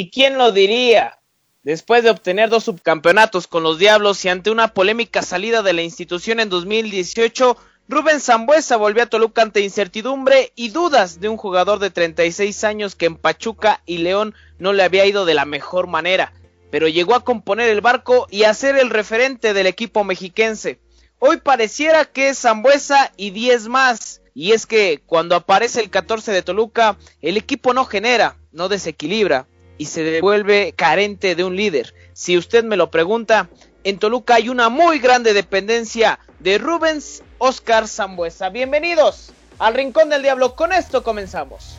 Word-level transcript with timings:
¿Y 0.00 0.08
quién 0.08 0.38
lo 0.38 0.50
diría? 0.50 1.18
Después 1.62 2.02
de 2.02 2.08
obtener 2.08 2.48
dos 2.48 2.64
subcampeonatos 2.64 3.46
con 3.46 3.62
los 3.62 3.78
Diablos 3.78 4.24
y 4.24 4.30
ante 4.30 4.50
una 4.50 4.72
polémica 4.72 5.20
salida 5.20 5.60
de 5.60 5.74
la 5.74 5.82
institución 5.82 6.40
en 6.40 6.48
2018, 6.48 7.54
Rubén 7.86 8.18
Zambuesa 8.18 8.78
volvió 8.78 9.02
a 9.02 9.08
Toluca 9.08 9.42
ante 9.42 9.60
incertidumbre 9.60 10.54
y 10.56 10.70
dudas 10.70 11.20
de 11.20 11.28
un 11.28 11.36
jugador 11.36 11.80
de 11.80 11.90
36 11.90 12.64
años 12.64 12.94
que 12.94 13.04
en 13.04 13.16
Pachuca 13.16 13.82
y 13.84 13.98
León 13.98 14.34
no 14.58 14.72
le 14.72 14.84
había 14.84 15.04
ido 15.04 15.26
de 15.26 15.34
la 15.34 15.44
mejor 15.44 15.86
manera, 15.86 16.32
pero 16.70 16.88
llegó 16.88 17.14
a 17.14 17.22
componer 17.22 17.68
el 17.68 17.82
barco 17.82 18.26
y 18.30 18.44
a 18.44 18.54
ser 18.54 18.78
el 18.78 18.88
referente 18.88 19.52
del 19.52 19.66
equipo 19.66 20.02
mexiquense. 20.02 20.80
Hoy 21.18 21.36
pareciera 21.36 22.06
que 22.06 22.30
es 22.30 22.38
Zambuesa 22.38 23.12
y 23.18 23.32
10 23.32 23.68
más, 23.68 24.22
y 24.32 24.52
es 24.52 24.64
que 24.64 25.02
cuando 25.04 25.36
aparece 25.36 25.78
el 25.78 25.90
14 25.90 26.32
de 26.32 26.40
Toluca, 26.40 26.96
el 27.20 27.36
equipo 27.36 27.74
no 27.74 27.84
genera, 27.84 28.38
no 28.50 28.70
desequilibra 28.70 29.46
y 29.80 29.86
se 29.86 30.04
devuelve 30.04 30.74
carente 30.76 31.34
de 31.34 31.42
un 31.42 31.56
líder. 31.56 31.94
Si 32.12 32.36
usted 32.36 32.64
me 32.64 32.76
lo 32.76 32.90
pregunta, 32.90 33.48
en 33.82 33.98
Toluca 33.98 34.34
hay 34.34 34.50
una 34.50 34.68
muy 34.68 34.98
grande 34.98 35.32
dependencia 35.32 36.18
de 36.38 36.58
Rubens 36.58 37.22
Oscar 37.38 37.88
Zambuesa. 37.88 38.50
Bienvenidos 38.50 39.32
al 39.58 39.72
Rincón 39.72 40.10
del 40.10 40.20
Diablo. 40.20 40.54
Con 40.54 40.74
esto 40.74 41.02
comenzamos. 41.02 41.78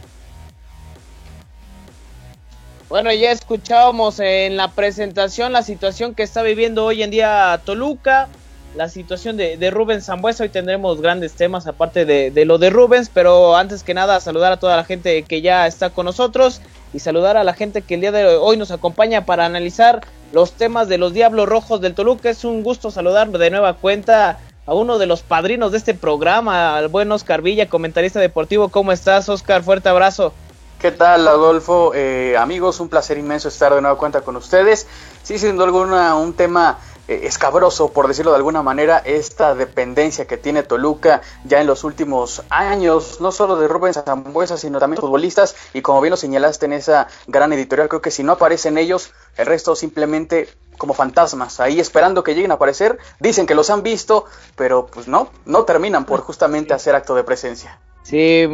Bueno, 2.89 3.13
ya 3.13 3.29
escuchábamos 3.29 4.19
en 4.19 4.57
la 4.57 4.69
presentación 4.69 5.53
la 5.53 5.61
situación 5.61 6.15
que 6.15 6.23
está 6.23 6.41
viviendo 6.41 6.85
hoy 6.85 7.03
en 7.03 7.11
día 7.11 7.61
Toluca, 7.63 8.29
la 8.75 8.89
situación 8.89 9.37
de, 9.37 9.57
de 9.57 9.69
Rubens 9.69 10.07
Zambuesa. 10.07 10.41
Hoy 10.41 10.49
tendremos 10.49 11.01
grandes 11.01 11.33
temas 11.33 11.67
aparte 11.67 12.05
de, 12.05 12.31
de, 12.31 12.45
lo 12.45 12.57
de 12.57 12.71
Rubens, 12.71 13.11
pero 13.13 13.55
antes 13.55 13.83
que 13.83 13.93
nada 13.93 14.19
saludar 14.21 14.53
a 14.53 14.57
toda 14.57 14.75
la 14.75 14.85
gente 14.85 15.21
que 15.21 15.43
ya 15.43 15.67
está 15.67 15.91
con 15.91 16.07
nosotros 16.07 16.63
y 16.93 16.99
saludar 16.99 17.37
a 17.37 17.43
la 17.43 17.53
gente 17.53 17.81
que 17.81 17.95
el 17.95 18.01
día 18.01 18.11
de 18.11 18.25
hoy 18.25 18.57
nos 18.57 18.71
acompaña 18.71 19.25
para 19.25 19.45
analizar 19.45 20.01
los 20.31 20.53
temas 20.53 20.87
de 20.87 20.97
los 20.97 21.13
Diablos 21.13 21.47
Rojos 21.47 21.81
del 21.81 21.95
Toluca. 21.95 22.29
Es 22.29 22.43
un 22.43 22.63
gusto 22.63 22.91
saludar 22.91 23.29
de 23.29 23.49
nueva 23.49 23.73
cuenta 23.73 24.39
a 24.65 24.73
uno 24.73 24.97
de 24.97 25.07
los 25.07 25.21
padrinos 25.21 25.71
de 25.71 25.77
este 25.77 25.93
programa, 25.93 26.77
al 26.77 26.87
buen 26.87 27.11
Oscar 27.11 27.41
Villa, 27.41 27.67
comentarista 27.67 28.19
deportivo. 28.19 28.69
¿Cómo 28.69 28.91
estás, 28.91 29.27
Oscar? 29.29 29.63
Fuerte 29.63 29.89
abrazo. 29.89 30.33
¿Qué 30.79 30.91
tal, 30.91 31.27
Adolfo? 31.27 31.91
Eh, 31.93 32.35
amigos, 32.37 32.79
un 32.79 32.89
placer 32.89 33.17
inmenso 33.17 33.49
estar 33.49 33.73
de 33.73 33.81
nueva 33.81 33.97
cuenta 33.97 34.21
con 34.21 34.35
ustedes. 34.35 34.87
Sí, 35.21 35.37
siendo 35.37 35.63
alguna 35.63 36.15
un 36.15 36.33
tema 36.33 36.79
escabroso, 37.25 37.91
por 37.91 38.07
decirlo 38.07 38.31
de 38.31 38.37
alguna 38.37 38.61
manera, 38.61 38.97
esta 38.99 39.55
dependencia 39.55 40.25
que 40.25 40.37
tiene 40.37 40.63
Toluca 40.63 41.21
ya 41.45 41.61
en 41.61 41.67
los 41.67 41.83
últimos 41.83 42.43
años, 42.49 43.19
no 43.21 43.31
solo 43.31 43.55
de 43.55 43.67
Rubén 43.67 43.93
Zambuesa, 43.93 44.57
sino 44.57 44.79
también 44.79 45.01
futbolistas, 45.01 45.55
y 45.73 45.81
como 45.81 46.01
bien 46.01 46.11
lo 46.11 46.17
señalaste 46.17 46.65
en 46.65 46.73
esa 46.73 47.07
gran 47.27 47.53
editorial, 47.53 47.89
creo 47.89 48.01
que 48.01 48.11
si 48.11 48.23
no 48.23 48.33
aparecen 48.33 48.77
ellos, 48.77 49.11
el 49.37 49.45
resto 49.45 49.75
simplemente 49.75 50.49
como 50.77 50.93
fantasmas, 50.93 51.59
ahí 51.59 51.79
esperando 51.79 52.23
que 52.23 52.33
lleguen 52.33 52.51
a 52.51 52.55
aparecer, 52.55 52.97
dicen 53.19 53.45
que 53.45 53.55
los 53.55 53.69
han 53.69 53.83
visto, 53.83 54.25
pero 54.55 54.87
pues 54.87 55.07
no, 55.07 55.29
no 55.45 55.63
terminan 55.63 56.05
por 56.05 56.21
justamente 56.21 56.73
hacer 56.73 56.95
acto 56.95 57.13
de 57.13 57.23
presencia. 57.23 57.79
Sí, 58.03 58.47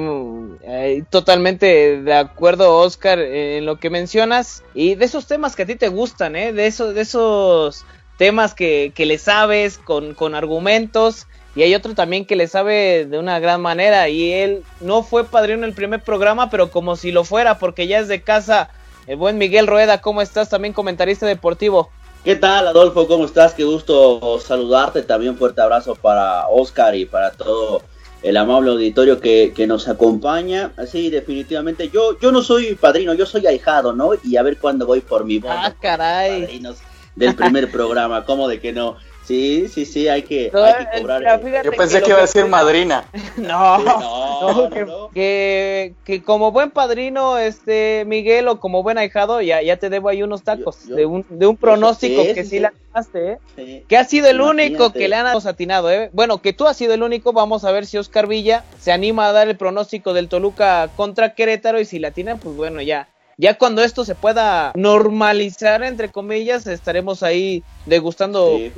eh, 0.64 1.04
totalmente 1.10 2.02
de 2.02 2.14
acuerdo, 2.14 2.78
Oscar, 2.80 3.20
en 3.20 3.66
lo 3.66 3.80
que 3.80 3.90
mencionas 3.90 4.64
y 4.74 4.96
de 4.96 5.06
esos 5.06 5.26
temas 5.26 5.56
que 5.56 5.64
a 5.64 5.66
ti 5.66 5.76
te 5.76 5.88
gustan, 5.88 6.36
¿eh? 6.36 6.52
de 6.52 6.68
esos, 6.68 6.94
de 6.94 7.02
esos 7.02 7.86
temas 8.18 8.54
que, 8.54 8.92
que 8.96 9.06
le 9.06 9.18
sabes 9.18 9.78
con, 9.78 10.14
con 10.14 10.36
argumentos 10.36 11.28
y 11.58 11.64
hay 11.64 11.74
otro 11.74 11.96
también 11.96 12.26
que 12.26 12.36
le 12.36 12.48
sabe 12.48 13.08
de 13.08 13.18
una 13.18 13.40
gran 13.40 13.62
manera 13.62 14.10
y 14.10 14.32
él 14.32 14.64
no 14.80 15.02
fue 15.02 15.24
padrino 15.24 15.60
en 15.60 15.64
el 15.64 15.74
primer 15.74 16.04
programa, 16.04 16.52
pero 16.52 16.70
como 16.70 16.96
si 16.96 17.12
lo 17.12 17.24
fuera 17.24 17.58
porque 17.58 17.88
ya 17.88 17.98
es 17.98 18.08
de 18.08 18.22
casa. 18.22 18.70
El 19.08 19.16
buen 19.16 19.40
Miguel 19.40 19.66
Rueda, 19.66 20.00
¿cómo 20.00 20.22
estás? 20.22 20.50
También 20.50 20.76
comentarista 20.76 21.26
deportivo. 21.26 21.90
¿Qué 22.24 22.36
tal, 22.36 22.68
Adolfo? 22.68 23.08
¿Cómo 23.08 23.26
estás? 23.26 23.56
Qué 23.56 23.64
gusto 23.64 24.40
saludarte. 24.40 25.02
También 25.02 25.36
fuerte 25.36 25.62
abrazo 25.62 25.96
para 25.96 26.48
Oscar 26.48 26.94
y 26.94 27.06
para 27.06 27.32
todo 27.32 27.82
el 28.22 28.38
amable 28.38 28.70
auditorio 28.70 29.20
que, 29.20 29.52
que 29.56 29.66
nos 29.66 29.88
acompaña. 29.88 30.74
Así, 30.78 31.10
definitivamente. 31.10 31.90
Yo, 31.90 32.20
yo 32.20 32.32
no 32.32 32.44
soy 32.44 32.76
padrino, 32.76 33.16
yo 33.16 33.26
soy 33.26 33.48
ahijado, 33.48 33.94
¿no? 33.94 34.12
Y 34.24 34.38
a 34.38 34.44
ver 34.44 34.60
cuándo 34.60 34.86
voy 34.86 35.00
por 35.00 35.26
mi 35.26 35.40
voz. 35.40 35.56
Ah, 35.56 35.74
caray. 35.82 36.42
Padrinos 36.42 36.78
del 37.18 37.36
primer 37.36 37.70
programa. 37.72 38.24
¿Cómo 38.26 38.48
de 38.48 38.60
que 38.60 38.72
no? 38.72 38.96
Sí, 39.28 39.68
sí, 39.68 39.86
sí, 39.86 40.08
hay 40.08 40.24
que, 40.24 40.50
hay 40.54 40.86
que 40.86 41.02
cobrar. 41.02 41.42
Yo 41.62 41.72
pensé 41.74 41.98
que, 41.98 42.06
que 42.06 42.10
iba 42.12 42.20
a 42.20 42.22
decir 42.22 42.46
madrina. 42.46 43.04
no, 43.36 43.78
no, 43.80 44.54
no, 44.54 44.70
que, 44.70 44.86
no, 44.86 45.10
que, 45.10 45.96
que, 46.06 46.24
como 46.24 46.54
buen 46.54 46.72
padrino, 46.72 47.38
este 47.38 48.06
Miguel, 48.08 48.48
o 48.48 48.62
como 48.62 48.84
buen 48.84 48.98
ahijado, 48.98 49.42
ya, 49.42 49.62
ya 49.62 49.76
te 49.76 49.90
debo 49.90 50.08
ahí 50.08 50.24
unos 50.24 50.44
tacos 50.44 50.84
yo, 50.84 50.92
yo, 50.92 50.96
de, 50.96 51.06
un, 51.08 51.26
de 51.28 51.46
un 51.46 51.58
pronóstico 51.58 52.24
que 52.24 52.46
sí, 52.46 52.52
sí 52.52 52.60
la 52.60 52.72
ganaste, 52.94 53.32
¿eh? 53.34 53.38
Sí. 53.58 53.84
Que 53.90 53.98
ha 53.98 54.06
sido 54.06 54.30
el 54.30 54.38
Imagínate. 54.38 54.68
único 54.68 54.94
que 54.94 55.10
le 55.10 55.16
han 55.18 55.28
atinado, 55.28 55.92
¿eh? 55.92 56.10
Bueno, 56.14 56.42
que 56.42 56.54
tú 56.54 56.66
has 56.66 56.78
sido 56.78 56.94
el 56.94 57.04
único, 57.04 57.34
vamos 57.34 57.66
a 57.66 57.74
ver 57.74 57.86
si 57.86 57.98
Oscar 57.98 58.28
Villa 58.28 58.64
se 58.80 58.94
anima 58.94 59.28
a 59.28 59.34
dar 59.34 59.50
el 59.50 59.58
pronóstico 59.58 60.14
del 60.14 60.30
Toluca 60.30 60.90
contra 60.96 61.36
Querétaro 61.36 61.82
y 61.82 61.86
si 61.86 62.00
la 62.00 62.10
atinan, 62.10 62.40
pues 62.40 62.56
bueno, 62.56 62.82
ya 62.82 63.10
ya 63.38 63.58
cuando 63.58 63.84
esto 63.84 64.04
se 64.04 64.16
pueda 64.16 64.72
normalizar, 64.76 65.84
entre 65.84 66.10
comillas, 66.10 66.66
estaremos 66.68 67.24
ahí 67.24 67.64
degustando 67.86 68.58
sí. 68.58 68.72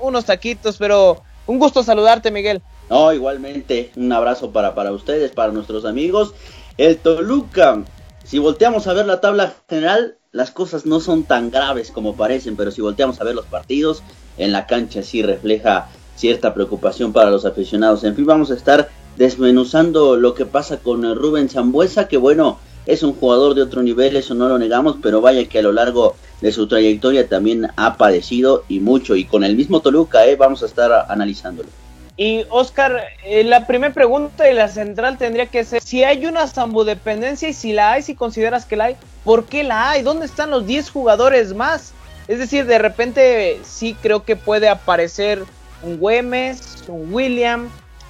unos 0.00 0.24
taquitos, 0.24 0.76
pero 0.78 1.22
un 1.46 1.58
gusto 1.58 1.82
saludarte, 1.82 2.30
Miguel. 2.30 2.62
No, 2.88 3.12
igualmente, 3.12 3.90
un 3.96 4.12
abrazo 4.12 4.52
para, 4.52 4.74
para 4.74 4.92
ustedes, 4.92 5.32
para 5.32 5.52
nuestros 5.52 5.84
amigos. 5.84 6.34
El 6.78 6.98
Toluca, 6.98 7.82
si 8.24 8.38
volteamos 8.38 8.86
a 8.86 8.92
ver 8.92 9.06
la 9.06 9.20
tabla 9.20 9.54
general, 9.68 10.16
las 10.30 10.50
cosas 10.50 10.86
no 10.86 11.00
son 11.00 11.24
tan 11.24 11.50
graves 11.50 11.90
como 11.90 12.14
parecen, 12.14 12.56
pero 12.56 12.70
si 12.70 12.80
volteamos 12.80 13.20
a 13.20 13.24
ver 13.24 13.34
los 13.34 13.46
partidos, 13.46 14.02
en 14.38 14.52
la 14.52 14.66
cancha 14.66 15.02
sí 15.02 15.22
refleja 15.22 15.88
cierta 16.16 16.54
preocupación 16.54 17.12
para 17.12 17.30
los 17.30 17.44
aficionados. 17.44 18.04
En 18.04 18.14
fin, 18.14 18.26
vamos 18.26 18.50
a 18.50 18.54
estar 18.54 18.88
desmenuzando 19.16 20.16
lo 20.16 20.34
que 20.34 20.46
pasa 20.46 20.78
con 20.78 21.02
Rubén 21.16 21.48
Zambuesa, 21.48 22.08
que 22.08 22.16
bueno, 22.16 22.58
es 22.86 23.02
un 23.02 23.14
jugador 23.14 23.54
de 23.54 23.62
otro 23.62 23.82
nivel, 23.82 24.16
eso 24.16 24.34
no 24.34 24.48
lo 24.48 24.58
negamos, 24.58 24.96
pero 25.02 25.20
vaya 25.20 25.48
que 25.48 25.58
a 25.58 25.62
lo 25.62 25.72
largo 25.72 26.16
de 26.40 26.52
su 26.52 26.66
trayectoria 26.66 27.28
también 27.28 27.68
ha 27.76 27.96
padecido 27.96 28.64
y 28.68 28.80
mucho. 28.80 29.14
Y 29.16 29.24
con 29.24 29.44
el 29.44 29.56
mismo 29.56 29.80
Toluca, 29.80 30.26
eh, 30.26 30.36
vamos 30.36 30.62
a 30.62 30.66
estar 30.66 31.06
analizándolo. 31.08 31.68
Y 32.16 32.44
Oscar, 32.50 33.04
eh, 33.24 33.42
la 33.44 33.66
primera 33.66 33.94
pregunta 33.94 34.44
de 34.44 34.52
la 34.52 34.68
central 34.68 35.16
tendría 35.16 35.46
que 35.46 35.64
ser, 35.64 35.80
si 35.82 36.04
hay 36.04 36.26
una 36.26 36.46
zambudependencia 36.46 37.48
y 37.48 37.52
si 37.54 37.72
la 37.72 37.92
hay, 37.92 38.02
si 38.02 38.14
consideras 38.14 38.66
que 38.66 38.76
la 38.76 38.84
hay, 38.84 38.96
¿por 39.24 39.46
qué 39.46 39.62
la 39.62 39.90
hay? 39.90 40.02
¿Dónde 40.02 40.26
están 40.26 40.50
los 40.50 40.66
10 40.66 40.90
jugadores 40.90 41.54
más? 41.54 41.92
Es 42.28 42.38
decir, 42.38 42.66
de 42.66 42.78
repente 42.78 43.60
sí 43.64 43.96
creo 44.00 44.24
que 44.24 44.36
puede 44.36 44.68
aparecer 44.68 45.42
un 45.82 45.98
Güemes, 45.98 46.84
un 46.86 47.12
William, 47.12 47.68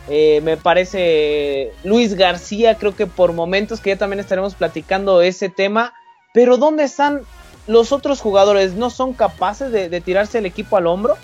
eh, 0.09 0.41
me 0.43 0.57
parece 0.57 1.73
Luis 1.85 2.15
García, 2.15 2.77
creo 2.77 2.95
que 2.95 3.07
por 3.07 3.33
momentos 3.33 3.81
que 3.81 3.91
ya 3.91 3.99
también 3.99 4.21
estaremos 4.21 4.55
platicando 4.55 5.23
ese 5.23 5.49
tema. 5.49 5.95
Pero 6.35 6.57
¿dónde 6.57 6.85
están 6.85 7.23
los 7.67 7.93
otros 7.93 8.21
jugadores? 8.21 8.75
¿No 8.75 8.91
son 8.91 9.13
capaces 9.13 9.71
de, 9.71 9.89
de 9.89 10.01
tirarse 10.01 10.39
el 10.39 10.47
equipo 10.47 10.77
al 10.77 10.87
hombro? 10.87 11.17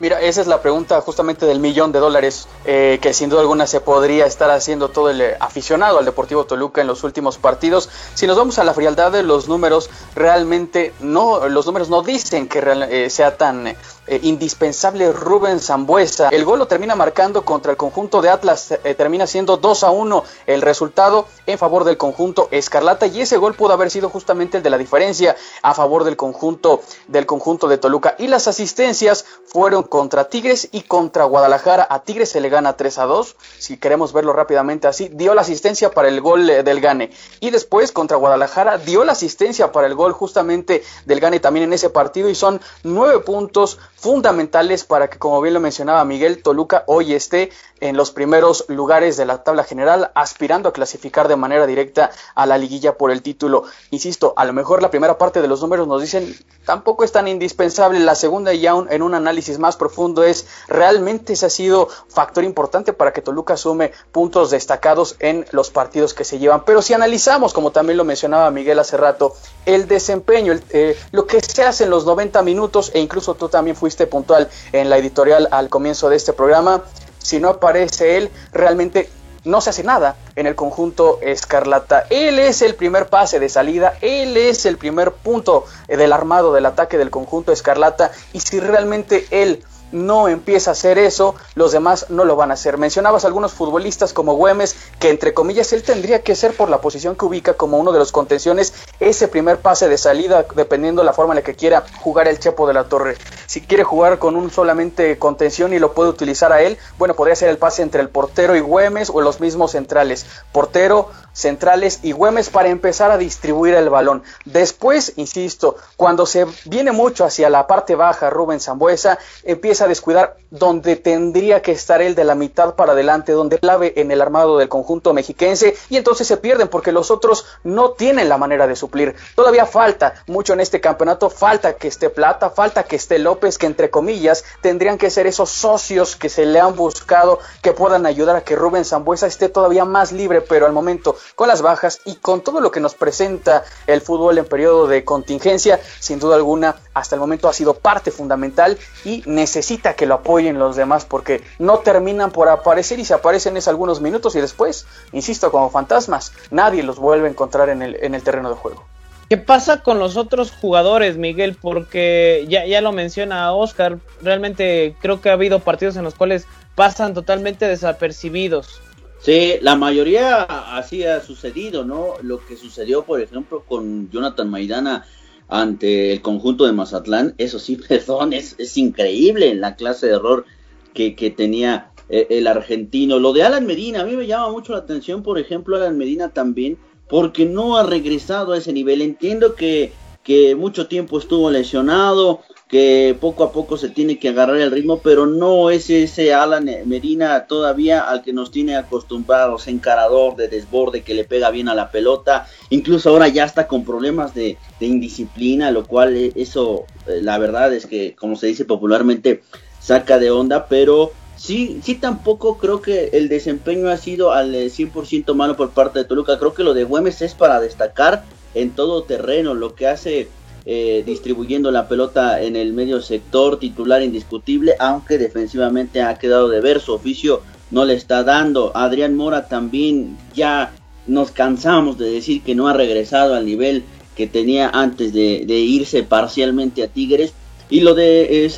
Mira, 0.00 0.18
esa 0.18 0.40
es 0.40 0.46
la 0.46 0.62
pregunta 0.62 0.98
justamente 1.02 1.44
del 1.44 1.60
millón 1.60 1.92
de 1.92 1.98
dólares 1.98 2.48
eh, 2.64 2.98
que 3.02 3.12
sin 3.12 3.28
duda 3.28 3.42
alguna 3.42 3.66
se 3.66 3.82
podría 3.82 4.24
estar 4.24 4.50
haciendo 4.50 4.88
todo 4.88 5.10
el 5.10 5.34
aficionado 5.40 5.98
al 5.98 6.06
Deportivo 6.06 6.46
Toluca 6.46 6.80
en 6.80 6.86
los 6.86 7.04
últimos 7.04 7.36
partidos. 7.36 7.90
Si 8.14 8.26
nos 8.26 8.38
vamos 8.38 8.58
a 8.58 8.64
la 8.64 8.72
frialdad 8.72 9.12
de 9.12 9.22
los 9.22 9.46
números, 9.46 9.90
realmente 10.14 10.94
no, 11.00 11.50
los 11.50 11.66
números 11.66 11.90
no 11.90 12.02
dicen 12.02 12.48
que 12.48 12.62
eh, 12.64 13.10
sea 13.10 13.36
tan 13.36 13.76
eh, 14.10 14.18
indispensable 14.24 15.12
Rubén 15.12 15.60
Zambuesa. 15.60 16.30
El 16.30 16.44
gol 16.44 16.58
lo 16.58 16.66
termina 16.66 16.96
marcando 16.96 17.44
contra 17.44 17.70
el 17.70 17.76
conjunto 17.76 18.20
de 18.20 18.28
Atlas, 18.28 18.72
eh, 18.72 18.94
termina 18.94 19.24
siendo 19.28 19.56
2 19.56 19.84
a 19.84 19.90
1 19.92 20.24
el 20.46 20.62
resultado 20.62 21.28
en 21.46 21.58
favor 21.58 21.84
del 21.84 21.96
conjunto 21.96 22.48
Escarlata 22.50 23.06
y 23.06 23.20
ese 23.20 23.36
gol 23.36 23.54
pudo 23.54 23.72
haber 23.72 23.88
sido 23.88 24.08
justamente 24.08 24.56
el 24.56 24.64
de 24.64 24.70
la 24.70 24.78
diferencia 24.78 25.36
a 25.62 25.74
favor 25.74 26.02
del 26.02 26.16
conjunto 26.16 26.80
del 27.06 27.24
conjunto 27.24 27.68
de 27.68 27.78
Toluca 27.78 28.16
y 28.18 28.26
las 28.26 28.48
asistencias 28.48 29.26
fueron 29.46 29.84
contra 29.90 30.30
Tigres 30.30 30.70
y 30.72 30.82
contra 30.82 31.24
Guadalajara. 31.24 31.86
A 31.90 32.02
Tigres 32.04 32.30
se 32.30 32.40
le 32.40 32.48
gana 32.48 32.78
3 32.78 32.98
a 32.98 33.04
2, 33.04 33.36
si 33.58 33.76
queremos 33.76 34.14
verlo 34.14 34.32
rápidamente 34.32 34.88
así, 34.88 35.10
dio 35.12 35.34
la 35.34 35.42
asistencia 35.42 35.90
para 35.90 36.08
el 36.08 36.22
gol 36.22 36.46
del 36.46 36.80
Gane. 36.80 37.10
Y 37.40 37.50
después 37.50 37.92
contra 37.92 38.16
Guadalajara 38.16 38.78
dio 38.78 39.04
la 39.04 39.12
asistencia 39.12 39.72
para 39.72 39.86
el 39.86 39.94
gol 39.94 40.12
justamente 40.12 40.82
del 41.04 41.20
Gane 41.20 41.40
también 41.40 41.64
en 41.64 41.74
ese 41.74 41.90
partido 41.90 42.30
y 42.30 42.34
son 42.34 42.62
nueve 42.84 43.20
puntos 43.20 43.78
fundamentales 43.96 44.84
para 44.84 45.10
que, 45.10 45.18
como 45.18 45.42
bien 45.42 45.52
lo 45.52 45.60
mencionaba 45.60 46.04
Miguel, 46.06 46.42
Toluca 46.42 46.84
hoy 46.86 47.12
esté 47.12 47.50
en 47.80 47.96
los 47.96 48.10
primeros 48.10 48.64
lugares 48.68 49.16
de 49.16 49.24
la 49.24 49.42
tabla 49.42 49.64
general, 49.64 50.10
aspirando 50.14 50.68
a 50.68 50.72
clasificar 50.72 51.28
de 51.28 51.36
manera 51.36 51.66
directa 51.66 52.10
a 52.34 52.46
la 52.46 52.58
liguilla 52.58 52.96
por 52.96 53.10
el 53.10 53.22
título. 53.22 53.64
Insisto, 53.90 54.34
a 54.36 54.44
lo 54.44 54.52
mejor 54.52 54.82
la 54.82 54.90
primera 54.90 55.18
parte 55.18 55.42
de 55.42 55.48
los 55.48 55.62
números 55.62 55.88
nos 55.88 56.00
dicen 56.00 56.36
tampoco 56.64 57.04
es 57.04 57.12
tan 57.12 57.26
indispensable, 57.26 57.98
la 58.00 58.14
segunda 58.14 58.52
ya 58.52 58.74
un, 58.74 58.90
en 58.92 59.02
un 59.02 59.14
análisis 59.14 59.58
más 59.58 59.76
profundo 59.80 60.22
es, 60.22 60.46
¿realmente 60.68 61.32
ese 61.32 61.46
ha 61.46 61.50
sido 61.50 61.88
factor 62.08 62.44
importante 62.44 62.92
para 62.92 63.12
que 63.12 63.22
Toluca 63.22 63.56
sume 63.56 63.92
puntos 64.12 64.50
destacados 64.50 65.16
en 65.18 65.46
los 65.50 65.70
partidos 65.70 66.14
que 66.14 66.24
se 66.24 66.38
llevan? 66.38 66.64
Pero 66.64 66.82
si 66.82 66.94
analizamos, 66.94 67.52
como 67.52 67.72
también 67.72 67.96
lo 67.96 68.04
mencionaba 68.04 68.50
Miguel 68.50 68.78
hace 68.78 68.96
rato, 68.96 69.34
el 69.64 69.88
desempeño, 69.88 70.54
eh, 70.70 70.96
lo 71.12 71.26
que 71.26 71.40
se 71.40 71.64
hace 71.64 71.84
en 71.84 71.90
los 71.90 72.04
90 72.04 72.42
minutos, 72.42 72.92
e 72.94 73.00
incluso 73.00 73.34
tú 73.34 73.48
también 73.48 73.74
fuiste 73.74 74.06
puntual 74.06 74.48
en 74.72 74.90
la 74.90 74.98
editorial 74.98 75.48
al 75.50 75.70
comienzo 75.70 76.10
de 76.10 76.16
este 76.16 76.34
programa, 76.34 76.82
si 77.18 77.40
no 77.40 77.48
aparece 77.48 78.18
él, 78.18 78.30
realmente 78.52 79.08
no 79.44 79.60
se 79.60 79.70
hace 79.70 79.82
nada 79.82 80.16
en 80.36 80.46
el 80.46 80.54
conjunto 80.54 81.18
escarlata. 81.22 82.06
Él 82.10 82.38
es 82.38 82.62
el 82.62 82.74
primer 82.74 83.08
pase 83.08 83.40
de 83.40 83.48
salida, 83.48 83.94
él 84.00 84.36
es 84.36 84.66
el 84.66 84.76
primer 84.76 85.12
punto 85.12 85.64
del 85.88 86.12
armado 86.12 86.52
del 86.52 86.66
ataque 86.66 86.98
del 86.98 87.10
conjunto 87.10 87.52
escarlata 87.52 88.12
y 88.32 88.40
si 88.40 88.60
realmente 88.60 89.26
él 89.30 89.64
no 89.92 90.28
empieza 90.28 90.70
a 90.70 90.72
hacer 90.72 90.98
eso, 90.98 91.34
los 91.54 91.72
demás 91.72 92.06
no 92.08 92.24
lo 92.24 92.36
van 92.36 92.50
a 92.50 92.54
hacer. 92.54 92.78
Mencionabas 92.78 93.24
algunos 93.24 93.52
futbolistas 93.52 94.12
como 94.12 94.34
Güemes, 94.34 94.76
que 94.98 95.10
entre 95.10 95.34
comillas 95.34 95.72
él 95.72 95.82
tendría 95.82 96.22
que 96.22 96.34
ser 96.34 96.56
por 96.56 96.68
la 96.68 96.80
posición 96.80 97.16
que 97.16 97.24
ubica 97.24 97.54
como 97.54 97.78
uno 97.78 97.92
de 97.92 97.98
los 97.98 98.12
contenciones, 98.12 98.72
ese 99.00 99.28
primer 99.28 99.58
pase 99.58 99.88
de 99.88 99.98
salida, 99.98 100.46
dependiendo 100.54 101.02
la 101.04 101.12
forma 101.12 101.34
en 101.34 101.36
la 101.36 101.42
que 101.42 101.54
quiera 101.54 101.84
jugar 102.00 102.28
el 102.28 102.38
Chepo 102.38 102.66
de 102.66 102.74
la 102.74 102.84
Torre. 102.84 103.16
Si 103.46 103.60
quiere 103.60 103.84
jugar 103.84 104.18
con 104.18 104.36
un 104.36 104.50
solamente 104.50 105.18
contención 105.18 105.72
y 105.72 105.78
lo 105.78 105.92
puede 105.92 106.10
utilizar 106.10 106.52
a 106.52 106.62
él, 106.62 106.78
bueno, 106.98 107.14
podría 107.14 107.36
ser 107.36 107.48
el 107.48 107.58
pase 107.58 107.82
entre 107.82 108.00
el 108.00 108.08
portero 108.08 108.56
y 108.56 108.60
Güemes 108.60 109.10
o 109.10 109.20
los 109.20 109.40
mismos 109.40 109.72
centrales. 109.72 110.26
Portero, 110.52 111.10
centrales 111.32 112.00
y 112.02 112.12
Güemes 112.12 112.50
para 112.50 112.68
empezar 112.68 113.10
a 113.10 113.18
distribuir 113.18 113.74
el 113.74 113.88
balón. 113.88 114.22
Después, 114.44 115.14
insisto, 115.16 115.76
cuando 115.96 116.26
se 116.26 116.46
viene 116.64 116.92
mucho 116.92 117.24
hacia 117.24 117.50
la 117.50 117.66
parte 117.66 117.94
baja 117.94 118.30
Rubén 118.30 118.60
Zambuesa, 118.60 119.18
empieza 119.44 119.79
a 119.82 119.88
descuidar 119.88 120.36
donde 120.50 120.96
tendría 120.96 121.62
que 121.62 121.72
estar 121.72 122.02
él 122.02 122.14
de 122.14 122.24
la 122.24 122.34
mitad 122.34 122.74
para 122.74 122.92
adelante, 122.92 123.32
donde 123.32 123.58
clave 123.58 123.92
en 123.96 124.10
el 124.10 124.20
armado 124.20 124.58
del 124.58 124.68
conjunto 124.68 125.12
mexiquense 125.12 125.76
y 125.88 125.96
entonces 125.96 126.26
se 126.26 126.36
pierden 126.36 126.68
porque 126.68 126.92
los 126.92 127.10
otros 127.10 127.46
no 127.62 127.92
tienen 127.92 128.28
la 128.28 128.38
manera 128.38 128.66
de 128.66 128.76
suplir. 128.76 129.14
Todavía 129.34 129.66
falta 129.66 130.14
mucho 130.26 130.52
en 130.52 130.60
este 130.60 130.80
campeonato, 130.80 131.30
falta 131.30 131.74
que 131.74 131.88
esté 131.88 132.10
Plata, 132.10 132.50
falta 132.50 132.82
que 132.82 132.96
esté 132.96 133.18
López, 133.18 133.58
que 133.58 133.66
entre 133.66 133.90
comillas 133.90 134.44
tendrían 134.60 134.98
que 134.98 135.10
ser 135.10 135.26
esos 135.26 135.50
socios 135.50 136.16
que 136.16 136.28
se 136.28 136.46
le 136.46 136.60
han 136.60 136.74
buscado 136.74 137.38
que 137.62 137.72
puedan 137.72 138.06
ayudar 138.06 138.36
a 138.36 138.42
que 138.42 138.56
Rubén 138.56 138.84
Zambuesa 138.84 139.26
esté 139.26 139.48
todavía 139.48 139.84
más 139.84 140.12
libre, 140.12 140.40
pero 140.40 140.66
al 140.66 140.72
momento 140.72 141.16
con 141.34 141.48
las 141.48 141.62
bajas 141.62 142.00
y 142.04 142.16
con 142.16 142.40
todo 142.40 142.60
lo 142.60 142.70
que 142.70 142.80
nos 142.80 142.94
presenta 142.94 143.64
el 143.86 144.00
fútbol 144.00 144.38
en 144.38 144.46
periodo 144.46 144.86
de 144.86 145.04
contingencia, 145.04 145.80
sin 146.00 146.18
duda 146.18 146.36
alguna, 146.36 146.76
hasta 147.00 147.16
el 147.16 147.20
momento 147.20 147.48
ha 147.48 147.52
sido 147.52 147.74
parte 147.74 148.10
fundamental 148.10 148.78
y 149.04 149.22
necesita 149.26 149.94
que 149.94 150.06
lo 150.06 150.14
apoyen 150.14 150.58
los 150.58 150.76
demás 150.76 151.04
porque 151.04 151.42
no 151.58 151.78
terminan 151.78 152.30
por 152.30 152.48
aparecer 152.48 152.98
y 152.98 153.04
se 153.04 153.14
aparecen 153.14 153.56
es 153.56 153.68
algunos 153.68 154.00
minutos 154.00 154.36
y 154.36 154.40
después, 154.40 154.86
insisto, 155.12 155.50
como 155.50 155.70
fantasmas, 155.70 156.32
nadie 156.50 156.82
los 156.82 156.98
vuelve 156.98 157.28
a 157.28 157.30
encontrar 157.30 157.70
en 157.70 157.82
el, 157.82 157.96
en 158.02 158.14
el 158.14 158.22
terreno 158.22 158.50
de 158.50 158.56
juego. 158.56 158.84
¿Qué 159.30 159.36
pasa 159.36 159.82
con 159.82 160.00
los 160.00 160.16
otros 160.16 160.50
jugadores, 160.50 161.16
Miguel? 161.16 161.56
Porque 161.60 162.46
ya, 162.48 162.66
ya 162.66 162.80
lo 162.80 162.90
menciona 162.92 163.52
Oscar, 163.52 163.98
realmente 164.20 164.96
creo 165.00 165.20
que 165.20 165.30
ha 165.30 165.34
habido 165.34 165.60
partidos 165.60 165.96
en 165.96 166.02
los 166.02 166.14
cuales 166.14 166.46
pasan 166.74 167.14
totalmente 167.14 167.66
desapercibidos. 167.66 168.80
Sí, 169.20 169.56
la 169.60 169.76
mayoría 169.76 170.42
así 170.42 171.04
ha 171.04 171.20
sucedido, 171.20 171.84
¿no? 171.84 172.14
Lo 172.22 172.44
que 172.44 172.56
sucedió, 172.56 173.04
por 173.04 173.20
ejemplo, 173.20 173.62
con 173.68 174.10
Jonathan 174.10 174.50
Maidana 174.50 175.06
ante 175.50 176.12
el 176.12 176.22
conjunto 176.22 176.64
de 176.64 176.72
Mazatlán, 176.72 177.34
eso 177.38 177.58
sí, 177.58 177.76
perdón, 177.88 178.32
es, 178.32 178.54
es 178.58 178.76
increíble 178.78 179.54
la 179.54 179.76
clase 179.76 180.06
de 180.06 180.14
error 180.14 180.46
que, 180.94 181.14
que 181.14 181.30
tenía 181.30 181.90
eh, 182.08 182.26
el 182.30 182.46
argentino. 182.46 183.18
Lo 183.18 183.32
de 183.32 183.42
Alan 183.42 183.66
Medina, 183.66 184.00
a 184.00 184.04
mí 184.04 184.16
me 184.16 184.26
llama 184.26 184.50
mucho 184.50 184.72
la 184.72 184.78
atención, 184.78 185.22
por 185.22 185.38
ejemplo, 185.38 185.76
Alan 185.76 185.98
Medina 185.98 186.30
también, 186.30 186.78
porque 187.08 187.44
no 187.44 187.76
ha 187.76 187.82
regresado 187.82 188.52
a 188.52 188.58
ese 188.58 188.72
nivel. 188.72 189.02
Entiendo 189.02 189.54
que, 189.54 189.92
que 190.22 190.54
mucho 190.54 190.86
tiempo 190.86 191.18
estuvo 191.18 191.50
lesionado, 191.50 192.40
que 192.70 193.16
poco 193.20 193.42
a 193.42 193.50
poco 193.50 193.76
se 193.76 193.88
tiene 193.88 194.20
que 194.20 194.28
agarrar 194.28 194.56
el 194.58 194.70
ritmo, 194.70 195.00
pero 195.00 195.26
no 195.26 195.70
es 195.70 195.90
ese 195.90 196.32
Alan 196.32 196.70
Medina 196.86 197.46
todavía 197.46 198.02
al 198.02 198.22
que 198.22 198.32
nos 198.32 198.52
tiene 198.52 198.76
acostumbrados, 198.76 199.66
encarador 199.66 200.36
de 200.36 200.46
desborde, 200.46 201.02
que 201.02 201.14
le 201.14 201.24
pega 201.24 201.50
bien 201.50 201.68
a 201.68 201.74
la 201.74 201.90
pelota, 201.90 202.46
incluso 202.70 203.10
ahora 203.10 203.26
ya 203.26 203.44
está 203.44 203.66
con 203.66 203.84
problemas 203.84 204.34
de, 204.34 204.56
indisciplina, 204.78 205.72
lo 205.72 205.84
cual 205.84 206.16
eh, 206.16 206.32
eso, 206.36 206.84
eh, 207.08 207.20
la 207.22 207.38
verdad 207.38 207.74
es 207.74 207.86
que, 207.86 208.14
como 208.14 208.36
se 208.36 208.46
dice 208.46 208.64
popularmente, 208.64 209.42
saca 209.80 210.20
de 210.20 210.30
onda, 210.30 210.68
pero 210.68 211.10
sí, 211.36 211.80
sí 211.82 211.96
tampoco 211.96 212.58
creo 212.58 212.80
que 212.80 213.10
el 213.14 213.28
desempeño 213.28 213.88
ha 213.88 213.96
sido 213.96 214.30
al 214.30 214.54
100% 214.54 215.28
eh, 215.28 215.34
malo 215.34 215.56
por 215.56 215.70
parte 215.70 215.98
de 215.98 216.04
Toluca, 216.04 216.38
creo 216.38 216.54
que 216.54 216.62
lo 216.62 216.72
de 216.72 216.84
Güemes 216.84 217.20
es 217.20 217.34
para 217.34 217.58
destacar 217.58 218.22
en 218.54 218.70
todo 218.70 219.02
terreno, 219.02 219.54
lo 219.54 219.74
que 219.74 219.88
hace 219.88 220.28
eh, 220.72 221.02
distribuyendo 221.04 221.72
la 221.72 221.88
pelota 221.88 222.40
en 222.40 222.54
el 222.54 222.72
medio 222.72 223.02
sector, 223.02 223.58
titular 223.58 224.02
indiscutible, 224.02 224.76
aunque 224.78 225.18
defensivamente 225.18 226.00
ha 226.00 226.16
quedado 226.16 226.48
de 226.48 226.60
ver, 226.60 226.78
su 226.78 226.92
oficio 226.92 227.42
no 227.72 227.84
le 227.84 227.94
está 227.94 228.22
dando. 228.22 228.70
Adrián 228.76 229.16
Mora 229.16 229.48
también 229.48 230.16
ya 230.32 230.72
nos 231.08 231.32
cansamos 231.32 231.98
de 231.98 232.12
decir 232.12 232.44
que 232.44 232.54
no 232.54 232.68
ha 232.68 232.72
regresado 232.72 233.34
al 233.34 233.46
nivel 233.46 233.82
que 234.14 234.28
tenía 234.28 234.68
antes 234.68 235.12
de, 235.12 235.42
irse 235.42 236.04
parcialmente 236.04 236.84
a 236.84 236.86
Tigres. 236.86 237.32
Y 237.68 237.80
lo 237.80 237.94
de 237.94 238.46
eh, 238.46 238.52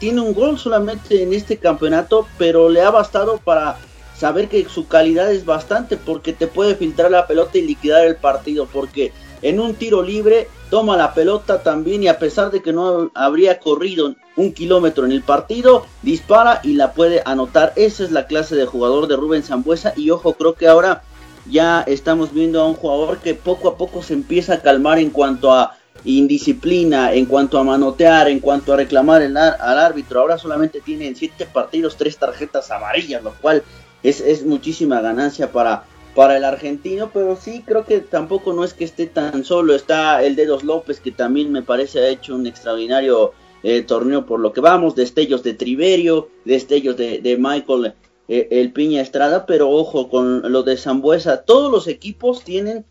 tiene 0.00 0.22
un 0.22 0.34
gol 0.34 0.58
solamente 0.58 1.22
en 1.22 1.32
este 1.32 1.58
campeonato, 1.58 2.26
pero 2.38 2.68
le 2.68 2.82
ha 2.82 2.90
bastado 2.90 3.38
para 3.38 3.76
saber 4.16 4.48
que 4.48 4.68
su 4.68 4.88
calidad 4.88 5.30
es 5.30 5.44
bastante 5.44 5.96
porque 5.96 6.32
te 6.32 6.48
puede 6.48 6.74
filtrar 6.74 7.12
la 7.12 7.28
pelota 7.28 7.56
y 7.56 7.62
liquidar 7.62 8.04
el 8.04 8.16
partido. 8.16 8.66
Porque 8.66 9.12
en 9.42 9.60
un 9.60 9.74
tiro 9.74 10.02
libre 10.02 10.48
toma 10.70 10.96
la 10.96 11.14
pelota 11.14 11.62
también 11.62 12.02
y 12.02 12.08
a 12.08 12.18
pesar 12.18 12.50
de 12.50 12.62
que 12.62 12.72
no 12.72 13.10
habría 13.14 13.58
corrido 13.58 14.14
un 14.36 14.52
kilómetro 14.52 15.04
en 15.04 15.12
el 15.12 15.22
partido, 15.22 15.86
dispara 16.02 16.60
y 16.62 16.74
la 16.74 16.92
puede 16.92 17.22
anotar. 17.24 17.72
Esa 17.76 18.04
es 18.04 18.12
la 18.12 18.26
clase 18.26 18.54
de 18.56 18.66
jugador 18.66 19.08
de 19.08 19.16
Rubén 19.16 19.42
Zambuesa 19.42 19.92
y 19.96 20.10
ojo, 20.10 20.34
creo 20.34 20.54
que 20.54 20.68
ahora 20.68 21.02
ya 21.50 21.82
estamos 21.82 22.32
viendo 22.32 22.60
a 22.60 22.66
un 22.66 22.74
jugador 22.74 23.18
que 23.18 23.34
poco 23.34 23.68
a 23.68 23.76
poco 23.76 24.02
se 24.02 24.14
empieza 24.14 24.54
a 24.54 24.62
calmar 24.62 24.98
en 24.98 25.10
cuanto 25.10 25.52
a 25.52 25.76
indisciplina, 26.04 27.12
en 27.12 27.26
cuanto 27.26 27.58
a 27.58 27.64
manotear, 27.64 28.28
en 28.28 28.40
cuanto 28.40 28.72
a 28.72 28.76
reclamar 28.76 29.22
al 29.22 29.78
árbitro. 29.78 30.20
Ahora 30.20 30.38
solamente 30.38 30.80
tiene 30.80 31.08
en 31.08 31.16
siete 31.16 31.46
partidos 31.46 31.96
tres 31.96 32.16
tarjetas 32.16 32.70
amarillas, 32.70 33.22
lo 33.22 33.32
cual 33.32 33.62
es 34.02 34.44
muchísima 34.46 35.00
ganancia 35.00 35.50
para 35.52 35.84
para 36.14 36.36
el 36.36 36.44
argentino, 36.44 37.10
pero 37.12 37.36
sí 37.36 37.62
creo 37.64 37.84
que 37.84 38.00
tampoco 38.00 38.52
no 38.52 38.64
es 38.64 38.74
que 38.74 38.84
esté 38.84 39.06
tan 39.06 39.44
solo. 39.44 39.74
Está 39.74 40.22
el 40.24 40.36
Dedos 40.36 40.64
López, 40.64 41.00
que 41.00 41.12
también 41.12 41.52
me 41.52 41.62
parece 41.62 42.00
ha 42.00 42.08
hecho 42.08 42.34
un 42.34 42.46
extraordinario 42.46 43.32
eh, 43.62 43.82
torneo 43.82 44.26
por 44.26 44.40
lo 44.40 44.52
que 44.52 44.60
vamos, 44.60 44.94
destellos 44.96 45.42
de 45.42 45.54
Triverio, 45.54 46.28
destellos 46.44 46.96
de, 46.96 47.36
Michael 47.38 47.94
eh, 48.28 48.48
el 48.50 48.72
Piña 48.72 49.02
Estrada, 49.02 49.44
pero 49.46 49.70
ojo 49.70 50.08
con 50.08 50.50
lo 50.50 50.62
de 50.62 50.76
Zambuesa, 50.76 51.42
todos 51.42 51.70
los 51.70 51.86
equipos 51.86 52.42
tienen 52.42 52.86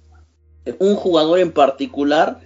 un 0.77 0.95
jugador 0.95 1.39
en 1.39 1.51
particular 1.51 2.39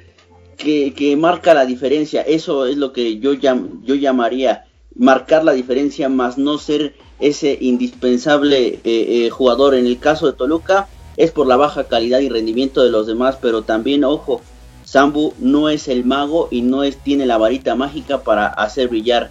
que, 0.55 0.93
que 0.93 1.17
marca 1.17 1.53
la 1.53 1.65
diferencia, 1.65 2.21
eso 2.21 2.65
es 2.65 2.77
lo 2.77 2.93
que 2.93 3.19
yo, 3.19 3.33
yo 3.33 3.95
llamaría 3.95 4.65
marcar 4.95 5.43
la 5.43 5.53
diferencia, 5.53 6.07
más 6.07 6.37
no 6.37 6.57
ser 6.57 6.95
ese 7.27 7.57
indispensable 7.59 8.67
eh, 8.67 8.79
eh, 8.83 9.29
jugador. 9.29 9.75
En 9.75 9.85
el 9.85 9.99
caso 9.99 10.27
de 10.27 10.33
Toluca 10.33 10.87
es 11.17 11.31
por 11.31 11.47
la 11.47 11.57
baja 11.57 11.85
calidad 11.85 12.19
y 12.19 12.29
rendimiento 12.29 12.83
de 12.83 12.91
los 12.91 13.07
demás, 13.07 13.37
pero 13.41 13.61
también, 13.61 14.03
ojo, 14.03 14.41
Sambu 14.83 15.33
no 15.39 15.69
es 15.69 15.87
el 15.87 16.05
mago 16.05 16.47
y 16.51 16.61
no 16.61 16.83
es, 16.83 16.97
tiene 16.97 17.25
la 17.25 17.37
varita 17.37 17.75
mágica 17.75 18.23
para 18.23 18.47
hacer 18.47 18.89
brillar 18.89 19.29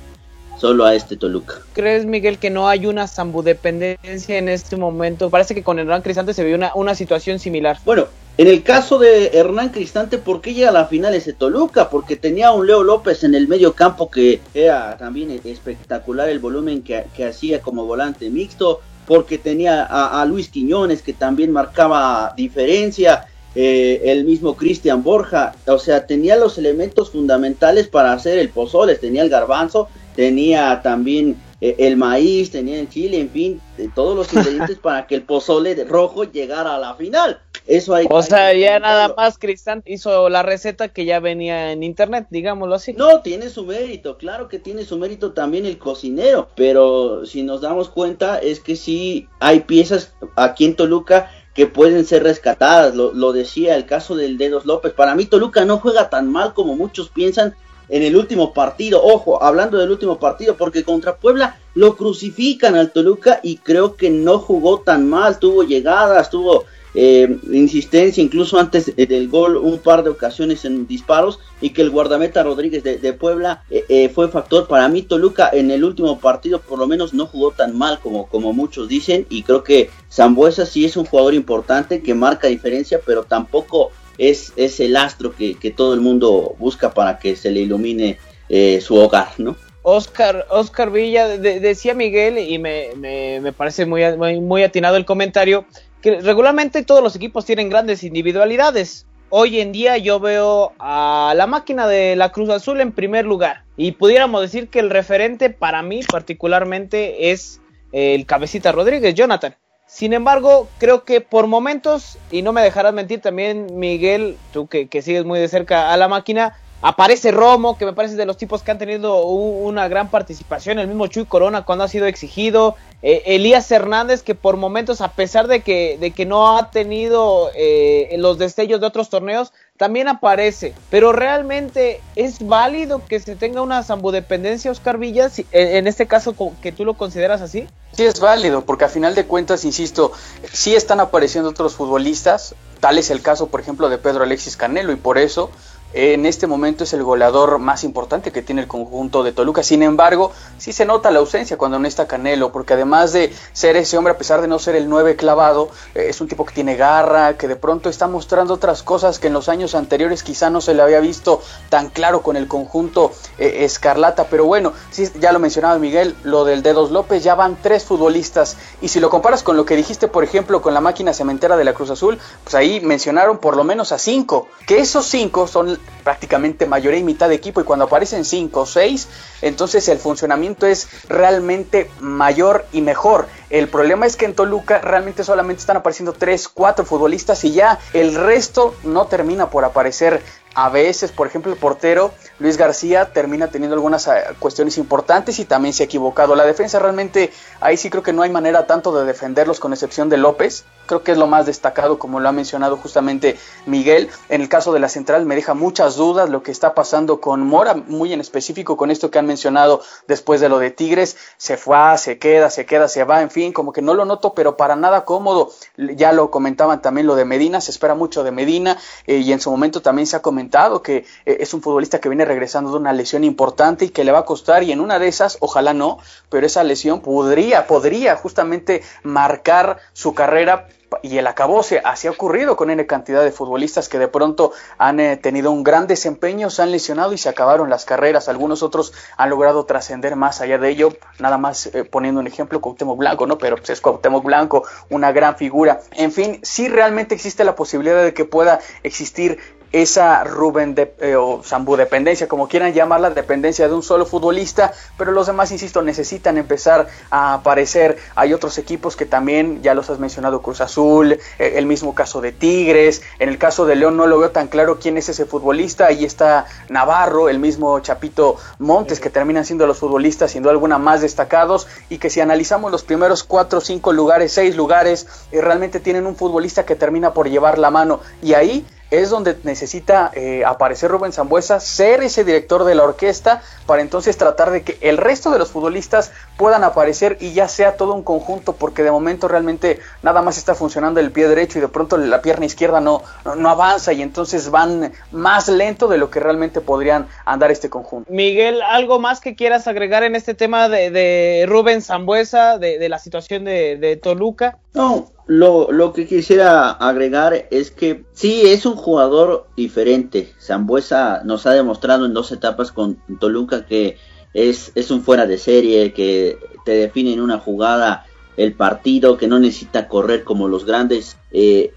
solo 0.59 0.85
a 0.85 0.95
este 0.95 1.17
Toluca. 1.17 1.55
¿Crees, 1.73 2.07
Miguel, 2.07 2.39
que 2.39 2.51
no 2.51 2.69
hay 2.69 2.87
una 2.87 3.07
Sambu 3.07 3.43
dependencia 3.43 4.39
en 4.39 4.49
este 4.49 4.77
momento? 4.77 5.29
Parece 5.29 5.55
que 5.55 5.63
con 5.63 5.79
Hernán 5.79 6.03
Cristante 6.03 6.35
se 6.35 6.45
vio 6.45 6.57
una, 6.57 6.73
una 6.75 6.95
situación 6.95 7.39
similar. 7.39 7.79
Bueno, 7.85 8.07
en 8.39 8.47
el 8.47 8.63
caso 8.63 8.99
de 8.99 9.27
Hernán 9.35 9.69
Cristante, 9.69 10.17
¿por 10.17 10.41
qué 10.41 10.55
llega 10.55 10.71
a 10.71 10.73
la 10.73 10.87
final 10.87 11.15
ese 11.15 11.35
Toluca? 11.35 11.91
Porque 11.91 12.17
tenía 12.17 12.53
un 12.53 12.67
Leo 12.67 12.83
López 12.83 13.25
en 13.25 13.35
el 13.35 13.47
medio 13.47 13.75
campo 13.75 14.11
que 14.11 14.41
era 14.55 14.97
también 14.97 15.39
espectacular 15.45 16.31
el 16.31 16.39
volumen 16.39 16.83
que, 16.83 17.05
hacía 17.25 17.61
como 17.61 17.85
volante 17.85 18.31
mixto, 18.31 18.81
porque 19.07 19.37
tenía 19.37 19.85
a, 19.85 20.25
Luis 20.25 20.49
Quiñones 20.49 21.03
que 21.03 21.13
también 21.13 21.53
marcaba 21.53 22.33
diferencia, 22.35 23.27
eh, 23.55 24.01
el 24.07 24.25
mismo 24.25 24.57
Cristian 24.57 25.03
Borja, 25.03 25.55
o 25.67 25.79
sea, 25.79 26.07
tenía 26.07 26.37
los 26.37 26.57
elementos 26.57 27.11
fundamentales 27.11 27.89
para 27.89 28.15
hacer 28.15 28.39
el 28.39 28.49
pozole, 28.49 28.95
tenía 28.95 29.23
el 29.23 29.29
garbanzo, 29.29 29.89
tenía 30.17 30.81
también 30.83 31.37
el 31.63 31.97
maíz, 31.97 32.51
tenía 32.51 32.81
el 32.81 32.89
chile, 32.89 33.21
en 33.21 33.31
fin, 33.31 33.61
todos 33.95 34.17
los 34.17 34.33
ingredientes 34.33 34.79
para 34.83 35.07
que 35.07 35.15
el 35.15 35.23
pozole 35.23 35.85
rojo 35.85 36.25
llegara 36.25 36.75
a 36.75 36.79
la 36.81 36.95
final 36.95 37.41
Eso 37.69 37.95
hay. 37.95 38.07
O 38.11 38.21
sea, 38.21 38.53
ya 38.53 38.81
nada 38.81 39.15
más 39.17 39.39
Cristán 39.39 39.81
hizo 39.87 40.29
la 40.29 40.43
receta 40.43 40.89
que 40.89 41.05
ya 41.05 41.21
venía 41.21 41.71
en 41.71 41.85
internet, 41.85 42.27
digámoslo 42.31 42.75
así. 42.75 42.95
No, 42.95 43.21
tiene 43.21 43.49
su 43.49 43.65
mérito, 43.65 44.19
claro 44.19 44.49
que 44.49 44.59
tiene 44.59 44.85
su 44.85 44.99
mérito 44.99 45.35
también 45.35 45.65
el 45.65 45.79
cocinero, 45.79 46.49
pero 46.57 47.25
si 47.27 47.45
nos 47.45 47.61
damos 47.61 47.89
cuenta 47.89 48.39
es 48.39 48.59
que 48.59 48.75
sí 48.75 49.29
hay 49.39 49.61
piezas 49.61 50.15
aquí 50.35 50.65
en 50.65 50.75
Toluca 50.75 51.31
que 51.55 51.69
pueden 51.69 52.05
ser 52.05 52.25
rescatadas. 52.25 52.97
Lo, 52.97 53.13
lo, 53.13 53.33
decía 53.33 53.77
el 53.77 53.87
caso 53.87 54.17
del 54.17 54.37
Dedos 54.37 54.67
López. 54.67 54.95
Para 54.95 55.15
mí 55.15 55.27
Toluca 55.27 55.65
no 55.65 55.79
juega 55.79 56.11
tan 56.11 56.29
mal 56.29 56.55
como 56.55 56.75
muchos 56.75 57.09
piensan 57.09 57.55
en 57.89 58.03
el 58.03 58.17
último 58.17 58.53
partido. 58.53 59.03
Ojo, 59.03 59.43
hablando 59.43 59.79
del 59.79 59.91
último 59.91 60.19
partido, 60.19 60.57
porque 60.57 60.85
contra 60.85 61.17
Puebla 61.17 61.59
lo 61.75 61.97
crucifican 61.97 62.75
al 62.75 62.93
Toluca 62.93 63.41
y 63.43 63.57
creo 63.57 63.97
que 63.97 64.11
no 64.11 64.39
jugó 64.39 64.81
tan 64.81 65.09
mal. 65.09 65.39
Tuvo 65.39 65.63
llegadas, 65.63 66.31
tuvo 66.31 66.65
eh, 66.95 67.39
insistencia, 67.51 68.23
incluso 68.23 68.59
antes 68.59 68.95
del 68.95 69.29
gol, 69.29 69.57
un 69.57 69.79
par 69.79 70.05
de 70.05 70.11
ocasiones 70.11 70.65
en 70.65 70.87
disparos. 70.87 71.39
Y 71.61 71.71
que 71.71 71.83
el 71.83 71.91
guardameta 71.91 72.43
Rodríguez 72.43 72.83
de, 72.83 73.13
Puebla 73.13 73.65
eh, 73.71 73.85
eh, 73.89 74.09
fue 74.09 74.29
factor. 74.29 74.67
Para 74.67 74.89
mí, 74.89 75.03
Toluca 75.03 75.49
en 75.53 75.71
el 75.71 75.85
último 75.85 76.19
partido, 76.19 76.61
por 76.61 76.79
lo 76.79 76.87
menos, 76.87 77.15
no 77.15 77.27
jugó 77.27 77.53
tan 77.53 77.77
mal 77.77 78.01
como, 78.01 78.27
como 78.27 78.53
muchos 78.53 78.89
dicen. 78.89 79.27
Y 79.31 79.43
creo 79.43 79.63
que 79.63 79.91
Zambuesa 80.11 80.67
sí 80.67 80.85
es 80.85 80.97
un 80.97 81.05
jugador 81.05 81.35
importante 81.35 82.03
que 82.03 82.15
marca 82.15 82.49
diferencia, 82.49 83.01
pero 83.05 83.23
tampoco 83.25 83.91
es, 84.23 84.53
es 84.55 84.79
el 84.79 84.97
astro 84.97 85.35
que, 85.35 85.75
todo 85.77 85.95
el 85.95 86.01
mundo 86.01 86.55
busca 86.59 86.95
para 86.95 87.19
que 87.19 87.35
se 87.35 87.51
le 87.51 87.61
ilumine 87.61 88.19
eh, 88.49 88.81
su 88.81 88.95
hogar, 88.97 89.29
¿no? 89.39 89.57
Oscar, 89.83 90.47
Oscar 90.49 90.93
Villa, 90.93 91.27
decía 91.27 91.93
Miguel, 91.93 92.39
y 92.39 92.57
me, 92.61 92.91
me, 92.97 93.53
parece 93.53 93.85
muy, 93.85 94.03
muy, 94.41 94.63
atinado 94.63 94.97
el 94.97 95.05
comentario, 95.05 95.65
que 96.01 96.21
regularmente 96.21 96.85
todos 96.85 97.03
los 97.03 97.17
equipos 97.17 97.45
tienen 97.45 97.69
grandes 97.69 98.05
individualidades. 98.05 99.07
Hoy 99.29 99.61
en 99.61 99.73
día 99.73 99.99
yo 99.99 100.21
veo 100.21 100.73
a 100.79 101.35
la 101.37 101.49
máquina 101.49 101.89
de 101.89 102.15
la 102.15 102.31
Cruz 102.31 102.51
Azul 102.51 102.81
en 102.81 102.93
primer 102.93 103.25
lugar. 103.25 103.65
Y 103.77 103.93
pudiéramos 103.93 104.41
decir 104.41 104.69
que 104.69 104.79
el 104.79 104.91
referente 104.91 105.51
para 105.51 105.83
mí 105.83 106.03
particularmente 106.09 107.33
es 107.33 107.61
el 107.91 108.25
cabecita 108.25 108.71
Rodríguez, 108.71 109.15
Jonathan. 109.15 109.57
Sin 109.87 110.15
embargo, 110.15 110.69
creo 110.79 111.05
que 111.05 111.21
por 111.21 111.47
momentos, 111.47 112.19
y 112.31 112.43
no 112.43 112.53
me 112.53 112.63
dejarás 112.63 112.95
mentir 112.95 113.21
también, 113.21 113.79
Miguel, 113.79 114.39
tú 114.53 114.67
que, 114.67 114.89
sigues 115.03 115.25
muy 115.25 115.39
de 115.39 115.49
cerca 115.49 115.93
a 115.93 115.97
la 115.99 116.09
máquina, 116.09 116.57
aparece 116.81 117.31
Romo, 117.31 117.77
que 117.77 117.85
me 117.85 117.93
parece 117.93 118.17
de 118.17 118.25
los 118.25 118.37
tipos 118.39 118.63
que 118.63 118.71
han 118.71 118.79
tenido 118.79 119.23
una 119.27 119.89
gran 119.89 120.09
participación, 120.11 120.79
el 120.79 120.89
mismo 120.89 121.07
Chuy 121.09 121.27
Corona 121.27 121.63
cuando 121.63 121.85
ha 121.85 121.89
sido 121.89 122.07
exigido, 122.07 122.75
eh, 123.03 123.23
Elías 123.27 123.71
Hernández, 123.71 124.23
que 124.23 124.35
por 124.35 124.57
momentos, 124.57 125.01
a 125.01 125.13
pesar 125.13 125.47
de 125.47 125.61
que, 125.61 125.99
de 126.01 126.11
que 126.11 126.25
no 126.25 126.57
ha 126.57 126.71
tenido 126.71 127.51
eh, 127.55 128.15
los 128.19 128.39
destellos 128.39 128.81
de 128.81 128.87
otros 128.87 129.11
torneos, 129.11 129.53
también 129.77 130.09
aparece. 130.09 130.75
Pero 130.91 131.13
realmente 131.13 132.01
es 132.17 132.45
válido 132.47 133.03
que 133.07 133.21
se 133.21 133.37
tenga 133.37 133.61
una 133.61 133.83
zambudependencia, 133.83 134.71
Oscar 134.71 134.99
Villas, 134.99 135.43
en 135.53 135.87
este 135.87 136.07
caso 136.07 136.35
que 136.63 136.73
tú 136.73 136.85
lo 136.85 136.95
consideras 136.95 137.43
así. 137.43 137.67
Sí 137.93 138.05
es 138.05 138.21
válido, 138.21 138.65
porque 138.65 138.87
a 138.87 138.89
final 138.89 139.15
de 139.15 139.27
cuentas, 139.27 139.65
insisto, 139.65 140.13
sí 140.51 140.75
están 140.75 141.01
apareciendo 141.01 141.51
otros 141.51 141.75
futbolistas, 141.75 142.55
tal 142.81 142.99
es 142.99 143.11
el 143.11 143.21
caso, 143.21 143.49
por 143.49 143.61
ejemplo, 143.61 143.89
de 143.91 143.99
Pedro 143.99 144.25
Alexis 144.25 144.57
Canelo, 144.57 144.93
y 144.93 144.97
por 144.97 145.19
eso 145.19 145.51
en 145.95 146.27
este 146.27 146.47
momento 146.47 146.85
es 146.85 146.93
el 146.93 147.03
goleador 147.03 147.59
más 147.59 147.85
importante 147.85 148.33
que 148.33 148.43
tiene 148.43 148.63
el 148.63 148.69
conjunto 148.69 149.23
de 149.23 149.33
Toluca. 149.33 149.63
Sin 149.63 149.83
embargo, 149.83 150.33
sí 150.59 150.73
se 150.73 150.87
nota 150.87 151.11
la 151.11 151.19
ausencia 151.19 151.59
cuando 151.59 151.79
no 151.79 151.87
está 151.87 152.07
Canelo, 152.07 152.53
porque 152.53 152.75
además 152.75 153.13
de 153.13 153.33
ser 153.53 153.77
ese 153.77 153.99
hombre, 153.99 154.15
a 154.15 154.19
pesar 154.19 154.41
de 154.41 154.49
no 154.49 154.59
ser 154.59 154.77
el 154.77 154.89
9 154.89 155.17
clavado, 155.17 155.69
eh, 155.95 156.07
es 156.09 156.21
un 156.21 156.29
tipo 156.29 156.47
que 156.47 156.55
tiene 156.55 156.77
garra, 156.77 157.37
que 157.37 157.49
de 157.49 157.57
pronto 157.57 157.89
está 157.89 158.07
mostrando 158.07 158.55
otras 158.55 158.83
cosas 158.83 159.19
que 159.19 159.27
en 159.27 159.35
los 159.35 159.49
años 159.49 159.75
anteriores 159.75 160.23
quizá 160.23 160.51
no 160.51 160.61
se 160.61 160.75
le 160.75 160.83
había 160.83 161.01
visto 161.01 161.43
tan 161.69 161.91
claro 161.91 162.23
con 162.23 162.37
el 162.37 162.49
conjunto 162.49 163.13
eh, 163.39 163.65
Escarlata. 163.65 164.25
Pero 164.31 164.47
bueno, 164.47 164.73
sí, 164.91 165.09
ya 165.21 165.33
lo 165.33 165.39
mencionaba 165.39 165.79
Miguel, 165.79 166.17
lo 166.23 166.45
del 166.45 166.63
Dedos 166.63 166.91
López, 166.91 167.23
ya 167.23 167.35
van 167.35 167.59
tres 167.61 167.85
futbolistas. 167.85 168.57
Y 168.81 168.89
si 168.89 169.01
lo 169.01 169.11
comparas 169.11 169.43
con 169.43 169.57
lo 169.57 169.67
que 169.67 169.77
dijiste, 169.77 170.09
por 170.09 170.25
ejemplo, 170.25 170.63
con 170.63 170.73
la 170.73 170.81
máquina 170.81 171.13
cementera 171.13 171.57
de 171.57 171.65
la 171.65 171.75
Cruz 171.75 171.91
Azul, 171.91 172.19
pues 172.45 172.55
ahí 172.55 172.81
mencionaron 172.81 173.39
por 173.39 173.57
lo 173.57 173.65
menos 173.65 173.93
a 173.93 173.99
cinco, 173.99 174.49
que 174.67 174.79
esos 174.79 175.07
cinco 175.07 175.47
son 175.47 175.79
prácticamente 176.03 176.67
mayoría 176.67 177.01
y 177.01 177.05
mitad 177.05 177.29
de 177.29 177.35
equipo 177.35 177.61
y 177.61 177.65
cuando 177.65 177.85
aparecen 177.85 178.25
5 178.25 178.61
o 178.61 178.67
6, 178.67 179.09
entonces 179.43 179.89
el 179.89 179.99
funcionamiento 179.99 180.67
es 180.67 180.89
realmente 181.09 181.91
mayor 182.01 182.67
y 182.73 182.81
mejor. 182.81 183.29
El 183.51 183.69
problema 183.69 184.07
es 184.07 184.17
que 184.17 184.25
en 184.25 184.35
Toluca 184.35 184.79
realmente 184.79 185.25
solamente 185.25 185.61
están 185.61 185.77
apareciendo 185.77 186.13
3, 186.13 186.49
4 186.49 186.85
futbolistas 186.85 187.45
y 187.45 187.53
ya 187.53 187.79
el 187.93 188.15
resto 188.15 188.75
no 188.83 189.07
termina 189.07 189.51
por 189.51 189.65
aparecer. 189.65 190.23
A 190.55 190.69
veces, 190.69 191.13
por 191.13 191.27
ejemplo, 191.27 191.53
el 191.53 191.59
portero 191.59 192.13
Luis 192.39 192.57
García 192.57 193.13
termina 193.13 193.49
teniendo 193.49 193.75
algunas 193.75 194.07
eh, 194.07 194.13
cuestiones 194.39 194.79
importantes 194.79 195.39
y 195.39 195.45
también 195.45 195.73
se 195.73 195.83
ha 195.83 195.87
equivocado. 195.87 196.35
La 196.35 196.45
defensa 196.45 196.79
realmente, 196.79 197.33
ahí 197.61 197.77
sí 197.77 197.89
creo 197.89 198.03
que 198.03 198.13
no 198.13 198.23
hay 198.23 198.31
manera 198.31 198.67
tanto 198.67 198.95
de 198.95 199.05
defenderlos 199.05 199.61
con 199.61 199.73
excepción 199.73 200.09
de 200.09 200.19
López. 200.19 200.65
Creo 200.87 201.05
que 201.05 201.13
es 201.13 201.19
lo 201.19 201.27
más 201.27 201.47
destacado, 201.47 201.99
como 201.99 202.21
lo 202.21 202.29
ha 202.29 202.33
mencionado 202.33 202.77
justamente 202.77 203.39
Miguel. 203.67 204.11
En 204.29 204.41
el 204.43 204.49
caso 204.49 204.73
de 204.73 204.81
la 204.81 204.89
central 204.89 205.25
me 205.25 205.37
deja 205.37 205.55
muchas 205.55 205.97
dudas 205.97 206.29
lo 206.29 206.43
que 206.43 206.51
está 206.51 206.75
pasando 206.75 207.21
con 207.21 207.47
Mora, 207.47 207.75
muy 207.75 208.13
en 208.13 208.21
específico 208.21 208.77
con 208.77 208.91
esto 208.91 209.11
que 209.11 209.19
han 209.19 209.27
mencionado 209.27 209.81
después 210.09 210.41
de 210.41 210.49
lo 210.49 210.59
de 210.59 210.71
Tigres. 210.71 211.17
Se 211.39 211.57
fue, 211.57 211.73
se 211.97 212.19
queda, 212.19 212.51
se 212.51 212.67
queda, 212.67 212.89
se 212.89 213.05
va, 213.05 213.23
en 213.23 213.31
fin, 213.31 213.53
como 213.53 213.73
que 213.73 213.81
no 213.81 213.95
lo 213.95 214.05
noto, 214.05 214.35
pero 214.35 214.57
para 214.57 214.77
nada 214.77 215.05
cómodo. 215.05 215.51
Ya 215.77 216.13
lo 216.13 216.31
comentaban 216.31 216.83
también 216.83 217.07
lo 217.07 217.15
de 217.15 217.25
Medina, 217.25 217.61
se 217.61 217.71
espera 217.71 217.95
mucho 217.95 218.25
de 218.25 218.33
Medina 218.33 218.77
eh, 219.07 219.19
y 219.19 219.33
en 219.33 219.41
su 219.41 219.51
momento 219.51 219.81
también 219.81 220.07
se 220.07 220.17
ha 220.17 220.21
comentado 220.21 220.42
que 220.83 221.05
eh, 221.27 221.37
es 221.41 221.55
un 221.55 221.63
futbolista 221.63 222.01
que 222.01 222.09
viene 222.09 222.25
regresando 222.25 222.71
de 222.71 222.79
una 222.79 222.93
lesión 222.93 223.25
importante 223.25 223.87
y 223.87 223.89
que 223.91 224.05
le 224.05 224.13
va 224.13 224.21
a 224.21 224.25
costar 224.25 224.63
y 224.63 224.73
en 224.73 224.81
una 224.81 224.99
de 224.99 225.09
esas, 225.09 225.39
ojalá 225.41 225.75
no, 225.75 225.99
pero 226.29 226.47
esa 226.47 226.65
lesión 226.65 227.01
podría, 227.01 227.67
podría 227.67 228.17
justamente 228.17 228.83
marcar 229.03 229.79
su 229.93 230.15
carrera 230.15 230.67
y 231.03 231.17
el 231.19 231.27
acabose. 231.27 231.81
Así 231.85 232.07
ha 232.07 232.11
ocurrido 232.11 232.57
con 232.57 232.71
N 232.71 232.85
cantidad 232.87 233.23
de 233.23 233.33
futbolistas 233.33 233.89
que 233.89 233.99
de 233.99 234.09
pronto 234.09 234.53
han 234.77 235.01
eh, 235.01 235.17
tenido 235.17 235.51
un 235.51 235.63
gran 235.63 235.87
desempeño, 235.87 236.51
se 236.51 236.63
han 236.63 236.71
lesionado 236.71 237.13
y 237.13 237.19
se 237.19 237.29
acabaron 237.29 237.71
las 237.71 237.85
carreras. 237.85 238.29
Algunos 238.29 238.63
otros 238.63 238.93
han 239.17 239.31
logrado 239.31 239.65
trascender 239.65 240.17
más 240.17 240.41
allá 240.41 240.59
de 240.59 240.69
ello. 240.69 240.93
Nada 241.19 241.39
más 241.39 241.67
eh, 241.67 241.85
poniendo 241.85 242.21
un 242.21 242.27
ejemplo, 242.27 242.61
Cuauhtémoc 242.61 242.99
Blanco, 242.99 243.27
¿no? 243.27 243.39
Pero 243.39 243.57
pues 243.57 243.71
es 243.71 243.81
Cuauhtémoc 243.81 244.25
Blanco, 244.25 244.65
una 244.91 245.13
gran 245.13 245.37
figura. 245.37 245.81
En 245.93 246.13
fin, 246.13 246.41
sí 246.43 246.69
realmente 246.69 247.15
existe 247.15 247.45
la 247.45 247.55
posibilidad 247.55 248.03
de 248.03 248.13
que 248.13 248.25
pueda 248.25 248.61
existir 248.83 249.39
esa 249.73 250.25
Rubén 250.25 250.75
de, 250.75 250.95
eh, 251.01 251.17
o 251.17 251.43
Sambu 251.43 251.77
dependencia, 251.77 252.29
como 252.29 252.49
quieran 252.49 252.73
llamarla, 252.73 253.11
dependencia 253.11 253.69
de 253.69 253.75
un 253.75 253.83
solo 253.83 254.07
futbolista, 254.07 254.73
pero 254.99 255.13
los 255.13 255.27
demás, 255.27 255.51
insisto, 255.51 255.83
necesitan 255.83 256.37
empezar 256.37 256.89
a 257.11 257.35
aparecer. 257.35 257.99
Hay 258.15 258.35
otros 258.35 258.59
equipos 258.59 258.97
que 258.97 259.07
también, 259.07 259.63
ya 259.63 259.75
los 259.75 259.89
has 259.91 259.99
mencionado, 259.99 260.43
Cruz 260.43 260.61
Azul, 260.61 261.13
eh, 261.13 261.21
el 261.57 261.67
mismo 261.67 261.95
caso 261.95 262.21
de 262.21 262.33
Tigres, 262.33 263.03
en 263.19 263.29
el 263.29 263.39
caso 263.39 263.67
de 263.67 263.77
León 263.77 263.97
no 263.97 264.07
lo 264.07 264.19
veo 264.19 264.31
tan 264.31 264.49
claro 264.49 264.79
quién 264.79 264.99
es 264.99 265.09
ese 265.09 265.25
futbolista, 265.25 265.87
ahí 265.87 266.05
está 266.05 266.47
Navarro, 266.69 267.29
el 267.29 267.39
mismo 267.39 267.81
Chapito 267.81 268.37
Montes, 268.59 269.01
que 269.01 269.11
terminan 269.11 269.45
siendo 269.45 269.67
los 269.67 269.79
futbolistas, 269.79 270.31
siendo 270.31 270.51
alguna 270.51 270.79
más 270.79 271.01
destacados, 271.01 271.67
y 271.89 271.99
que 271.99 272.11
si 272.11 272.21
analizamos 272.21 272.71
los 272.71 272.83
primeros 272.83 273.25
cuatro, 273.25 273.61
cinco 273.61 273.93
lugares, 273.93 274.33
seis 274.33 274.55
lugares, 274.55 275.07
eh, 275.33 275.41
realmente 275.41 275.81
tienen 275.81 276.07
un 276.07 276.17
futbolista 276.17 276.67
que 276.67 276.77
termina 276.77 277.15
por 277.15 277.29
llevar 277.29 277.59
la 277.59 277.71
mano, 277.71 278.01
y 278.21 278.35
ahí 278.35 278.67
es 278.93 279.09
donde 279.09 279.39
necesita 279.43 280.11
eh, 280.15 280.45
aparecer 280.45 280.91
Rubén 280.91 281.13
Zambuesa, 281.13 281.61
ser 281.61 282.03
ese 282.03 282.25
director 282.25 282.65
de 282.65 282.75
la 282.75 282.85
orquesta, 282.85 283.43
para 283.67 283.81
entonces 283.81 284.19
tratar 284.19 284.51
de 284.51 284.63
que 284.63 284.77
el 284.83 284.99
resto 284.99 285.31
de 285.31 285.39
los 285.39 285.51
futbolistas 285.51 286.13
puedan 286.37 286.63
aparecer 286.63 287.17
y 287.19 287.33
ya 287.33 287.49
sea 287.49 287.77
todo 287.77 287.95
un 287.95 288.03
conjunto, 288.03 288.53
porque 288.53 288.83
de 288.83 288.91
momento 288.91 289.29
realmente 289.29 289.81
nada 290.03 290.21
más 290.21 290.37
está 290.37 290.55
funcionando 290.55 291.01
el 291.01 291.11
pie 291.11 291.27
derecho 291.27 291.59
y 291.59 291.63
de 291.63 291.69
pronto 291.69 291.97
la 291.97 292.21
pierna 292.21 292.45
izquierda 292.45 292.81
no, 292.81 293.03
no, 293.25 293.49
avanza 293.49 293.95
y 293.95 294.03
entonces 294.03 294.51
van 294.51 294.93
más 295.11 295.49
lento 295.49 295.89
de 295.89 295.97
lo 295.97 296.11
que 296.11 296.21
realmente 296.21 296.61
podrían 296.61 297.07
andar 297.25 297.51
este 297.51 297.71
conjunto. 297.71 298.13
Miguel, 298.13 298.61
¿algo 298.61 298.99
más 298.99 299.21
que 299.21 299.35
quieras 299.35 299.67
agregar 299.69 300.03
en 300.03 300.17
este 300.17 300.35
tema 300.35 300.69
de, 300.69 301.47
Rubén 301.49 301.81
Zambuesa, 301.81 302.59
de, 302.59 302.79
de 302.79 302.89
la 302.91 302.99
situación 302.99 303.45
de, 303.45 303.79
de 303.79 303.97
Toluca? 303.97 304.59
No, 304.75 305.07
lo, 305.27 305.71
lo, 305.71 305.93
que 305.93 306.07
quisiera 306.07 306.71
agregar 306.71 307.47
es 307.51 307.71
que 307.71 308.05
sí, 308.13 308.43
es 308.45 308.67
un 308.67 308.77
jugador 308.77 309.47
diferente. 309.57 310.33
Zambuesa 310.41 311.23
nos 311.25 311.47
ha 311.47 311.53
demostrado 311.53 312.07
en 312.07 312.15
dos 312.15 312.33
etapas 312.33 312.73
con 312.73 312.99
Toluca 313.21 313.65
que 313.67 313.99
es, 314.35 314.73
es 314.75 314.91
un 314.91 315.03
fuera 315.03 315.27
de 315.27 315.39
serie, 315.39 315.93
que 315.93 316.39
te 316.65 316.73
define 316.73 317.13
en 317.13 317.21
una 317.21 317.39
jugada 317.39 318.07
el 318.37 318.55
partido, 318.55 319.17
que 319.17 319.29
no 319.29 319.39
necesita 319.39 319.89
correr 319.89 320.25
como 320.25 320.49
los 320.49 320.65
grandes. 320.65 321.17
Eh, 321.31 321.73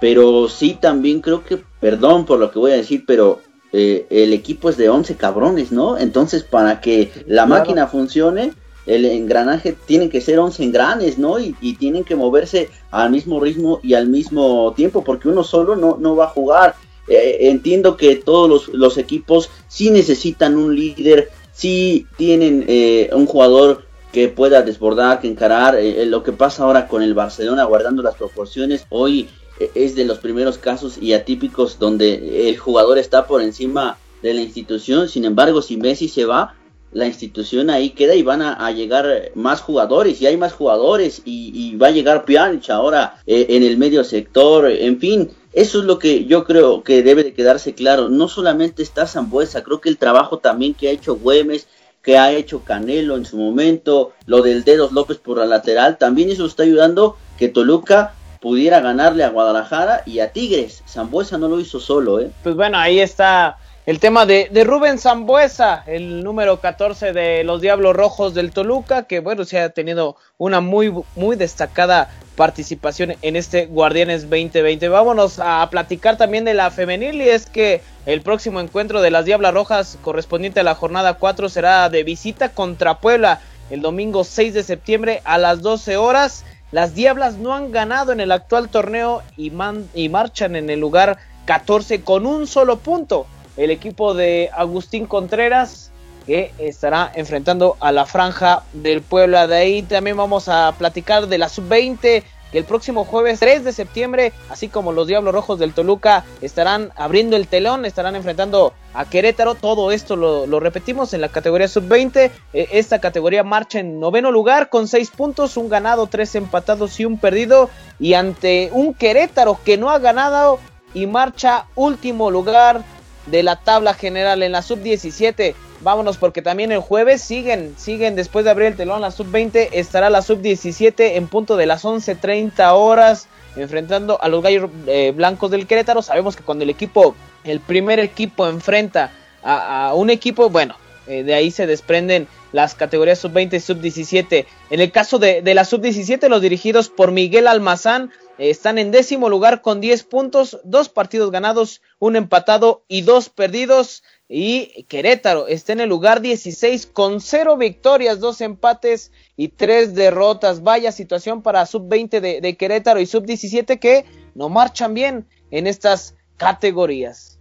pero 0.00 0.48
sí, 0.48 0.76
también 0.80 1.20
creo 1.20 1.44
que, 1.44 1.62
perdón 1.80 2.24
por 2.24 2.38
lo 2.38 2.50
que 2.50 2.58
voy 2.58 2.72
a 2.72 2.76
decir, 2.76 3.04
pero 3.06 3.40
eh, 3.72 4.06
el 4.10 4.32
equipo 4.32 4.70
es 4.70 4.76
de 4.76 4.88
11 4.88 5.16
cabrones, 5.16 5.72
¿no? 5.72 5.98
Entonces, 5.98 6.42
para 6.42 6.80
que 6.80 7.12
la 7.26 7.46
máquina 7.46 7.86
funcione, 7.86 8.52
el 8.90 9.04
engranaje 9.04 9.76
tiene 9.86 10.08
que 10.08 10.20
ser 10.20 10.38
11 10.38 10.64
engranes, 10.64 11.18
¿no? 11.18 11.38
Y, 11.38 11.54
tienen 11.78 12.04
que 12.04 12.16
moverse 12.16 12.68
al 12.90 13.10
mismo 13.10 13.40
ritmo 13.40 13.80
y 13.82 13.94
al 13.94 14.08
mismo 14.08 14.72
tiempo, 14.74 15.04
porque 15.04 15.28
uno 15.28 15.44
solo 15.44 15.76
no, 15.76 15.96
no 15.98 16.16
va 16.16 16.24
a 16.24 16.28
jugar. 16.28 16.74
Eh, 17.08 17.48
entiendo 17.48 17.96
que 17.96 18.16
todos 18.16 18.68
los, 18.68 18.98
equipos 18.98 19.48
sí 19.68 19.90
necesitan 19.90 20.56
un 20.56 20.74
líder, 20.74 21.30
sí 21.52 22.06
tienen 22.16 22.64
eh, 22.68 23.10
un 23.12 23.26
jugador 23.26 23.84
que 24.12 24.28
pueda 24.28 24.62
desbordar, 24.62 25.20
que 25.20 25.28
encarar. 25.28 25.76
Eh, 25.76 26.04
lo 26.06 26.22
que 26.22 26.32
pasa 26.32 26.64
ahora 26.64 26.88
con 26.88 27.02
el 27.02 27.14
Barcelona, 27.14 27.64
guardando 27.64 28.02
las 28.02 28.16
proporciones, 28.16 28.86
hoy 28.90 29.28
es 29.74 29.94
de 29.94 30.04
los 30.04 30.18
primeros 30.18 30.58
casos 30.58 30.98
y 31.00 31.12
atípicos 31.12 31.78
donde 31.78 32.48
el 32.48 32.58
jugador 32.58 32.98
está 32.98 33.26
por 33.26 33.40
encima 33.40 33.98
de 34.22 34.34
la 34.34 34.40
institución. 34.40 35.08
Sin 35.08 35.24
embargo, 35.24 35.62
si 35.62 35.76
Messi 35.76 36.08
se 36.08 36.24
va, 36.24 36.54
la 36.92 37.06
institución 37.06 37.70
ahí 37.70 37.90
queda 37.90 38.14
y 38.14 38.22
van 38.22 38.42
a, 38.42 38.70
llegar 38.72 39.30
más 39.34 39.60
jugadores 39.60 40.20
y 40.20 40.26
hay 40.26 40.36
más 40.36 40.52
jugadores 40.52 41.22
y, 41.24 41.76
va 41.76 41.88
a 41.88 41.92
llegar 41.92 42.24
Pjanic 42.24 42.68
ahora 42.70 43.20
eh, 43.26 43.46
en 43.50 43.62
el 43.62 43.76
medio 43.76 44.04
sector, 44.04 44.70
en 44.70 44.98
fin. 44.98 45.30
Eso 45.52 45.80
es 45.80 45.84
lo 45.84 45.98
que 45.98 46.26
yo 46.26 46.44
creo 46.44 46.84
que 46.84 47.02
debe 47.02 47.24
de 47.24 47.34
quedarse 47.34 47.74
claro. 47.74 48.08
No 48.08 48.28
solamente 48.28 48.82
está 48.82 49.06
Zambuesa, 49.06 49.64
creo 49.64 49.80
que 49.80 49.88
el 49.88 49.98
trabajo 49.98 50.38
también 50.38 50.74
que 50.74 50.88
ha 50.88 50.92
hecho 50.92 51.16
Güemes, 51.16 51.66
que 52.02 52.18
ha 52.18 52.32
hecho 52.32 52.62
Canelo 52.64 53.16
en 53.16 53.24
su 53.24 53.36
momento, 53.36 54.12
lo 54.26 54.42
del 54.42 54.64
Dedos 54.64 54.92
López 54.92 55.18
por 55.18 55.38
la 55.38 55.46
lateral, 55.46 55.98
también 55.98 56.30
eso 56.30 56.46
está 56.46 56.62
ayudando 56.62 57.16
que 57.36 57.48
Toluca 57.48 58.14
pudiera 58.40 58.80
ganarle 58.80 59.24
a 59.24 59.30
Guadalajara 59.30 60.02
y 60.06 60.20
a 60.20 60.32
Tigres. 60.32 60.82
Zambuesa 60.88 61.36
no 61.36 61.48
lo 61.48 61.60
hizo 61.60 61.78
solo, 61.78 62.20
¿eh? 62.20 62.30
Pues 62.42 62.54
bueno, 62.54 62.78
ahí 62.78 63.00
está 63.00 63.58
el 63.86 63.98
tema 63.98 64.26
de, 64.26 64.48
Rubén 64.64 64.98
Zambuesa, 64.98 65.82
el 65.86 66.22
número 66.22 66.60
14 66.60 67.14
de 67.14 67.44
los 67.44 67.62
Diablos 67.62 67.96
Rojos 67.96 68.34
del 68.34 68.52
Toluca, 68.52 69.04
que 69.04 69.20
bueno, 69.20 69.44
se 69.46 69.58
ha 69.58 69.70
tenido 69.70 70.16
una 70.36 70.60
muy, 70.60 70.92
muy 71.16 71.34
destacada 71.36 72.10
participación 72.36 73.14
en 73.22 73.36
este 73.36 73.66
Guardianes 73.66 74.28
2020. 74.28 74.86
Vámonos 74.90 75.38
a 75.38 75.66
platicar 75.70 76.18
también 76.18 76.44
de 76.44 76.52
la 76.52 76.70
femenil 76.70 77.22
y 77.22 77.30
es 77.30 77.46
que 77.46 77.80
el 78.04 78.20
próximo 78.20 78.60
encuentro 78.60 79.00
de 79.00 79.10
las 79.10 79.24
Diablas 79.24 79.54
Rojas 79.54 79.98
correspondiente 80.02 80.60
a 80.60 80.64
la 80.64 80.74
jornada 80.74 81.14
4 81.14 81.48
será 81.48 81.88
de 81.88 82.04
visita 82.04 82.50
contra 82.50 82.98
Puebla 82.98 83.40
el 83.70 83.80
domingo 83.80 84.24
6 84.24 84.52
de 84.52 84.62
septiembre 84.62 85.22
a 85.24 85.38
las 85.38 85.62
12 85.62 85.96
horas. 85.96 86.44
Las 86.70 86.94
Diablas 86.94 87.36
no 87.36 87.54
han 87.54 87.72
ganado 87.72 88.12
en 88.12 88.20
el 88.20 88.30
actual 88.30 88.68
torneo 88.68 89.22
y, 89.38 89.50
y 89.94 90.08
marchan 90.10 90.54
en 90.54 90.68
el 90.68 90.80
lugar 90.80 91.16
14 91.46 92.02
con 92.02 92.26
un 92.26 92.46
solo 92.46 92.78
punto 92.78 93.26
el 93.60 93.70
equipo 93.70 94.14
de 94.14 94.48
Agustín 94.54 95.06
Contreras 95.06 95.92
que 96.26 96.52
estará 96.58 97.12
enfrentando 97.14 97.76
a 97.80 97.92
la 97.92 98.06
franja 98.06 98.62
del 98.72 99.02
Puebla. 99.02 99.46
De 99.46 99.56
ahí 99.56 99.82
también 99.82 100.16
vamos 100.16 100.48
a 100.48 100.74
platicar 100.78 101.26
de 101.26 101.38
la 101.38 101.48
sub-20 101.48 102.22
que 102.50 102.58
el 102.58 102.64
próximo 102.64 103.04
jueves 103.04 103.38
3 103.38 103.62
de 103.62 103.72
septiembre, 103.72 104.32
así 104.48 104.68
como 104.68 104.92
los 104.92 105.06
Diablos 105.06 105.32
Rojos 105.34 105.58
del 105.58 105.72
Toluca, 105.72 106.24
estarán 106.40 106.90
abriendo 106.96 107.36
el 107.36 107.46
telón, 107.46 107.84
estarán 107.84 108.16
enfrentando 108.16 108.72
a 108.94 109.04
Querétaro. 109.04 109.54
Todo 109.54 109.92
esto 109.92 110.16
lo, 110.16 110.60
repetimos 110.60 111.12
en 111.14 111.20
la 111.20 111.28
categoría 111.28 111.68
sub-20. 111.68 112.30
Eh, 112.54 112.68
esta 112.72 112.98
categoría 112.98 113.44
marcha 113.44 113.78
en 113.78 114.00
noveno 114.00 114.32
lugar 114.32 114.68
con 114.68 114.88
6 114.88 115.10
puntos, 115.10 115.56
un 115.56 115.68
ganado, 115.68 116.06
3 116.06 116.34
empatados 116.36 116.98
y 116.98 117.04
un 117.04 117.18
perdido. 117.18 117.70
Y 118.00 118.14
ante 118.14 118.70
un 118.72 118.94
Querétaro 118.94 119.58
que 119.64 119.76
no 119.76 119.90
ha 119.90 119.98
ganado 119.98 120.58
y 120.92 121.06
marcha 121.06 121.66
último 121.76 122.30
lugar 122.30 122.82
de 123.30 123.42
la 123.42 123.56
tabla 123.56 123.94
general 123.94 124.42
en 124.42 124.52
la 124.52 124.62
sub-17. 124.62 125.54
Vámonos 125.80 126.18
porque 126.18 126.42
también 126.42 126.72
el 126.72 126.80
jueves 126.80 127.22
siguen, 127.22 127.74
siguen 127.78 128.16
después 128.16 128.44
de 128.44 128.50
abrir 128.50 128.68
el 128.68 128.76
telón 128.76 129.00
la 129.00 129.10
sub-20, 129.10 129.70
estará 129.72 130.10
la 130.10 130.22
sub-17 130.22 131.16
en 131.16 131.28
punto 131.28 131.56
de 131.56 131.66
las 131.66 131.84
11.30 131.84 132.72
horas 132.74 133.28
enfrentando 133.56 134.20
a 134.22 134.28
los 134.28 134.42
gallos 134.42 134.70
eh, 134.86 135.12
blancos 135.14 135.50
del 135.50 135.66
Querétaro. 135.66 136.02
Sabemos 136.02 136.36
que 136.36 136.42
cuando 136.42 136.64
el 136.64 136.70
equipo, 136.70 137.14
el 137.44 137.60
primer 137.60 137.98
equipo 137.98 138.46
enfrenta 138.46 139.12
a, 139.42 139.92
un 139.94 140.10
equipo, 140.10 140.50
bueno, 140.50 140.76
eh, 141.06 141.22
de 141.22 141.34
ahí 141.34 141.50
se 141.50 141.66
desprenden 141.66 142.28
las 142.52 142.74
categorías 142.74 143.18
sub-20 143.18 143.54
y 143.54 143.60
sub-17. 143.60 144.46
En 144.70 144.80
el 144.80 144.92
caso 144.92 145.18
de, 145.18 145.42
de 145.42 145.54
la 145.54 145.64
sub-17, 145.64 146.28
los 146.28 146.42
dirigidos 146.42 146.88
por 146.88 147.12
Miguel 147.12 147.46
Almazán 147.46 148.10
están 148.38 148.78
en 148.78 148.90
décimo 148.90 149.28
lugar 149.28 149.60
con 149.60 149.80
10 149.80 150.04
puntos, 150.04 150.60
dos 150.64 150.88
partidos 150.88 151.30
ganados, 151.30 151.82
un 151.98 152.16
empatado 152.16 152.84
y 152.88 153.02
dos 153.02 153.28
perdidos. 153.28 154.02
Y 154.28 154.84
Querétaro 154.84 155.46
está 155.46 155.72
en 155.72 155.80
el 155.80 155.88
lugar 155.88 156.20
16 156.20 156.86
con 156.86 157.20
cero 157.20 157.56
victorias, 157.56 158.20
dos 158.20 158.40
empates 158.40 159.12
y 159.36 159.48
tres 159.48 159.94
derrotas. 159.94 160.62
Vaya 160.62 160.92
situación 160.92 161.42
para 161.42 161.66
sub-20 161.66 162.20
de, 162.20 162.40
de 162.40 162.56
Querétaro 162.56 163.00
y 163.00 163.06
sub-17 163.06 163.78
que 163.78 164.06
no 164.34 164.48
marchan 164.48 164.94
bien 164.94 165.26
en 165.50 165.66
estas 165.66 166.14
categorías. 166.36 167.39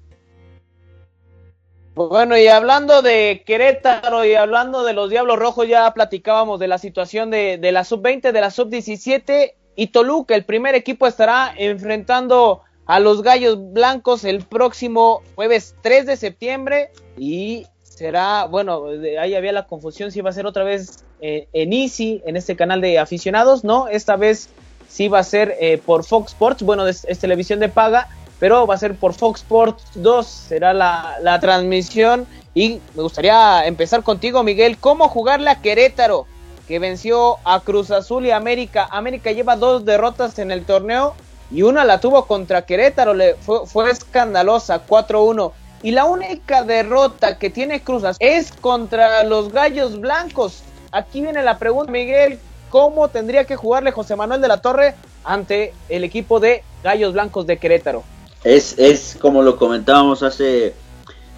Bueno, 2.07 2.37
y 2.37 2.47
hablando 2.47 3.01
de 3.01 3.43
Querétaro 3.45 4.23
y 4.23 4.33
hablando 4.33 4.85
de 4.85 4.93
los 4.93 5.09
Diablos 5.09 5.37
Rojos, 5.37 5.67
ya 5.67 5.93
platicábamos 5.93 6.57
de 6.57 6.69
la 6.69 6.77
situación 6.77 7.29
de, 7.29 7.57
de 7.57 7.73
la 7.73 7.83
sub-20, 7.83 8.31
de 8.31 8.39
la 8.39 8.51
sub-17 8.51 9.51
y 9.75 9.87
Toluca, 9.87 10.33
el 10.33 10.45
primer 10.45 10.75
equipo, 10.75 11.07
estará 11.07 11.53
enfrentando 11.57 12.61
a 12.85 13.01
los 13.01 13.21
Gallos 13.21 13.57
Blancos 13.73 14.23
el 14.23 14.45
próximo 14.45 15.23
jueves 15.35 15.75
3 15.81 16.05
de 16.05 16.15
septiembre. 16.15 16.91
Y 17.17 17.67
será, 17.83 18.45
bueno, 18.45 18.85
ahí 19.19 19.35
había 19.35 19.51
la 19.51 19.67
confusión 19.67 20.13
si 20.13 20.21
va 20.21 20.29
a 20.29 20.33
ser 20.33 20.45
otra 20.45 20.63
vez 20.63 21.03
eh, 21.19 21.49
en 21.51 21.73
Easy, 21.73 22.21
en 22.25 22.37
este 22.37 22.55
canal 22.55 22.79
de 22.79 22.97
aficionados. 22.97 23.65
No, 23.65 23.89
esta 23.89 24.15
vez 24.15 24.49
sí 24.87 25.07
va 25.07 25.19
a 25.19 25.23
ser 25.23 25.55
eh, 25.59 25.77
por 25.85 26.03
Fox 26.03 26.31
Sports. 26.31 26.63
Bueno, 26.63 26.87
es, 26.87 27.05
televisión 27.19 27.59
de 27.59 27.69
paga, 27.69 28.07
pero 28.39 28.65
va 28.65 28.75
a 28.75 28.77
ser 28.77 28.95
por 28.95 29.13
Fox 29.13 29.41
Sports 29.41 29.83
2. 29.95 30.25
Será 30.25 30.73
la, 30.73 31.17
la 31.21 31.39
transmisión. 31.39 32.25
Y 32.53 32.79
me 32.95 33.03
gustaría 33.03 33.65
empezar 33.65 34.03
contigo, 34.03 34.43
Miguel. 34.43 34.77
¿Cómo 34.77 35.07
jugarle 35.09 35.49
a 35.49 35.61
Querétaro? 35.61 36.25
que 36.69 36.77
venció 36.77 37.37
a 37.45 37.61
Cruz 37.61 37.89
Azul 37.89 38.27
y 38.27 38.31
América. 38.31 38.87
América 38.91 39.31
lleva 39.31 39.55
dos 39.55 39.85
derrotas 39.85 40.37
en 40.37 40.51
el 40.51 40.65
torneo 40.65 41.15
y 41.49 41.63
una 41.63 41.83
la 41.83 41.99
tuvo 41.99 42.25
contra 42.25 42.61
Querétaro, 42.61 43.15
le 43.15 43.33
fue, 43.35 43.89
escandalosa, 43.89 44.85
4-1. 44.85 45.51
Y 45.81 45.91
la 45.91 46.05
única 46.05 46.61
derrota 46.61 47.39
que 47.39 47.49
tiene 47.49 47.81
Cruz 47.81 48.03
Azul 48.03 48.17
es 48.19 48.51
contra 48.51 49.23
los 49.23 49.51
Gallos 49.51 49.99
Blancos. 49.99 50.61
Aquí 50.91 51.21
viene 51.21 51.41
la 51.41 51.57
pregunta, 51.57 51.91
Miguel, 51.91 52.37
¿cómo 52.69 53.07
tendría 53.07 53.45
que 53.45 53.55
jugarle 53.55 53.91
José 53.91 54.15
Manuel 54.15 54.39
de 54.39 54.47
la 54.47 54.61
Torre 54.61 54.93
ante 55.23 55.73
el 55.89 56.03
equipo 56.03 56.39
de 56.39 56.63
Gallos 56.83 57.13
Blancos 57.13 57.47
de 57.47 57.57
Querétaro? 57.57 58.03
Es, 58.43 58.77
es 58.79 59.17
como 59.19 59.41
lo 59.41 59.57
comentábamos 59.57 60.23
hace 60.23 60.73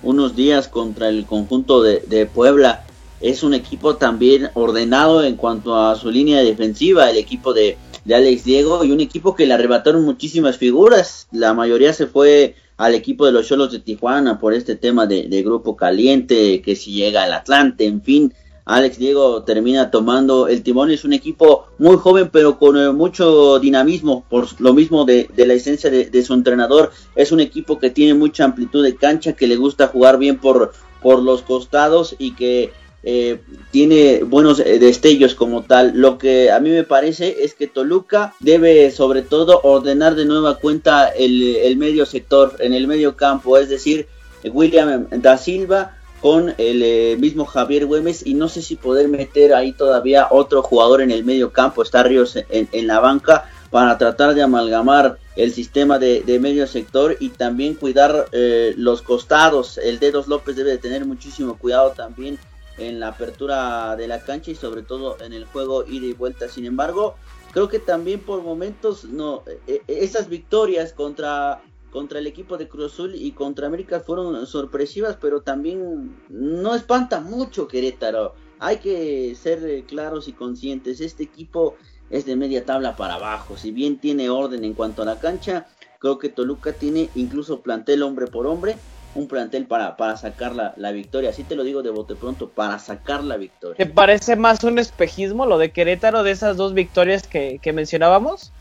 unos 0.03 0.35
días 0.35 0.67
contra 0.67 1.09
el 1.09 1.25
conjunto 1.25 1.81
de, 1.81 1.99
de 2.07 2.25
Puebla 2.25 2.85
es 3.21 3.43
un 3.43 3.53
equipo 3.53 3.95
también 3.95 4.49
ordenado 4.55 5.23
en 5.23 5.35
cuanto 5.35 5.77
a 5.77 5.95
su 5.95 6.09
línea 6.09 6.41
defensiva, 6.41 7.09
el 7.09 7.17
equipo 7.17 7.53
de, 7.53 7.77
Alex 8.11 8.43
Diego, 8.43 8.83
y 8.83 8.91
un 8.91 8.99
equipo 8.99 9.35
que 9.35 9.45
le 9.45 9.53
arrebataron 9.53 10.03
muchísimas 10.03 10.57
figuras. 10.57 11.27
La 11.31 11.53
mayoría 11.53 11.93
se 11.93 12.07
fue 12.07 12.55
al 12.77 12.95
equipo 12.95 13.27
de 13.27 13.31
los 13.31 13.47
Cholos 13.47 13.71
de 13.71 13.79
Tijuana 13.79 14.39
por 14.39 14.55
este 14.55 14.75
tema 14.75 15.05
de, 15.05 15.43
grupo 15.43 15.77
caliente, 15.77 16.63
que 16.63 16.75
si 16.75 16.93
llega 16.93 17.23
al 17.23 17.33
Atlante, 17.33 17.85
en 17.85 18.01
fin. 18.01 18.33
Alex 18.65 18.97
Diego 18.97 19.43
termina 19.43 19.91
tomando 19.91 20.47
el 20.47 20.63
timón. 20.63 20.91
Es 20.91 21.03
un 21.03 21.13
equipo 21.13 21.67
muy 21.77 21.97
joven, 21.97 22.29
pero 22.31 22.57
con 22.57 22.77
eh, 22.77 22.91
mucho 22.91 23.59
dinamismo, 23.59 24.25
por 24.29 24.47
lo 24.61 24.73
mismo 24.73 25.05
de, 25.05 25.29
la 25.35 25.53
esencia 25.53 25.89
de, 25.89 26.05
de, 26.05 26.23
su 26.23 26.33
entrenador. 26.33 26.91
Es 27.15 27.31
un 27.31 27.39
equipo 27.39 27.79
que 27.79 27.89
tiene 27.89 28.13
mucha 28.13 28.45
amplitud 28.45 28.83
de 28.83 28.95
cancha, 28.95 29.33
que 29.33 29.47
le 29.47 29.55
gusta 29.55 29.87
jugar 29.87 30.17
bien 30.17 30.37
por, 30.37 30.73
por 31.01 31.21
los 31.21 31.41
costados 31.41 32.15
y 32.17 32.33
que 32.33 32.71
eh, 33.03 33.41
tiene 33.71 34.21
buenos 34.23 34.59
eh, 34.59 34.77
destellos 34.77 35.33
como 35.33 35.63
tal. 35.63 35.93
Lo 35.95 36.17
que 36.17 36.51
a 36.51 36.59
mí 36.59 36.69
me 36.69 36.83
parece 36.83 37.43
es 37.43 37.55
que 37.55 37.67
Toluca 37.67 38.35
debe 38.39 38.91
sobre 38.91 39.23
todo 39.23 39.59
ordenar 39.63 40.15
de 40.15 40.25
nueva 40.25 40.59
cuenta 40.59 41.07
el, 41.07 41.75
medio 41.77 42.05
sector, 42.05 42.57
en 42.59 42.73
el 42.73 42.87
medio 42.87 43.15
campo, 43.15 43.57
es 43.57 43.69
decir, 43.69 44.07
William 44.43 45.07
da 45.09 45.37
Silva 45.37 45.97
con 46.21 46.53
el 46.57 46.83
eh, 46.83 47.17
mismo 47.19 47.45
Javier 47.45 47.85
Güemes 47.85 48.25
y 48.25 48.35
no 48.35 48.47
sé 48.47 48.61
si 48.61 48.75
poder 48.75 49.07
meter 49.07 49.53
ahí 49.53 49.73
todavía 49.73 50.27
otro 50.29 50.61
jugador 50.61 51.01
en 51.01 51.11
el 51.11 51.23
medio 51.23 51.51
campo, 51.51 51.81
está 51.81 52.03
Ríos 52.03 52.37
en, 52.49 52.87
la 52.87 52.99
banca 52.99 53.49
para 53.71 53.97
tratar 53.97 54.35
de 54.35 54.43
amalgamar 54.43 55.17
el 55.35 55.51
sistema 55.51 55.97
de, 55.97 56.39
medio 56.39 56.67
sector 56.67 57.17
y 57.19 57.29
también 57.29 57.73
cuidar 57.75 58.27
los 58.75 59.01
costados. 59.01 59.77
El 59.77 59.99
Dedos 59.99 60.27
López 60.27 60.55
debe 60.55 60.71
de 60.71 60.77
tener 60.77 61.05
muchísimo 61.05 61.57
cuidado 61.57 61.91
también 61.91 62.37
en 62.77 62.99
la 62.99 63.09
apertura 63.09 63.95
de 63.95 64.07
la 64.07 64.23
cancha 64.23 64.51
y 64.51 64.55
sobre 64.55 64.83
todo 64.83 65.17
en 65.21 65.33
el 65.33 65.45
juego 65.45 65.85
ida 65.87 66.05
y 66.05 66.13
vuelta. 66.13 66.49
Sin 66.49 66.65
embargo, 66.65 67.15
creo 67.51 67.67
que 67.67 67.79
también 67.79 68.19
por 68.19 68.41
momentos 68.41 69.05
no 69.05 69.43
e, 69.67 69.81
e, 69.87 70.03
esas 70.03 70.29
victorias 70.29 70.93
contra 70.93 71.61
contra 71.91 72.19
el 72.19 72.25
equipo 72.25 72.57
de 72.57 72.67
Cruz 72.67 72.93
Azul 72.93 73.13
y 73.15 73.31
contra 73.33 73.67
América 73.67 73.99
fueron 73.99 74.47
sorpresivas, 74.47 75.17
pero 75.21 75.41
también 75.41 76.17
no 76.29 76.73
espanta 76.73 77.19
mucho 77.19 77.67
Querétaro. 77.67 78.33
hay 78.59 78.77
que 78.77 79.35
ser 79.35 79.63
eh, 79.65 79.83
claros 79.85 80.27
y 80.27 80.33
conscientes. 80.33 81.01
Este 81.01 81.23
equipo 81.23 81.75
es 82.09 82.25
de 82.25 82.35
media 82.35 82.65
tabla 82.65 82.95
para 82.95 83.15
abajo. 83.15 83.57
Si 83.57 83.71
bien 83.71 83.99
tiene 83.99 84.29
orden 84.29 84.63
en 84.63 84.73
cuanto 84.73 85.01
a 85.01 85.05
la 85.05 85.19
cancha, 85.19 85.67
creo 85.99 86.17
que 86.17 86.29
Toluca 86.29 86.73
tiene 86.73 87.09
incluso 87.15 87.61
plantel 87.61 88.03
hombre 88.03 88.27
por 88.27 88.47
hombre. 88.47 88.77
Un 89.13 89.27
plantel 89.27 89.65
para, 89.65 89.97
para 89.97 90.15
sacar 90.15 90.55
la, 90.55 90.91
victoria. 90.93 91.31
Así 91.31 91.43
te 91.43 91.55
lo 91.55 91.65
digo 91.65 91.83
de 91.83 91.89
bote 91.89 92.15
pronto, 92.15 92.47
para 92.47 92.79
sacar 92.79 93.25
la 93.25 93.35
victoria. 93.35 93.75
¿Te 93.75 93.85
parece 93.85 94.37
más 94.37 94.63
un 94.63 94.79
espejismo 94.79 95.45
lo 95.45 95.57
de 95.57 95.71
Querétaro 95.71 96.23
de 96.23 96.31
esas 96.31 96.55
dos 96.55 96.73
victorias 96.73 97.27
que, 97.27 97.59
que 97.61 97.73
mencionábamos? 97.73 98.53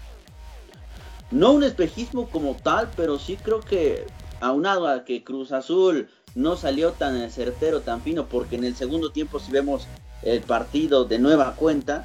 No 1.31 1.53
un 1.53 1.63
espejismo 1.63 2.29
como 2.29 2.57
tal, 2.57 2.91
pero 2.97 3.19
sí 3.19 3.37
creo 3.37 3.61
que 3.61 4.05
aunado 4.41 4.89
a 4.89 5.05
que 5.05 5.23
Cruz 5.23 5.53
Azul 5.53 6.09
no 6.35 6.57
salió 6.57 6.93
tan 6.93 7.31
certero, 7.31 7.81
tan 7.81 8.01
fino, 8.01 8.27
porque 8.27 8.57
en 8.57 8.65
el 8.65 8.75
segundo 8.75 9.13
tiempo 9.13 9.39
si 9.39 9.53
vemos 9.53 9.87
el 10.23 10.41
partido 10.43 11.05
de 11.05 11.19
nueva 11.19 11.55
cuenta, 11.55 12.05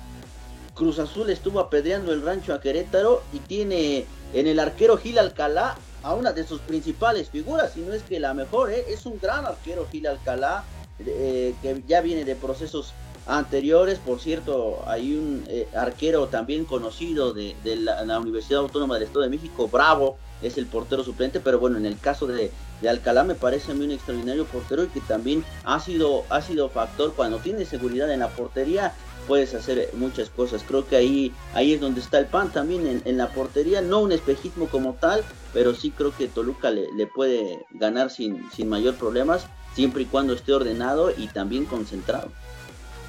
Cruz 0.75 0.99
Azul 0.99 1.29
estuvo 1.29 1.59
apedreando 1.59 2.13
el 2.13 2.21
rancho 2.21 2.53
a 2.53 2.61
Querétaro 2.61 3.23
y 3.33 3.39
tiene 3.39 4.05
en 4.33 4.47
el 4.47 4.59
arquero 4.59 4.97
Gil 4.97 5.17
Alcalá 5.17 5.75
a 6.03 6.13
una 6.13 6.33
de 6.33 6.45
sus 6.45 6.59
principales 6.59 7.29
figuras, 7.29 7.71
si 7.73 7.81
no 7.81 7.93
es 7.93 8.03
que 8.03 8.19
la 8.19 8.33
mejor, 8.33 8.71
¿eh? 8.71 8.85
es 8.89 9.05
un 9.05 9.19
gran 9.19 9.45
arquero 9.45 9.87
Gil 9.91 10.05
Alcalá, 10.05 10.63
eh, 10.99 11.55
que 11.61 11.83
ya 11.87 12.01
viene 12.01 12.25
de 12.25 12.35
procesos 12.35 12.93
anteriores, 13.27 13.99
por 13.99 14.19
cierto, 14.19 14.83
hay 14.87 15.15
un 15.15 15.43
eh, 15.47 15.67
arquero 15.75 16.27
también 16.27 16.65
conocido 16.65 17.33
de, 17.33 17.55
la, 17.63 18.19
Universidad 18.19 18.61
Autónoma 18.61 18.95
del 18.95 19.03
Estado 19.03 19.23
de 19.23 19.29
México, 19.29 19.67
Bravo, 19.67 20.17
es 20.41 20.57
el 20.57 20.67
portero 20.67 21.03
suplente, 21.03 21.39
pero 21.39 21.59
bueno, 21.59 21.77
en 21.77 21.85
el 21.85 21.99
caso 21.99 22.27
de, 22.27 22.51
Alcalá 22.87 23.23
me 23.23 23.35
parece 23.35 23.71
a 23.71 23.75
mí 23.75 23.83
un 23.83 23.91
extraordinario 23.91 24.45
portero 24.45 24.83
y 24.83 24.87
que 24.87 25.01
también 25.01 25.43
ha 25.63 25.79
sido, 25.79 26.23
ha 26.29 26.41
sido 26.41 26.69
factor 26.69 27.13
cuando 27.15 27.39
tiene 27.39 27.65
seguridad 27.65 28.11
en 28.11 28.19
la 28.19 28.29
portería, 28.29 28.93
puedes 29.27 29.55
hacer 29.55 29.89
muchas 29.93 30.29
cosas. 30.29 30.61
Creo 30.67 30.87
que 30.87 30.95
ahí, 30.95 31.33
ahí 31.53 31.73
es 31.73 31.81
donde 31.81 32.01
está 32.01 32.19
el 32.19 32.27
pan 32.27 32.51
también 32.51 32.85
en, 32.85 33.01
en 33.05 33.17
la 33.17 33.29
portería, 33.29 33.81
no 33.81 34.01
un 34.01 34.11
espejismo 34.11 34.67
como 34.67 34.93
tal, 34.93 35.23
pero 35.51 35.73
sí 35.73 35.89
creo 35.89 36.15
que 36.15 36.27
Toluca 36.27 36.69
le, 36.69 36.91
le 36.91 37.07
puede 37.07 37.65
ganar 37.71 38.11
sin, 38.11 38.51
sin 38.51 38.69
mayor 38.69 38.95
problemas, 38.95 39.47
siempre 39.73 40.03
y 40.03 40.05
cuando 40.05 40.33
esté 40.33 40.53
ordenado 40.53 41.11
y 41.15 41.27
también 41.27 41.65
concentrado. 41.65 42.29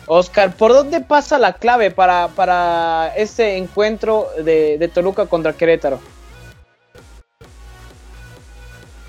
Oscar, 0.07 0.57
¿por 0.57 0.73
dónde 0.73 1.01
pasa 1.01 1.38
la 1.38 1.55
clave 1.55 1.90
para, 1.90 2.29
para 2.29 3.12
este 3.16 3.57
encuentro 3.57 4.29
de, 4.42 4.90
Toluca 4.92 5.27
contra 5.27 5.53
Querétaro? 5.53 5.99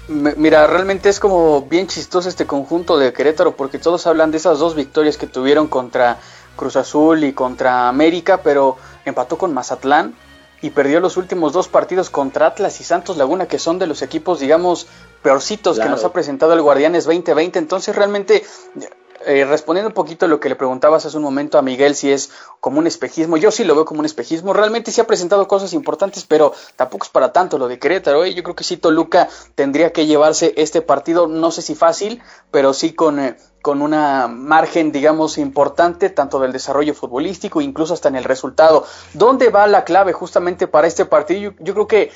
Mira, 0.08 0.66
realmente 0.68 1.10
es 1.10 1.20
como 1.20 1.64
bien 1.64 1.88
chistoso 1.88 2.30
este 2.30 2.48
conjunto 2.48 2.98
de 2.98 3.14
Querétaro 3.14 3.56
porque 3.56 3.78
todos 3.78 4.08
hablan 4.08 4.32
de 4.32 4.38
esas 4.38 4.58
dos 4.58 4.74
victorias 4.74 5.18
que 5.18 5.28
tuvieron 5.28 5.68
contra 5.68 6.18
Cruz 6.56 6.78
Azul 6.78 7.24
y 7.24 7.34
contra 7.34 7.90
América, 7.90 8.42
pero 8.42 8.78
empató 9.06 9.38
con 9.38 9.54
Mazatlán 9.54 10.16
y 10.62 10.72
perdió 10.72 11.00
los 11.00 11.18
últimos 11.18 11.54
dos 11.54 11.68
partidos 11.68 12.10
contra 12.10 12.48
Atlas 12.48 12.82
y 12.82 12.84
Santos 12.84 13.18
Laguna, 13.18 13.48
que 13.48 13.60
son 13.60 13.78
de 13.78 13.86
los 13.86 14.02
equipos, 14.02 14.40
digamos, 14.40 14.88
peorcitos 15.22 15.78
que 15.78 15.90
nos 15.90 16.04
ha 16.04 16.14
presentado 16.14 16.54
el 16.54 16.62
Guardianes 16.62 17.04
2020. 17.04 17.60
Entonces 17.60 17.96
realmente 17.96 18.44
eh, 19.28 19.46
respondiendo 19.46 19.90
un 19.90 19.94
poquito 19.94 20.26
a 20.26 20.30
lo 20.30 20.40
que 20.40 20.50
le 20.50 20.56
preguntabas 20.56 21.06
hace 21.06 21.18
un 21.18 21.24
momento 21.24 21.58
a 21.58 21.62
Miguel, 21.62 21.96
si 21.96 22.12
es 22.12 22.32
como 22.62 22.80
un 22.80 22.88
espejismo, 22.88 23.36
yo 23.36 23.52
sí 23.52 23.63
lo 23.66 23.76
veo 23.76 23.84
como 23.84 24.00
un 24.00 24.06
espejismo, 24.06 24.54
realmente 24.54 24.92
sí 24.92 25.02
ha 25.02 25.08
presentado 25.08 25.48
cosas 25.48 25.74
importantes, 25.74 26.26
pero 26.26 26.54
tampoco 26.78 27.04
es 27.04 27.10
para 27.10 27.34
tanto 27.34 27.58
lo 27.58 27.68
de 27.68 27.78
Querétaro, 27.78 28.24
¿eh? 28.24 28.34
yo 28.34 28.42
creo 28.44 28.56
que 28.56 28.63
sí 28.63 28.78
Toluca 28.78 29.28
tendría 29.56 29.92
que 29.92 30.06
llevarse 30.06 30.54
este 30.56 30.82
partido, 30.82 31.28
no 31.28 31.52
sé 31.52 31.62
si 31.62 31.76
fácil, 31.76 32.22
pero 32.52 32.74
sí 32.74 32.94
con... 32.94 33.20
Eh, 33.20 33.38
con 33.68 33.82
una 33.82 34.30
margen, 34.30 34.94
digamos, 34.94 35.38
importante, 35.38 36.10
tanto 36.10 36.40
del 36.40 36.54
desarrollo 36.54 36.94
futbolístico, 36.94 37.60
incluso 37.60 37.94
hasta 37.94 38.08
en 38.08 38.16
el 38.16 38.24
resultado. 38.24 38.86
¿Dónde 39.13 39.50
va 39.50 39.68
la 39.68 39.84
clave 39.84 40.13
justamente 40.13 40.68
para 40.68 40.88
este 40.88 41.04
partido? 41.04 41.54
Yo, 41.60 41.74
creo 41.74 41.86
que 41.86 42.12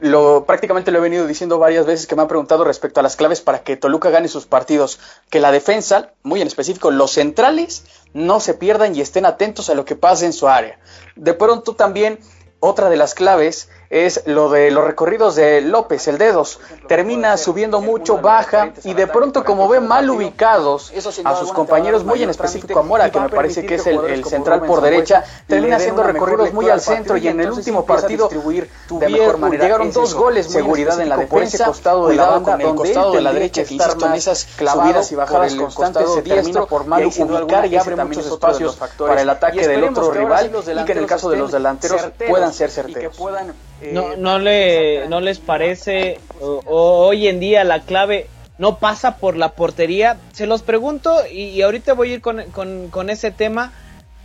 lo 0.00 0.44
prácticamente 0.44 0.90
lo 0.90 0.98
he 0.98 1.02
venido 1.02 1.26
diciendo 1.26 1.58
varias 1.58 1.86
veces 1.86 2.06
que 2.06 2.14
me 2.14 2.22
han 2.22 2.28
preguntado 2.28 2.64
respecto 2.64 3.00
a 3.00 3.02
las 3.02 3.16
claves 3.16 3.40
para 3.40 3.62
que 3.62 3.76
Toluca 3.76 4.10
gane 4.10 4.28
sus 4.28 4.46
partidos, 4.46 5.00
que 5.30 5.40
la 5.40 5.50
defensa, 5.50 6.12
muy 6.22 6.40
en 6.40 6.46
específico 6.46 6.90
los 6.90 7.12
centrales, 7.12 7.84
no 8.14 8.40
se 8.40 8.54
pierdan 8.54 8.94
y 8.94 9.00
estén 9.00 9.26
atentos 9.26 9.70
a 9.70 9.74
lo 9.74 9.84
que 9.84 9.96
pase 9.96 10.26
en 10.26 10.32
su 10.32 10.48
área. 10.48 10.78
De 11.16 11.34
pronto 11.34 11.74
también 11.74 12.18
otra 12.60 12.88
de 12.88 12.96
las 12.96 13.14
claves 13.14 13.68
es 13.90 14.22
lo 14.26 14.50
de 14.50 14.70
los 14.70 14.84
recorridos 14.84 15.34
de 15.34 15.60
López, 15.60 16.08
el 16.08 16.18
dedos. 16.18 16.60
Termina 16.88 17.36
subiendo 17.36 17.80
mucho, 17.80 18.18
baja 18.18 18.72
y 18.84 18.94
de 18.94 19.06
pronto 19.06 19.44
como 19.44 19.68
ve 19.68 19.80
mal 19.80 20.08
ubicados 20.10 20.92
a 21.24 21.36
sus 21.36 21.52
compañeros, 21.52 22.04
muy 22.04 22.22
en 22.22 22.30
específico 22.30 22.80
a 22.80 22.82
Mora, 22.82 23.10
que 23.10 23.20
me 23.20 23.28
parece 23.28 23.64
que 23.64 23.76
es 23.76 23.86
el, 23.86 24.24
central 24.24 24.62
por 24.62 24.80
derecha, 24.80 25.24
termina 25.46 25.76
haciendo 25.76 26.02
recorridos 26.02 26.52
muy 26.52 26.68
al 26.68 26.80
centro 26.80 27.16
y 27.16 27.28
en 27.28 27.40
el 27.40 27.50
último 27.50 27.86
partido 27.86 28.28
tuvieron, 28.28 29.50
llegaron 29.50 29.92
dos 29.92 30.14
goles, 30.14 30.46
seguridad 30.46 31.00
en 31.00 31.08
la 31.08 31.16
defensa, 31.16 31.66
costado 31.66 32.08
de 32.08 32.16
la 32.16 32.26
banda, 32.26 32.56
el 32.56 32.74
costado 32.74 33.12
de 33.12 33.22
la 33.22 33.32
derecha 33.32 33.64
que 33.64 33.74
insisto 33.74 34.06
en 34.06 34.14
esas 34.14 34.40
subidas 34.40 35.12
y 35.12 35.14
bajadas 35.14 35.54
constantes 35.54 36.12
se 36.12 36.22
termina 36.22 36.66
por 36.66 36.86
mal 36.86 37.04
ubicar 37.06 37.66
y 37.66 37.76
abre 37.76 37.96
muchos 37.96 38.26
espacios 38.26 38.78
para 38.98 39.22
el 39.22 39.30
ataque 39.30 39.66
del 39.66 39.84
otro 39.84 40.10
rival 40.10 40.50
y 40.80 40.84
que 40.84 40.92
en 40.92 40.98
el 40.98 41.06
caso 41.06 41.30
de 41.30 41.38
los 41.38 41.52
delanteros 41.52 42.02
puedan 42.26 42.52
ser 42.52 42.70
certeros. 42.70 43.16
No, 43.92 44.16
no, 44.16 44.38
le, 44.38 45.08
no 45.08 45.20
les 45.20 45.38
parece 45.38 46.18
hoy 46.40 47.28
en 47.28 47.38
día 47.38 47.62
la 47.64 47.80
clave 47.80 48.26
no 48.58 48.78
pasa 48.78 49.16
por 49.16 49.36
la 49.36 49.50
portería. 49.50 50.18
Se 50.32 50.46
los 50.46 50.62
pregunto 50.62 51.16
y, 51.30 51.62
ahorita 51.62 51.94
voy 51.94 52.10
a 52.10 52.14
ir 52.14 52.20
con, 52.20 52.42
con, 52.50 53.10
ese 53.10 53.30
tema 53.30 53.72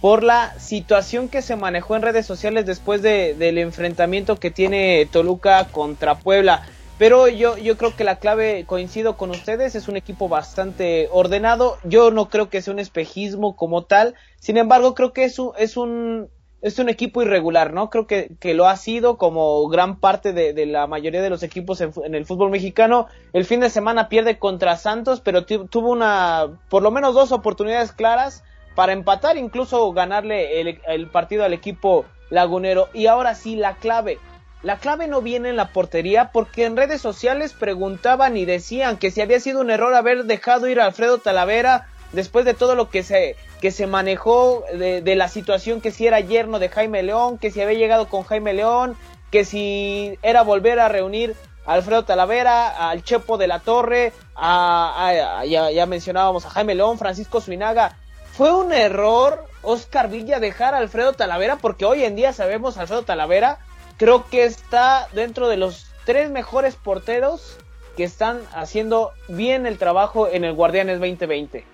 por 0.02 0.24
la 0.24 0.54
situación 0.60 1.30
que 1.30 1.42
se 1.42 1.56
manejó 1.56 1.96
en 1.96 2.02
redes 2.02 2.26
sociales 2.26 2.66
después 2.66 3.02
de, 3.02 3.36
del 3.36 3.58
enfrentamiento 3.60 4.38
que 4.38 4.52
tiene 4.52 5.08
Toluca 5.12 5.66
contra 5.66 6.16
Puebla. 6.16 6.66
Pero 6.98 7.28
yo, 7.28 7.58
yo 7.58 7.78
creo 7.78 7.96
que 7.96 8.04
la 8.04 8.18
clave, 8.18 8.66
coincido 8.66 9.18
con 9.18 9.32
ustedes, 9.32 9.76
es 9.76 9.88
un 9.88 9.98
equipo 9.98 10.30
bastante 10.30 11.10
ordenado. 11.12 11.78
Yo 11.84 12.12
no 12.12 12.30
creo 12.30 12.50
que 12.50 12.62
sea 12.62 12.74
un 12.74 12.80
espejismo 12.80 13.56
como 13.56 13.84
tal. 13.84 14.16
Sin 14.39 14.58
embargo, 14.58 14.94
creo 14.94 15.12
que 15.12 15.24
es 15.24 15.38
es 15.58 15.78
un, 15.78 16.30
es 16.63 16.80
un 16.80 16.88
equipo 16.88 17.21
irregular, 17.21 17.73
¿no? 17.73 17.89
Creo 17.89 18.08
que, 18.08 18.32
que 18.39 18.54
lo 18.54 18.67
ha 18.67 18.78
sido 18.78 19.17
como 19.17 19.67
gran 19.67 19.97
parte 19.97 20.32
de, 20.32 20.54
de 20.54 20.65
la 20.65 20.88
mayoría 20.88 21.21
de 21.21 21.30
los 21.30 21.43
equipos 21.43 21.82
en, 21.82 22.15
el 22.15 22.26
fútbol 22.26 22.52
mexicano. 22.52 23.08
El 23.34 23.43
fin 23.43 23.60
de 23.60 23.69
semana 23.69 24.08
pierde 24.08 24.39
contra 24.39 24.78
Santos, 24.78 25.19
pero 25.19 25.45
tuvo 25.45 25.91
una, 25.91 26.62
por 26.69 26.82
lo 26.82 26.89
menos 26.89 27.15
dos 27.15 27.34
oportunidades 27.34 27.91
claras 27.91 28.45
para 28.76 28.93
empatar, 28.93 29.36
incluso 29.36 29.91
ganarle 29.91 30.62
el, 30.62 30.80
el 30.88 31.08
partido 31.08 31.43
al 31.43 31.52
equipo 31.52 32.06
lagunero. 32.30 32.88
Y 32.93 33.08
ahora 33.08 33.36
sí, 33.36 33.58
la 33.58 33.76
clave. 33.76 34.19
La 34.62 34.78
clave 34.78 35.08
no 35.08 35.21
viene 35.21 35.49
en 35.49 35.58
la 35.58 35.73
portería 35.73 36.32
porque 36.32 36.63
en 36.63 36.78
redes 36.78 37.02
sociales 37.02 37.52
preguntaban 37.52 38.38
y 38.38 38.45
decían 38.45 38.95
que 38.95 39.12
si 39.12 39.19
había 39.19 39.41
sido 39.41 39.60
un 39.60 39.69
error 39.69 39.93
haber 39.93 40.23
dejado 40.23 40.69
ir 40.69 40.80
a 40.80 40.86
Alfredo 40.86 41.17
Talavera 41.17 41.89
después 42.13 42.45
de 42.45 42.54
todo 42.54 42.73
lo 42.76 42.89
que 42.89 43.04
se, 43.04 43.36
que 43.63 43.71
se 43.71 43.88
manejó 43.88 44.65
de, 44.73 45.15
la 45.15 45.30
situación 45.30 45.80
que 45.80 45.91
si 45.91 46.06
era 46.06 46.19
yerno 46.19 46.60
de 46.60 46.67
Jaime 46.67 47.02
León, 47.02 47.38
que 47.38 47.49
si 47.49 47.62
había 47.62 47.78
llegado 47.78 48.10
con 48.10 48.23
Jaime 48.23 48.52
León, 48.52 48.97
que 49.32 49.45
si 49.45 50.19
era 50.21 50.41
volver 50.41 50.82
a 50.82 50.89
reunir 50.89 51.34
a 51.65 51.71
Alfredo 51.76 52.04
Talavera, 52.04 52.89
al 52.89 53.06
Chepo 53.06 53.38
de 53.38 53.47
la 53.47 53.60
Torre, 53.60 54.12
a, 54.36 55.43
ya, 55.45 55.86
mencionábamos 55.86 56.45
a 56.45 56.49
Jaime 56.49 56.76
León, 56.76 56.99
Francisco 56.99 57.39
Suinaga. 57.39 57.95
Fue 58.34 58.54
un 58.54 58.73
error 58.73 59.45
Oscar 59.62 60.10
Villa 60.10 60.41
dejar 60.41 60.73
a 60.73 60.80
Alfredo 60.80 61.13
Talavera 61.13 61.56
porque 61.56 61.86
hoy 61.86 62.04
en 62.04 62.17
día 62.17 62.34
sabemos 62.34 62.78
Alfredo 62.78 63.04
Talavera 63.04 63.60
creo 63.95 64.28
que 64.30 64.43
está 64.43 65.08
dentro 65.13 65.47
de 65.47 65.56
los 65.56 65.86
tres 66.04 66.30
mejores 66.30 66.76
porteros 66.76 67.58
que 67.95 68.04
están 68.04 68.41
haciendo 68.54 69.13
bien 69.30 69.65
el 69.65 69.78
trabajo 69.78 70.28
en 70.28 70.43
el 70.43 70.52
Guardianes 70.52 70.99
2020 70.99 71.72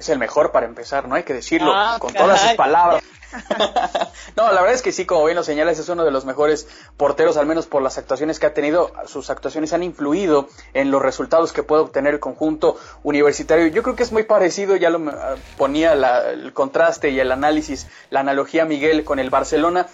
es 0.00 0.08
el 0.08 0.18
mejor 0.18 0.50
para 0.50 0.66
empezar, 0.66 1.06
no 1.06 1.14
hay 1.14 1.22
que 1.22 1.34
decirlo 1.34 1.72
ah, 1.74 1.98
con 2.00 2.12
todas 2.12 2.40
sus 2.40 2.52
palabras. 2.54 3.02
no, 4.36 4.52
la 4.52 4.60
verdad 4.60 4.74
es 4.74 4.82
que 4.82 4.92
sí, 4.92 5.04
como 5.04 5.24
bien 5.24 5.36
lo 5.36 5.44
señalas, 5.44 5.78
es 5.78 5.88
uno 5.88 6.04
de 6.04 6.10
los 6.10 6.24
mejores 6.24 6.66
porteros, 6.96 7.36
al 7.36 7.46
menos 7.46 7.66
por 7.66 7.82
las 7.82 7.98
actuaciones 7.98 8.38
que 8.38 8.46
ha 8.46 8.54
tenido. 8.54 8.92
Sus 9.06 9.30
actuaciones 9.30 9.72
han 9.72 9.82
influido 9.82 10.48
en 10.74 10.90
los 10.90 11.02
resultados 11.02 11.52
que 11.52 11.62
puede 11.62 11.82
obtener 11.82 12.14
el 12.14 12.20
conjunto 12.20 12.76
universitario. 13.02 13.66
Yo 13.68 13.82
creo 13.82 13.96
que 13.96 14.02
es 14.02 14.12
muy 14.12 14.24
parecido, 14.24 14.76
ya 14.76 14.90
lo 14.90 15.10
ah, 15.10 15.36
ponía 15.56 15.92
el 15.92 16.52
contraste 16.52 17.10
y 17.10 17.20
el 17.20 17.32
análisis, 17.32 17.86
la 18.10 18.20
analogía 18.20 18.64
Miguel 18.64 19.04
con 19.04 19.18
el 19.18 19.30
Barcelona. 19.30 19.86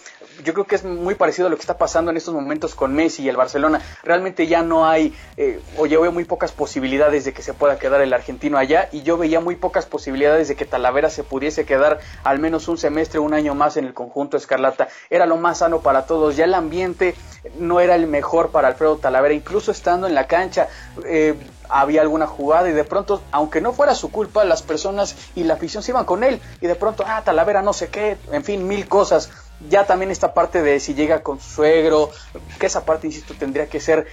Yo 0.45 0.53
creo 0.53 0.67
que 0.67 0.75
es 0.75 0.85
muy 0.85 1.15
parecido 1.15 1.47
a 1.47 1.51
lo 1.51 1.57
que 1.57 1.63
está 1.63 1.79
pasando 1.79 2.11
en 2.11 2.17
estos 2.17 2.35
momentos 2.35 2.75
con 2.75 2.95
Messi 2.95 3.23
y 3.23 3.29
el 3.29 3.37
Barcelona. 3.37 3.81
Realmente 4.03 4.47
ya 4.47 4.63
no 4.63 4.87
hay, 4.87 5.15
eh, 5.37 5.61
o 5.79 5.87
yo 5.87 6.01
veo 6.03 6.13
muy 6.13 6.25
pocas 6.25 6.53
posibilidades 6.53 7.25
de 7.25 7.33
que 7.33 7.43
se 7.43 7.55
pueda 7.55 7.79
quedar 7.79 8.01
el 8.01 8.13
argentino 8.13 8.59
allá, 8.59 8.89
y 8.93 9.03
yo 9.03 9.17
veía 9.17 9.41
muy 9.41 9.57
pocas 9.57 9.87
posibilidades 9.87 10.49
de 10.49 10.57
que 10.57 10.65
Talavera 10.65 11.11
se 11.11 11.25
pudiese 11.25 11.65
quedar 11.65 12.01
al 12.23 12.39
menos 12.39 12.69
un 12.69 12.77
semestre, 12.77 13.19
un 13.27 13.35
año 13.35 13.55
más 13.55 13.77
en 13.77 13.85
el 13.85 13.95
conjunto 13.95 14.37
Escarlata. 14.37 14.89
Era 15.11 15.27
lo 15.27 15.37
más 15.37 15.59
sano 15.59 15.81
para 15.81 16.07
todos. 16.07 16.37
Ya 16.37 16.45
el 16.45 16.55
ambiente 16.55 17.15
no 17.59 17.81
era 17.81 17.95
el 17.95 18.07
mejor 18.07 18.51
para 18.51 18.69
Alfredo 18.69 18.97
Talavera, 18.97 19.35
incluso 19.35 19.71
estando 19.71 20.07
en 20.07 20.15
la 20.15 20.27
cancha. 20.27 20.69
Eh, 21.05 21.35
había 21.69 22.01
alguna 22.03 22.27
jugada 22.27 22.69
y 22.69 22.73
de 22.73 22.85
pronto, 22.85 23.23
aunque 23.33 23.61
no 23.61 23.73
fuera 23.73 23.95
su 23.95 24.11
culpa, 24.11 24.45
las 24.45 24.63
personas 24.63 25.17
y 25.35 25.45
la 25.45 25.55
afición 25.55 25.83
se 25.83 25.91
iban 25.91 26.05
con 26.05 26.23
él 26.25 26.41
y 26.61 26.67
de 26.67 26.75
pronto, 26.77 27.05
ah, 27.07 27.23
Talavera 27.25 27.63
no 27.63 27.73
sé 27.73 27.89
qué, 27.89 28.17
en 28.31 28.45
fin, 28.45 28.67
mil 28.67 28.89
cosas. 28.89 29.31
Ya 29.69 29.85
también 29.85 30.11
esta 30.11 30.35
parte 30.35 30.63
de 30.63 30.81
si 30.81 30.95
llega 30.95 31.23
con 31.23 31.41
su 31.41 31.49
suegro, 31.49 32.11
que 32.59 32.67
esa 32.67 32.85
parte, 32.85 33.07
insisto, 33.07 33.35
tendría 33.39 33.69
que 33.69 33.81
ser 33.81 34.07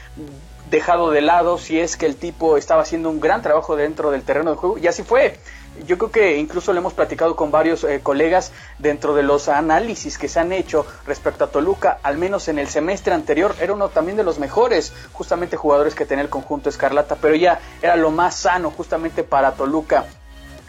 dejado 0.70 1.12
de 1.12 1.22
lado 1.22 1.58
si 1.58 1.80
es 1.80 1.98
que 1.98 2.06
el 2.06 2.16
tipo 2.16 2.58
estaba 2.58 2.82
haciendo 2.82 3.10
un 3.10 3.20
gran 3.20 3.42
trabajo 3.42 3.76
dentro 3.76 4.10
del 4.10 4.24
terreno 4.24 4.52
de 4.52 4.58
juego. 4.58 4.78
Y 4.78 4.88
así 4.88 5.04
fue. 5.04 5.38
Yo 5.88 5.98
creo 5.98 6.12
que 6.12 6.38
incluso 6.38 6.72
lo 6.72 6.80
hemos 6.80 6.94
platicado 6.94 7.36
con 7.36 7.52
varios 7.52 7.84
eh, 7.84 8.00
colegas 8.02 8.52
dentro 8.80 9.16
de 9.16 9.24
los 9.24 9.50
análisis 9.50 10.18
que 10.18 10.28
se 10.28 10.40
han 10.40 10.52
hecho 10.52 10.86
respecto 11.06 11.44
a 11.44 11.48
Toluca, 11.52 12.00
al 12.04 12.18
menos 12.18 12.48
en 12.48 12.60
el 12.60 12.68
semestre 12.68 13.14
anterior, 13.14 13.56
era 13.60 13.74
uno 13.74 13.90
también 13.90 14.18
de 14.18 14.24
los 14.24 14.40
mejores 14.40 14.94
justamente 15.14 15.58
jugadores 15.58 15.96
que 15.96 16.06
tenía 16.06 16.24
el 16.24 16.30
conjunto 16.30 16.70
Escarlata, 16.70 17.16
pero 17.16 17.36
ya 17.36 17.60
era 17.82 17.96
lo 17.96 18.12
más 18.12 18.36
sano 18.36 18.72
justamente 18.72 19.24
para 19.24 19.54
Toluca 19.54 20.06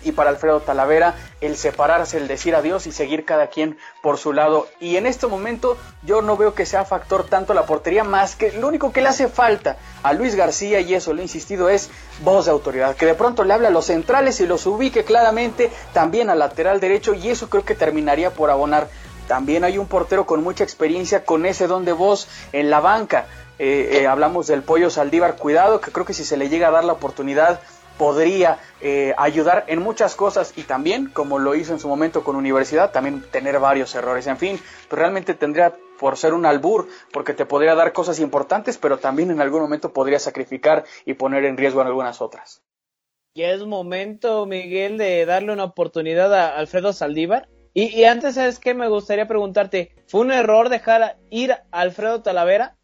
y 0.05 0.13
para 0.13 0.31
Alfredo 0.31 0.61
Talavera 0.61 1.15
el 1.41 1.57
separarse, 1.57 2.17
el 2.17 2.29
decir 2.29 2.55
adiós 2.55 2.87
y 2.87 2.93
seguir 2.93 3.25
cada 3.25 3.49
quien 3.49 3.79
por 4.03 4.19
su 4.19 4.33
lado. 4.33 4.67
Y 4.81 4.97
en 4.97 5.07
este 5.07 5.27
momento 5.27 5.77
yo 6.03 6.23
no 6.23 6.37
veo 6.37 6.55
que 6.55 6.67
sea 6.67 6.85
factor 6.85 7.25
tanto 7.25 7.55
la 7.55 7.67
portería 7.67 8.05
más 8.05 8.37
que 8.37 8.53
lo 8.53 8.69
único 8.69 8.93
que 8.93 9.01
le 9.01 9.09
hace 9.09 9.29
falta 9.29 9.77
a 10.03 10.13
Luis 10.13 10.35
García 10.35 10.81
y 10.81 10.95
eso 10.95 11.13
lo 11.13 11.21
he 11.21 11.23
insistido 11.25 11.69
es 11.69 11.91
voz 12.23 12.47
de 12.47 12.53
autoridad, 12.53 12.97
que 12.97 13.07
de 13.07 13.15
pronto 13.15 13.45
le 13.45 13.55
hable 13.55 13.69
a 13.69 13.71
los 13.71 13.87
centrales 13.87 14.41
y 14.41 14.47
los 14.47 14.67
ubique 14.67 15.05
claramente 15.05 15.71
también 15.93 16.31
al 16.31 16.39
lateral 16.39 16.81
derecho 16.81 17.15
y 17.15 17.31
eso 17.31 17.49
creo 17.49 17.65
que 17.65 17.75
terminaría 17.75 18.31
por 18.31 18.51
abonar. 18.51 18.89
También 19.29 19.65
hay 19.65 19.79
un 19.79 19.87
portero 19.87 20.27
con 20.27 20.43
mucha 20.43 20.65
experiencia 20.65 21.25
con 21.25 21.47
ese 21.47 21.67
don 21.67 21.85
de 21.85 21.93
voz 21.93 22.29
en 22.53 22.71
la 22.71 22.81
banca. 22.81 23.27
Eh, 23.59 24.01
eh, 24.01 24.07
hablamos 24.07 24.49
del 24.49 24.63
pollo 24.63 24.91
Saldívar, 24.91 25.37
cuidado, 25.37 25.81
que 25.81 25.93
creo 25.93 26.05
que 26.05 26.13
si 26.13 26.25
se 26.25 26.37
le 26.37 26.49
llega 26.49 26.69
a 26.69 26.73
dar 26.73 26.85
la 26.85 26.93
oportunidad 26.93 27.61
podría 27.99 28.59
eh, 28.81 29.15
ayudar 29.17 29.65
en 29.69 29.81
muchas 29.83 30.15
cosas 30.15 30.53
y 30.57 30.63
también, 30.63 31.07
como 31.07 31.39
lo 31.39 31.55
hizo 31.55 31.73
en 31.73 31.81
su 31.81 31.89
momento 31.89 32.25
con 32.25 32.37
Universidad, 32.37 32.91
también 32.91 33.23
tener 33.31 33.59
varios 33.59 33.95
errores. 33.95 34.27
En 34.27 34.37
fin, 34.37 34.61
pues 34.89 34.99
realmente 34.99 35.35
tendría 35.35 35.75
por 35.99 36.17
ser 36.17 36.35
un 36.35 36.45
albur, 36.47 36.89
porque 37.13 37.35
te 37.35 37.47
podría 37.47 37.75
dar 37.75 37.93
cosas 37.93 38.19
importantes, 38.21 38.79
pero 38.79 38.99
también 38.99 39.31
en 39.31 39.41
algún 39.41 39.63
momento 39.63 39.93
podría 39.93 40.19
sacrificar 40.19 40.85
y 41.05 41.15
poner 41.15 41.45
en 41.45 41.57
riesgo 41.57 41.81
en 41.81 41.87
algunas 41.87 42.21
otras. 42.21 42.63
Ya 43.37 43.51
es 43.51 43.65
momento, 43.65 44.47
Miguel, 44.47 44.99
de 44.99 45.27
darle 45.27 45.53
una 45.53 45.65
oportunidad 45.65 46.33
a 46.35 46.57
Alfredo 46.57 46.93
Saldívar. 46.93 47.49
Y, 47.73 47.87
y 47.87 48.05
antes, 48.05 48.37
¿sabes 48.37 48.61
qué? 48.61 48.75
Me 48.75 48.89
gustaría 48.89 49.27
preguntarte, 49.27 49.97
¿fue 50.07 50.21
un 50.21 50.31
error 50.31 50.69
dejar 50.69 51.17
ir 51.31 51.53
a 51.53 51.65
Alfredo 51.73 52.23
Talavera? 52.23 52.77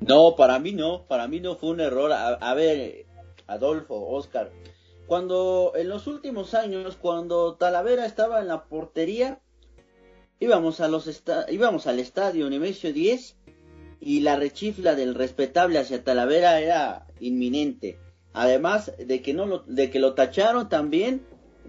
No, 0.00 0.36
para 0.36 0.58
mí 0.58 0.72
no, 0.72 1.04
para 1.06 1.28
mí 1.28 1.40
no 1.40 1.56
fue 1.56 1.70
un 1.70 1.80
error. 1.80 2.12
A, 2.12 2.54
ver, 2.54 3.06
Adolfo, 3.46 4.08
Oscar, 4.08 4.50
cuando 5.06 5.72
en 5.76 5.88
los 5.88 6.06
últimos 6.06 6.54
años, 6.54 6.96
cuando 7.00 7.54
Talavera 7.54 8.06
estaba 8.06 8.40
en 8.40 8.48
la 8.48 8.64
portería, 8.64 9.40
íbamos, 10.40 10.80
a 10.80 10.88
los 10.88 11.22
íbamos 11.48 11.86
al 11.86 11.98
estadio 11.98 12.48
Nemesio 12.48 12.92
10 12.92 13.36
y 14.00 14.20
la 14.20 14.36
rechifla 14.36 14.94
del 14.94 15.14
respetable 15.14 15.78
hacia 15.78 16.04
Talavera 16.04 16.60
era 16.60 17.06
inminente. 17.20 17.98
Además 18.32 18.92
de 18.98 19.20
que, 19.22 19.34
no 19.34 19.46
lo, 19.46 19.58
de 19.66 19.90
que 19.90 19.98
lo 19.98 20.14
tacharon 20.14 20.68
también 20.68 21.22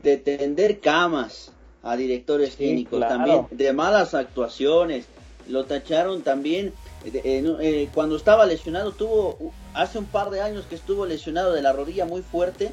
de 0.03 0.17
tender 0.17 0.79
camas 0.79 1.51
a 1.81 1.95
directores 1.95 2.57
técnicos, 2.57 2.99
también 2.99 3.47
de 3.51 3.73
malas 3.73 4.13
actuaciones. 4.13 5.05
Lo 5.47 5.65
tacharon 5.65 6.21
también 6.21 6.73
eh, 7.05 7.89
cuando 7.93 8.15
estaba 8.15 8.45
lesionado, 8.45 8.91
tuvo 8.91 9.53
hace 9.73 9.97
un 9.97 10.05
par 10.05 10.29
de 10.29 10.41
años 10.41 10.65
que 10.65 10.75
estuvo 10.75 11.05
lesionado 11.05 11.53
de 11.53 11.61
la 11.61 11.73
rodilla 11.73 12.05
muy 12.05 12.21
fuerte. 12.21 12.71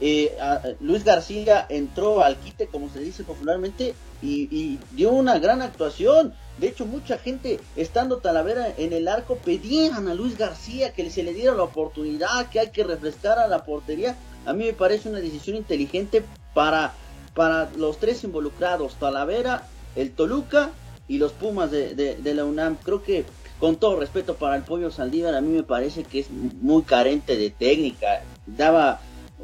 Eh, 0.00 0.36
Luis 0.80 1.04
García 1.04 1.64
entró 1.68 2.22
al 2.22 2.36
quite, 2.36 2.66
como 2.66 2.90
se 2.90 3.00
dice 3.00 3.24
popularmente, 3.24 3.94
y, 4.20 4.78
dio 4.92 5.12
una 5.12 5.38
gran 5.38 5.62
actuación. 5.62 6.34
De 6.58 6.68
hecho, 6.68 6.84
mucha 6.86 7.18
gente, 7.18 7.60
estando 7.76 8.18
Talavera 8.18 8.74
en 8.76 8.92
el 8.92 9.08
arco, 9.08 9.36
pedían 9.36 10.08
a 10.08 10.14
Luis 10.14 10.36
García 10.36 10.92
que 10.92 11.08
se 11.10 11.22
le 11.22 11.32
diera 11.32 11.54
la 11.54 11.62
oportunidad, 11.62 12.50
que 12.50 12.60
hay 12.60 12.70
que 12.70 12.84
refrescar 12.84 13.38
a 13.38 13.48
la 13.48 13.64
portería. 13.64 14.16
A 14.44 14.52
mí 14.52 14.64
me 14.64 14.72
parece 14.72 15.08
una 15.08 15.20
decisión 15.20 15.56
inteligente 15.56 16.22
para, 16.52 16.92
para 17.34 17.70
los 17.76 17.98
tres 17.98 18.22
involucrados, 18.24 18.96
Talavera, 18.96 19.66
el 19.96 20.12
Toluca 20.12 20.70
y 21.08 21.18
los 21.18 21.32
Pumas 21.32 21.70
de 21.70 22.34
la 22.34 22.44
UNAM. 22.44 22.76
Creo 22.76 23.02
que 23.02 23.24
con 23.62 23.76
todo 23.76 23.94
respeto 23.94 24.34
para 24.34 24.56
el 24.56 24.64
pollo 24.64 24.90
Saldívar, 24.90 25.36
a 25.36 25.40
mí 25.40 25.52
me 25.52 25.62
parece 25.62 26.02
que 26.02 26.18
es 26.18 26.30
muy 26.32 26.82
carente 26.82 27.36
de 27.36 27.50
técnica. 27.50 28.24
Daba 28.44 29.00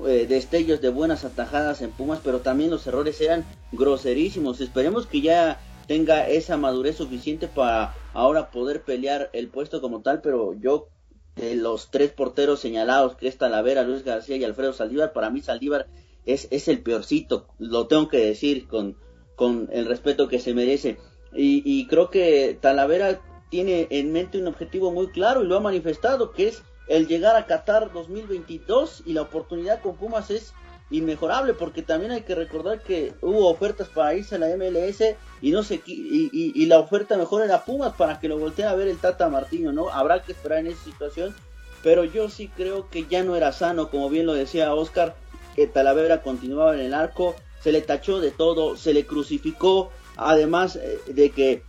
eh, 0.09 0.27
destellos 0.29 0.81
de 0.81 0.89
buenas 0.89 1.25
atajadas 1.25 1.83
en 1.83 1.93
Pumas, 1.93 2.19
pero 2.25 2.41
también 2.41 2.71
los 2.71 2.85
errores 2.89 3.21
eran 3.21 3.45
groserísimos. 3.71 4.61
Esperemos 4.61 5.07
que 5.07 5.21
ya 5.21 5.61
tenga 5.87 6.27
esa 6.27 6.57
madurez 6.57 6.97
suficiente 6.97 7.47
para 7.47 7.95
ahora 8.13 8.51
poder 8.51 8.83
pelear 8.83 9.31
el 9.35 9.51
puesto 9.51 9.81
como 9.81 10.01
tal, 10.01 10.21
pero 10.21 10.53
yo 10.55 10.89
de 11.37 11.55
los 11.55 11.93
tres 11.93 12.11
porteros 12.11 12.59
señalados, 12.59 13.15
que 13.15 13.29
es 13.29 13.39
Talavera, 13.39 13.85
Luis 13.85 14.03
García 14.03 14.37
y 14.37 14.43
Alfredo 14.43 14.73
Saldívar, 14.73 15.13
para 15.13 15.31
mí 15.31 15.43
Saldívar 15.43 15.87
es, 16.27 16.49
es 16.51 16.67
el 16.67 16.83
peorcito, 16.83 17.47
lo 17.61 17.87
tengo 17.87 18.09
que 18.09 18.19
decir 18.19 18.67
con, 18.67 18.97
con 19.37 19.69
el 19.71 19.87
respeto 19.87 20.27
que 20.27 20.41
se 20.41 20.55
merece. 20.55 20.99
Y, 21.33 21.63
y 21.65 21.87
creo 21.87 22.11
que 22.11 22.59
Talavera 22.61 23.21
tiene 23.51 23.89
en 23.91 24.13
mente 24.13 24.39
un 24.39 24.47
objetivo 24.47 24.91
muy 24.91 25.09
claro 25.09 25.43
y 25.43 25.47
lo 25.47 25.57
ha 25.57 25.61
manifestado, 25.61 26.33
que 26.33 26.49
es 26.49 26.63
el 26.89 27.07
llegar 27.07 27.37
a 27.37 27.47
Qatar 27.47 27.93
2022 27.93 29.03
y 29.07 29.13
la 29.13 29.23
oportunidad 29.23 29.81
con 29.81 29.97
Pumas 29.97 30.31
es 30.31 30.55
inmejorable 30.91 31.53
porque 31.53 31.83
también 31.83 32.13
hay 32.13 32.23
que 32.23 32.35
recordar 32.35 32.83
que 32.83 33.13
hubo 33.21 33.49
ofertas 33.49 33.89
para 33.89 34.15
irse 34.15 34.37
a 34.37 34.39
la 34.39 34.49
MLS 34.57 35.03
y 35.43 35.51
no 35.51 35.63
sé 35.63 35.83
y, 35.87 36.31
y, 36.33 36.67
la 36.67 36.79
oferta 36.79 37.17
mejor 37.19 37.43
era 37.43 37.65
Pumas 37.65 37.93
para 37.95 38.19
que 38.19 38.29
lo 38.29 38.39
volteen 38.39 38.69
a 38.69 38.75
ver 38.75 38.89
el 38.89 38.99
Tata 38.99 39.29
Martino, 39.29 39.73
¿no? 39.73 39.91
Habrá 39.91 40.23
que 40.23 40.33
esperar 40.33 40.61
en 40.61 40.69
esa 40.69 40.83
situación, 40.85 41.35
pero 41.83 42.05
yo 42.05 42.31
sí 42.31 42.49
creo 42.49 42.89
que 42.89 43.07
ya 43.07 43.23
no 43.23 43.37
era 43.37 43.53
sano, 43.53 43.91
como 43.91 44.09
bien 44.09 44.25
lo 44.25 44.33
decía 44.33 44.75
Oscar, 44.75 45.15
que 45.55 45.67
Talavera 45.67 46.23
continuaba 46.23 46.75
en 46.75 46.81
el 46.81 46.95
arco, 46.95 47.35
se 47.61 47.73
le 47.73 47.83
tachó 47.83 48.21
de 48.21 48.31
todo, 48.31 48.77
se 48.77 48.95
le 48.95 49.05
crucificó, 49.05 49.91
además 50.17 50.77
eh, 50.77 51.01
de 51.07 51.31
que 51.31 51.63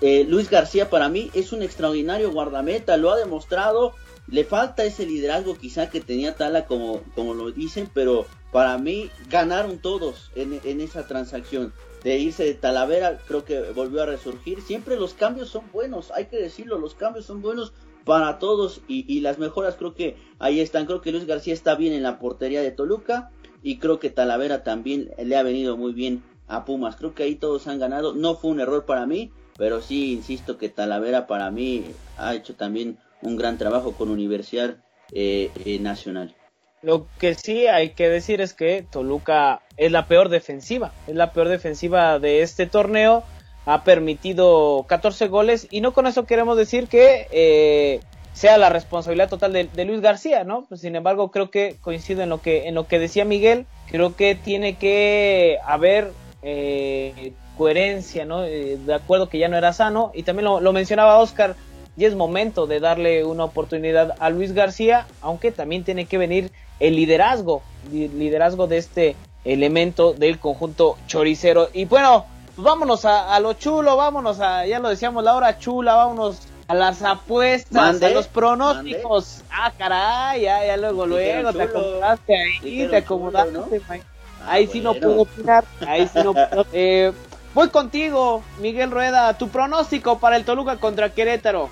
eh, 0.00 0.24
Luis 0.28 0.50
García 0.50 0.90
para 0.90 1.08
mí 1.08 1.30
es 1.34 1.52
un 1.52 1.62
extraordinario 1.62 2.32
guardameta, 2.32 2.96
lo 2.96 3.10
ha 3.10 3.16
demostrado. 3.16 3.94
Le 4.26 4.44
falta 4.44 4.84
ese 4.84 5.04
liderazgo 5.04 5.54
quizá 5.56 5.90
que 5.90 6.00
tenía 6.00 6.34
Tala 6.34 6.64
como, 6.64 7.02
como 7.14 7.34
lo 7.34 7.50
dicen, 7.50 7.90
pero 7.92 8.26
para 8.52 8.78
mí 8.78 9.10
ganaron 9.28 9.78
todos 9.78 10.30
en, 10.34 10.80
esa 10.80 11.06
transacción. 11.06 11.72
De 12.02 12.18
irse 12.18 12.44
de 12.44 12.54
Talavera 12.54 13.18
creo 13.26 13.44
que 13.44 13.60
volvió 13.72 14.02
a 14.02 14.06
resurgir. 14.06 14.62
Siempre 14.62 14.96
los 14.96 15.14
cambios 15.14 15.48
son 15.48 15.64
buenos, 15.72 16.10
hay 16.10 16.26
que 16.26 16.36
decirlo, 16.36 16.78
los 16.78 16.94
cambios 16.94 17.26
son 17.26 17.42
buenos 17.42 17.72
para 18.04 18.38
todos 18.38 18.82
y, 18.88 19.04
y 19.12 19.20
las 19.20 19.38
mejoras 19.38 19.76
creo 19.76 19.94
que 19.94 20.16
ahí 20.38 20.60
están. 20.60 20.86
Creo 20.86 21.00
que 21.00 21.12
Luis 21.12 21.26
García 21.26 21.54
está 21.54 21.74
bien 21.74 21.92
en 21.92 22.02
la 22.02 22.18
portería 22.18 22.62
de 22.62 22.70
Toluca 22.70 23.30
y 23.62 23.78
creo 23.78 23.98
que 23.98 24.10
Talavera 24.10 24.62
también 24.62 25.10
le 25.18 25.36
ha 25.36 25.42
venido 25.42 25.76
muy 25.76 25.92
bien 25.92 26.22
a 26.46 26.64
Pumas. 26.64 26.96
Creo 26.96 27.14
que 27.14 27.22
ahí 27.22 27.34
todos 27.34 27.66
han 27.66 27.78
ganado. 27.78 28.14
No 28.14 28.34
fue 28.36 28.50
un 28.50 28.60
error 28.60 28.84
para 28.84 29.06
mí, 29.06 29.32
pero 29.56 29.80
sí, 29.80 30.12
insisto 30.12 30.58
que 30.58 30.68
Talavera 30.68 31.26
para 31.26 31.50
mí 31.50 31.84
ha 32.16 32.34
hecho 32.34 32.54
también 32.54 32.98
un 33.22 33.36
gran 33.36 33.58
trabajo 33.58 33.92
con 33.92 34.10
Universidad 34.10 34.76
eh, 35.12 35.50
eh, 35.64 35.78
Nacional. 35.78 36.34
Lo 36.82 37.06
que 37.18 37.34
sí 37.34 37.66
hay 37.66 37.90
que 37.90 38.08
decir 38.08 38.40
es 38.40 38.52
que 38.52 38.84
Toluca 38.90 39.62
es 39.76 39.90
la 39.90 40.06
peor 40.06 40.28
defensiva, 40.28 40.92
es 41.06 41.14
la 41.14 41.32
peor 41.32 41.48
defensiva 41.48 42.18
de 42.18 42.42
este 42.42 42.66
torneo, 42.66 43.24
ha 43.64 43.84
permitido 43.84 44.84
14 44.86 45.28
goles 45.28 45.66
y 45.70 45.80
no 45.80 45.94
con 45.94 46.06
eso 46.06 46.26
queremos 46.26 46.58
decir 46.58 46.86
que 46.88 47.26
eh, 47.30 48.00
sea 48.34 48.58
la 48.58 48.68
responsabilidad 48.68 49.30
total 49.30 49.52
de, 49.52 49.84
Luis 49.86 50.02
García, 50.02 50.44
¿no? 50.44 50.66
Pues, 50.68 50.82
sin 50.82 50.96
embargo 50.96 51.30
creo 51.30 51.50
que 51.50 51.76
coincido 51.80 52.22
en 52.22 52.28
lo 52.28 52.42
que 52.42 52.68
en 52.68 52.74
lo 52.74 52.86
que 52.86 52.98
decía 52.98 53.24
Miguel, 53.24 53.64
creo 53.90 54.14
que 54.14 54.34
tiene 54.34 54.76
que 54.76 55.58
haber 55.64 56.12
eh, 56.42 57.32
coherencia, 57.56 58.24
¿no? 58.24 58.44
Eh, 58.44 58.78
de 58.84 58.94
acuerdo 58.94 59.28
que 59.28 59.38
ya 59.38 59.48
no 59.48 59.56
era 59.56 59.72
sano. 59.72 60.10
Y 60.14 60.22
también 60.22 60.44
lo, 60.44 60.72
mencionaba 60.72 61.18
Oscar, 61.18 61.56
y 61.96 62.04
es 62.04 62.14
momento 62.14 62.66
de 62.66 62.80
darle 62.80 63.24
una 63.24 63.44
oportunidad 63.44 64.14
a 64.18 64.30
Luis 64.30 64.52
García, 64.52 65.06
aunque 65.20 65.52
también 65.52 65.84
tiene 65.84 66.06
que 66.06 66.18
venir 66.18 66.50
el 66.80 66.96
liderazgo, 66.96 67.62
liderazgo 67.90 68.66
de 68.66 68.78
este 68.78 69.16
elemento 69.44 70.12
del 70.12 70.38
conjunto 70.38 70.96
choricero. 71.06 71.68
Y 71.72 71.84
bueno, 71.84 72.26
pues 72.54 72.64
vámonos 72.64 73.04
a, 73.04 73.38
lo 73.40 73.52
chulo, 73.54 73.96
vámonos 73.96 74.40
a, 74.40 74.66
ya 74.66 74.78
lo 74.78 74.88
decíamos, 74.88 75.22
la 75.22 75.34
hora 75.34 75.58
chula, 75.58 75.94
vámonos 75.94 76.40
a 76.66 76.74
las 76.74 77.02
apuestas, 77.02 78.02
a 78.02 78.08
los 78.10 78.26
pronósticos. 78.28 79.42
Ah, 79.50 79.72
caray, 79.76 80.42
ya, 80.42 80.64
ya 80.66 80.76
luego, 80.76 81.06
luego, 81.06 81.52
te 81.52 81.62
acomodaste 81.62 82.34
ahí, 82.36 82.86
te 82.88 82.96
acomodaste, 82.96 83.80
ah, 83.88 83.98
ahí 84.46 84.66
sí 84.66 84.80
no 84.80 84.94
puedo 84.94 85.22
opinar, 85.22 85.64
ahí 85.86 86.08
sí 86.08 86.18
no 86.22 86.32
puedo. 86.32 86.66
Eh, 86.72 87.12
voy 87.54 87.68
contigo, 87.70 88.42
Miguel 88.60 88.90
Rueda, 88.90 89.36
tu 89.38 89.48
pronóstico 89.48 90.18
para 90.18 90.36
el 90.36 90.44
Toluca 90.44 90.76
contra 90.78 91.12
Querétaro. 91.12 91.70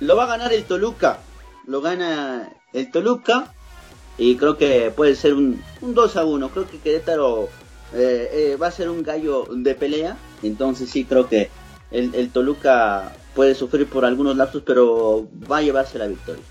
Lo 0.00 0.16
va 0.16 0.24
a 0.24 0.26
ganar 0.26 0.52
el 0.52 0.64
Toluca, 0.64 1.18
lo 1.66 1.80
gana 1.80 2.50
el 2.72 2.90
Toluca 2.90 3.52
y 4.16 4.36
creo 4.36 4.58
que 4.58 4.92
puede 4.94 5.14
ser 5.14 5.34
un, 5.34 5.62
un 5.80 5.94
2 5.94 6.16
a 6.16 6.24
1, 6.24 6.48
creo 6.50 6.68
que 6.68 6.78
Querétaro 6.78 7.48
eh, 7.94 8.30
eh, 8.32 8.56
va 8.60 8.66
a 8.66 8.72
ser 8.72 8.90
un 8.90 9.02
gallo 9.02 9.46
de 9.50 9.74
pelea, 9.74 10.16
entonces 10.42 10.90
sí 10.90 11.04
creo 11.04 11.28
que 11.28 11.50
el, 11.90 12.14
el 12.14 12.30
Toluca 12.30 13.12
puede 13.34 13.54
sufrir 13.54 13.88
por 13.88 14.04
algunos 14.04 14.36
lapsos, 14.36 14.62
pero 14.66 15.28
va 15.50 15.58
a 15.58 15.62
llevarse 15.62 15.98
la 15.98 16.06
victoria. 16.06 16.42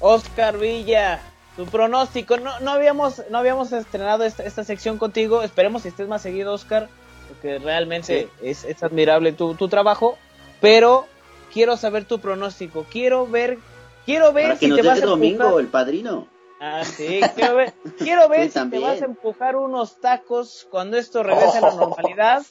Oscar 0.00 0.58
Villa, 0.58 1.20
tu 1.56 1.66
pronóstico. 1.66 2.36
No, 2.36 2.60
no, 2.60 2.70
habíamos, 2.70 3.22
no 3.30 3.38
habíamos 3.38 3.72
estrenado 3.72 4.24
esta, 4.24 4.64
sección 4.64 4.98
contigo. 4.98 5.42
Esperemos 5.42 5.82
que 5.82 5.88
estés 5.88 6.08
más 6.08 6.22
seguido, 6.22 6.52
Oscar, 6.54 6.88
porque 7.28 7.58
realmente 7.58 8.28
es, 8.42 8.64
admirable 8.82 9.32
tu, 9.32 9.68
trabajo. 9.68 10.18
Pero 10.60 11.06
quiero 11.52 11.76
saber 11.76 12.04
tu 12.04 12.18
pronóstico. 12.18 12.84
Quiero 12.90 13.26
ver, 13.26 13.58
quiero 14.04 14.32
ver 14.32 14.56
si 14.56 14.74
te 14.74 14.82
vas 14.82 15.02
a 15.02 15.06
domingo 15.06 15.60
el 15.60 15.68
padrino. 15.68 16.28
Ah, 16.60 16.84
sí, 16.84 17.20
quiero 17.36 17.54
ver, 17.54 17.72
quiero 17.98 18.28
ver 18.28 18.50
si 18.50 18.68
te 18.68 18.78
vas 18.80 19.00
a 19.00 19.04
empujar 19.04 19.54
unos 19.56 20.00
tacos 20.00 20.66
cuando 20.70 20.96
esto 20.96 21.22
regrese 21.22 21.58
a 21.58 21.60
la 21.60 21.74
normalidad, 21.76 22.42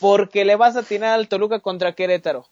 porque 0.00 0.44
le 0.44 0.56
vas 0.56 0.76
a 0.76 0.82
tirar 0.82 1.14
al 1.14 1.28
Toluca 1.28 1.60
contra 1.60 1.92
Querétaro. 1.92 2.46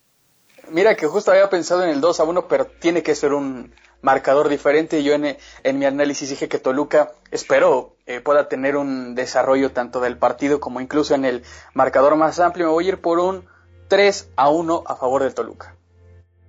Mira 0.69 0.95
que 0.95 1.07
justo 1.07 1.31
había 1.31 1.49
pensado 1.49 1.83
en 1.83 1.89
el 1.89 2.01
2 2.01 2.19
a 2.19 2.23
1, 2.23 2.47
pero 2.47 2.65
tiene 2.65 3.03
que 3.03 3.15
ser 3.15 3.33
un 3.33 3.73
marcador 4.01 4.47
diferente. 4.47 5.03
Yo 5.03 5.13
en, 5.13 5.37
en 5.63 5.79
mi 5.79 5.85
análisis 5.85 6.29
dije 6.29 6.47
que 6.47 6.59
Toluca, 6.59 7.11
espero, 7.31 7.95
eh, 8.15 8.21
pueda 8.21 8.47
tener 8.47 8.75
un 8.75 9.15
desarrollo 9.15 9.71
tanto 9.71 9.99
del 9.99 10.17
partido 10.17 10.59
como 10.59 10.81
incluso 10.81 11.15
en 11.15 11.25
el 11.25 11.43
marcador 11.73 12.15
más 12.15 12.39
amplio. 12.39 12.67
Me 12.67 12.71
voy 12.71 12.85
a 12.85 12.89
ir 12.89 13.01
por 13.01 13.19
un 13.19 13.45
3 13.87 14.29
a 14.35 14.49
1 14.49 14.83
a 14.85 14.95
favor 14.95 15.23
del 15.23 15.33
Toluca. 15.33 15.75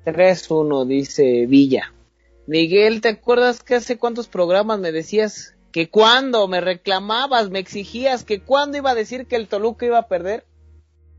3-1, 0.05 0.87
dice 0.87 1.46
Villa. 1.46 1.92
Miguel, 2.46 3.01
¿te 3.01 3.09
acuerdas 3.09 3.62
que 3.62 3.77
hace 3.77 3.98
cuántos 3.98 4.29
programas 4.29 4.81
me 4.81 4.90
decías 4.90 5.55
que 5.70 5.88
cuando 5.88 6.48
me 6.48 6.61
reclamabas, 6.61 7.51
me 7.51 7.61
exigías 7.61 8.25
que 8.25 8.40
cuando 8.40 8.79
iba 8.79 8.90
a 8.90 8.94
decir 8.94 9.27
que 9.27 9.37
el 9.37 9.48
Toluca 9.48 9.87
iba 9.87 9.98
a 9.98 10.09
perder? 10.09 10.44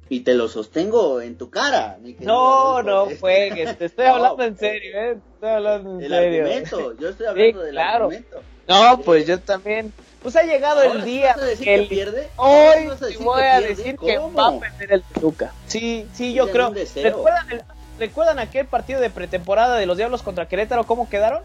y 0.10 0.19
te 0.19 0.36
lo 0.36 0.47
sostengo 0.47 1.21
en 1.21 1.38
tu 1.38 1.49
cara. 1.49 1.97
no, 2.19 2.84
no 2.84 3.08
juegues, 3.19 3.77
te 3.77 3.86
estoy 3.86 4.06
hablando 4.06 4.43
en 4.43 4.58
serio, 4.58 4.99
¿eh? 4.99 5.17
Estoy 5.34 5.49
hablando 5.49 5.95
en 5.95 6.03
el 6.03 6.10
serio. 6.12 6.43
Argumento, 6.43 6.97
yo 6.99 7.10
estoy 7.10 7.25
hablando 7.25 7.62
del 7.62 7.71
claro. 7.71 8.06
argumento. 8.06 8.41
No, 8.67 9.01
pues 9.01 9.25
yo 9.27 9.39
también. 9.39 9.91
Pues 10.23 10.36
ha 10.38 10.43
llegado 10.43 10.81
el 10.81 11.03
día. 11.03 11.36
que 11.62 11.75
el... 11.75 11.88
pierde? 11.88 12.29
Hoy 12.38 12.89
voy 13.19 13.41
a 13.43 13.62
decir 13.62 13.97
que 13.97 14.17
va 14.17 14.47
a 14.47 14.59
perder 14.59 14.93
el 14.93 15.03
Toluca. 15.03 15.53
Sí, 15.67 16.07
sí, 16.13 16.33
yo 16.33 16.49
creo. 16.49 16.73
¿Recuerdan, 16.73 17.51
el... 17.51 17.62
¿Recuerdan 17.99 18.39
aquel 18.39 18.65
partido 18.65 18.99
de 19.01 19.09
pretemporada 19.09 19.77
de 19.77 19.86
los 19.86 19.97
Diablos 19.97 20.23
contra 20.23 20.47
Querétaro? 20.47 20.86
¿Cómo 20.86 21.09
quedaron? 21.09 21.43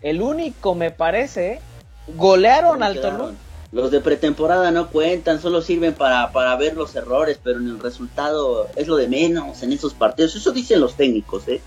El 0.00 0.22
único, 0.22 0.74
me 0.74 0.90
parece, 0.90 1.52
¿eh? 1.54 1.60
golearon 2.16 2.82
al 2.82 3.00
Toluca. 3.00 3.34
Los 3.70 3.90
de 3.90 4.00
pretemporada 4.00 4.70
no 4.70 4.88
cuentan, 4.88 5.42
solo 5.42 5.60
sirven 5.60 5.92
para, 5.92 6.32
para 6.32 6.56
ver 6.56 6.74
los 6.74 6.96
errores, 6.96 7.38
pero 7.42 7.58
en 7.58 7.68
el 7.68 7.80
resultado 7.80 8.66
es 8.76 8.88
lo 8.88 8.96
de 8.96 9.08
menos 9.08 9.62
en 9.62 9.72
esos 9.72 9.92
partidos. 9.92 10.34
Eso 10.36 10.52
dicen 10.52 10.80
los 10.80 10.94
técnicos, 10.94 11.46
¿eh? 11.48 11.60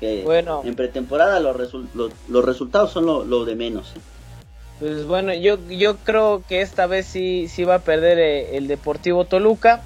Que 0.00 0.22
bueno. 0.24 0.62
en 0.64 0.74
pretemporada 0.74 1.40
los, 1.40 1.74
los, 1.94 2.44
resultados 2.44 2.90
son 2.92 3.04
lo, 3.04 3.44
de 3.44 3.54
menos. 3.54 3.92
¿eh? 3.94 4.00
Pues 4.82 5.06
bueno, 5.06 5.32
yo, 5.32 5.58
yo 5.68 5.96
creo 5.98 6.42
que 6.48 6.60
esta 6.60 6.88
vez 6.88 7.06
sí, 7.06 7.46
sí 7.46 7.62
va 7.62 7.76
a 7.76 7.78
perder 7.78 8.18
eh, 8.18 8.56
el 8.56 8.66
Deportivo 8.66 9.24
Toluca. 9.24 9.80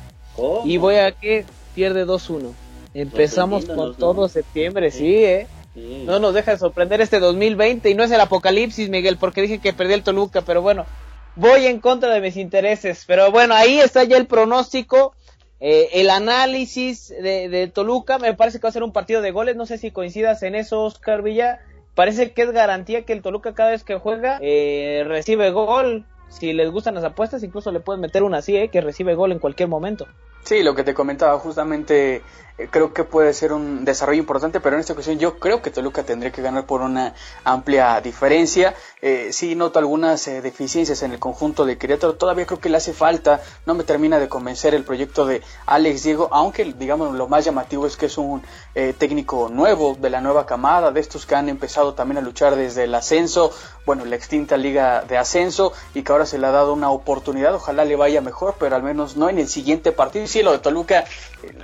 Y 0.64 0.78
voy 0.78 0.94
a 0.94 1.12
que 1.12 1.44
pierde 1.74 2.06
2-1. 2.06 2.54
Empezamos 2.94 3.66
con 3.66 3.94
todo 3.94 4.26
septiembre, 4.30 4.90
sí, 4.90 5.22
¿eh? 5.22 5.48
No 5.74 6.18
nos 6.18 6.32
deja 6.32 6.52
de 6.52 6.58
sorprender 6.58 7.02
este 7.02 7.20
2020 7.20 7.90
y 7.90 7.94
no 7.94 8.04
es 8.04 8.10
el 8.10 8.22
apocalipsis, 8.22 8.88
Miguel, 8.88 9.18
porque 9.18 9.42
dije 9.42 9.58
que 9.58 9.74
perdí 9.74 9.92
el 9.92 10.02
Toluca, 10.02 10.40
pero 10.40 10.62
bueno, 10.62 10.86
voy 11.34 11.66
en 11.66 11.78
contra 11.78 12.14
de 12.14 12.22
mis 12.22 12.38
intereses. 12.38 13.04
Pero 13.06 13.30
bueno, 13.30 13.54
ahí 13.54 13.78
está 13.78 14.02
ya 14.04 14.16
el 14.16 14.26
pronóstico, 14.26 15.14
eh, 15.60 15.90
el 15.92 16.08
análisis 16.08 17.08
de, 17.08 17.70
Toluca. 17.70 18.18
Me 18.18 18.32
parece 18.32 18.60
que 18.60 18.62
va 18.62 18.70
a 18.70 18.72
ser 18.72 18.82
un 18.82 18.94
partido 18.94 19.20
de 19.20 19.30
goles. 19.30 19.56
No 19.56 19.66
sé 19.66 19.76
si 19.76 19.90
coincidas 19.90 20.42
en 20.42 20.54
eso, 20.54 20.84
Oscar 20.84 21.20
Villa. 21.20 21.60
Parece 21.96 22.32
que 22.32 22.42
es 22.42 22.52
garantía 22.52 23.06
que 23.06 23.14
el 23.14 23.22
Toluca 23.22 23.54
cada 23.54 23.70
vez 23.70 23.82
que 23.82 23.98
juega 23.98 24.38
eh, 24.42 25.02
recibe 25.08 25.50
gol. 25.50 26.04
Si 26.28 26.52
les 26.52 26.70
gustan 26.70 26.94
las 26.94 27.04
apuestas, 27.04 27.42
incluso 27.42 27.72
le 27.72 27.80
pueden 27.80 28.02
meter 28.02 28.22
una 28.22 28.38
así, 28.38 28.54
eh, 28.54 28.68
que 28.68 28.82
recibe 28.82 29.14
gol 29.14 29.32
en 29.32 29.38
cualquier 29.38 29.70
momento. 29.70 30.06
Sí, 30.46 30.62
lo 30.62 30.76
que 30.76 30.84
te 30.84 30.94
comentaba, 30.94 31.36
justamente 31.40 32.22
eh, 32.56 32.68
creo 32.70 32.94
que 32.94 33.02
puede 33.02 33.34
ser 33.34 33.52
un 33.52 33.84
desarrollo 33.84 34.20
importante, 34.20 34.60
pero 34.60 34.76
en 34.76 34.80
esta 34.80 34.92
ocasión 34.92 35.18
yo 35.18 35.40
creo 35.40 35.60
que 35.60 35.72
Toluca 35.72 36.04
tendría 36.04 36.30
que 36.30 36.40
ganar 36.40 36.66
por 36.66 36.82
una 36.82 37.14
amplia 37.42 38.00
diferencia. 38.00 38.72
Eh, 39.02 39.28
sí 39.32 39.54
noto 39.54 39.78
algunas 39.78 40.26
eh, 40.26 40.40
deficiencias 40.40 41.02
en 41.02 41.12
el 41.12 41.18
conjunto 41.18 41.66
de 41.66 41.76
Querétaro, 41.76 42.14
todavía 42.14 42.46
creo 42.46 42.58
que 42.58 42.70
le 42.70 42.78
hace 42.78 42.94
falta, 42.94 43.42
no 43.66 43.74
me 43.74 43.84
termina 43.84 44.18
de 44.18 44.28
convencer 44.28 44.74
el 44.74 44.84
proyecto 44.84 45.26
de 45.26 45.42
Alex 45.66 46.02
Diego, 46.04 46.28
aunque 46.30 46.64
digamos 46.64 47.14
lo 47.14 47.28
más 47.28 47.44
llamativo 47.44 47.86
es 47.86 47.96
que 47.96 48.06
es 48.06 48.16
un 48.16 48.42
eh, 48.74 48.94
técnico 48.96 49.50
nuevo, 49.50 49.96
de 50.00 50.08
la 50.08 50.22
nueva 50.22 50.46
camada, 50.46 50.92
de 50.92 51.00
estos 51.00 51.26
que 51.26 51.34
han 51.34 51.50
empezado 51.50 51.92
también 51.92 52.18
a 52.18 52.22
luchar 52.22 52.56
desde 52.56 52.84
el 52.84 52.94
ascenso, 52.94 53.52
bueno, 53.84 54.04
la 54.06 54.16
extinta 54.16 54.56
liga 54.56 55.02
de 55.02 55.18
ascenso, 55.18 55.74
y 55.92 56.02
que 56.02 56.10
ahora 56.10 56.24
se 56.24 56.38
le 56.38 56.46
ha 56.46 56.50
dado 56.50 56.72
una 56.72 56.90
oportunidad, 56.90 57.54
ojalá 57.54 57.84
le 57.84 57.96
vaya 57.96 58.22
mejor, 58.22 58.54
pero 58.58 58.76
al 58.76 58.82
menos 58.82 59.16
no 59.16 59.28
en 59.28 59.38
el 59.38 59.48
siguiente 59.48 59.92
partido. 59.92 60.24
Sí, 60.36 60.42
lo 60.42 60.52
de 60.52 60.58
Toluca, 60.58 61.04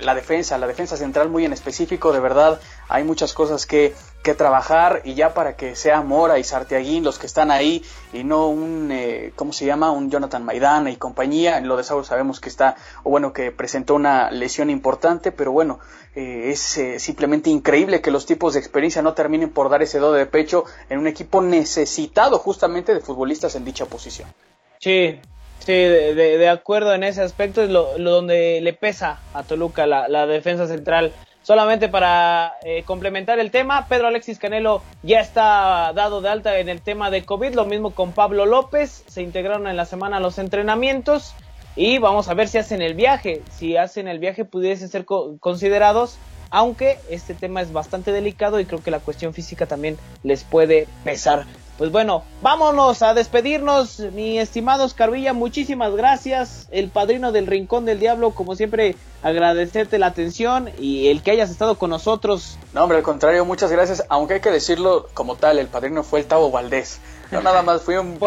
la 0.01 0.15
defensa, 0.15 0.57
la 0.57 0.65
defensa 0.65 0.97
central 0.97 1.29
muy 1.29 1.45
en 1.45 1.53
específico, 1.53 2.11
de 2.11 2.19
verdad 2.19 2.59
hay 2.89 3.03
muchas 3.03 3.31
cosas 3.33 3.67
que, 3.67 3.93
que 4.23 4.33
trabajar 4.33 5.03
y 5.05 5.13
ya 5.13 5.35
para 5.35 5.55
que 5.55 5.75
sea 5.75 6.01
Mora 6.01 6.39
y 6.39 6.43
Sartiaguín 6.43 7.03
los 7.03 7.19
que 7.19 7.27
están 7.27 7.51
ahí 7.51 7.85
y 8.13 8.23
no 8.23 8.47
un, 8.47 8.89
eh, 8.91 9.31
¿cómo 9.35 9.53
se 9.53 9.67
llama? 9.67 9.91
Un 9.91 10.09
Jonathan 10.09 10.43
Maidana 10.43 10.89
y 10.89 10.95
compañía. 10.95 11.59
En 11.59 11.67
lo 11.67 11.77
de 11.77 11.83
Saúl 11.83 12.03
sabemos 12.03 12.39
que 12.39 12.49
está, 12.49 12.75
o 13.03 13.11
bueno, 13.11 13.31
que 13.31 13.51
presentó 13.51 13.93
una 13.93 14.31
lesión 14.31 14.71
importante, 14.71 15.31
pero 15.31 15.51
bueno, 15.51 15.77
eh, 16.15 16.49
es 16.49 16.75
eh, 16.79 16.99
simplemente 16.99 17.51
increíble 17.51 18.01
que 18.01 18.09
los 18.09 18.25
tipos 18.25 18.55
de 18.55 18.59
experiencia 18.59 19.03
no 19.03 19.13
terminen 19.13 19.51
por 19.51 19.69
dar 19.69 19.83
ese 19.83 19.99
dodo 19.99 20.13
de 20.13 20.25
pecho 20.25 20.65
en 20.89 20.97
un 20.97 21.05
equipo 21.05 21.43
necesitado 21.43 22.39
justamente 22.39 22.95
de 22.95 23.01
futbolistas 23.01 23.53
en 23.53 23.65
dicha 23.65 23.85
posición. 23.85 24.33
Sí, 24.79 25.19
Sí, 25.65 25.71
de, 25.71 26.49
acuerdo 26.49 26.93
en 26.93 27.03
ese 27.03 27.21
aspecto, 27.21 27.63
es 27.63 27.69
lo, 27.69 27.97
donde 27.97 28.59
le 28.61 28.73
pesa 28.73 29.21
a 29.33 29.43
Toluca 29.43 29.87
la, 29.87 30.27
defensa 30.27 30.67
central. 30.67 31.13
Solamente 31.41 31.89
para 31.89 32.53
eh, 32.63 32.83
complementar 32.83 33.39
el 33.39 33.51
tema, 33.51 33.87
Pedro 33.87 34.07
Alexis 34.07 34.39
Canelo 34.39 34.81
ya 35.03 35.19
está 35.19 35.91
dado 35.93 36.21
de 36.21 36.29
alta 36.29 36.57
en 36.59 36.69
el 36.69 36.81
tema 36.81 37.09
de 37.09 37.23
COVID, 37.23 37.53
lo 37.53 37.65
mismo 37.65 37.91
con 37.91 38.13
Pablo 38.13 38.45
López, 38.45 39.03
se 39.07 39.21
integraron 39.21 39.67
en 39.67 39.75
la 39.75 39.85
semana 39.85 40.21
los 40.21 40.37
entrenamientos 40.37 41.33
y 41.75 41.97
vamos 41.97 42.29
a 42.29 42.33
ver 42.33 42.47
si 42.47 42.59
hacen 42.59 42.81
el 42.81 42.93
viaje, 42.93 43.41
si 43.51 43.75
hacen 43.75 44.07
el 44.07 44.19
viaje 44.19 44.45
pudiesen 44.45 44.87
ser 44.87 45.05
considerados, 45.05 46.17
aunque 46.49 46.97
este 47.09 47.33
tema 47.33 47.61
es 47.61 47.73
bastante 47.73 48.13
delicado 48.13 48.59
y 48.61 48.65
creo 48.65 48.81
que 48.81 48.91
la 48.91 48.99
cuestión 48.99 49.33
física 49.33 49.65
también 49.65 49.97
les 50.23 50.45
puede 50.45 50.87
pesar. 51.03 51.45
Pues 51.77 51.91
bueno, 51.91 52.23
vámonos 52.43 53.01
a 53.01 53.15
despedirnos, 53.15 53.99
mi 53.99 54.37
estimado 54.37 54.83
Oscar 54.83 55.11
muchísimas 55.33 55.95
gracias, 55.95 56.67
el 56.69 56.89
padrino 56.89 57.31
del 57.31 57.47
Rincón 57.47 57.85
del 57.85 57.99
Diablo, 57.99 58.31
como 58.31 58.55
siempre, 58.55 58.95
agradecerte 59.23 59.97
la 59.97 60.07
atención 60.07 60.69
y 60.77 61.07
el 61.07 61.23
que 61.23 61.31
hayas 61.31 61.49
estado 61.49 61.75
con 61.79 61.89
nosotros. 61.89 62.59
No, 62.73 62.83
hombre, 62.83 62.99
al 62.99 63.03
contrario, 63.03 63.43
muchas 63.43 63.71
gracias, 63.71 64.03
aunque 64.09 64.35
hay 64.35 64.41
que 64.41 64.51
decirlo 64.51 65.07
como 65.15 65.35
tal, 65.35 65.57
el 65.57 65.67
padrino 65.67 66.03
fue 66.03 66.19
el 66.19 66.27
Tavo 66.27 66.51
Valdés, 66.51 66.99
no 67.31 67.41
nada 67.41 67.63
más 67.63 67.81
fui 67.81 67.95
un 67.95 68.19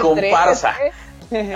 comparsa. 0.00 0.76
¿eh? 0.80 0.92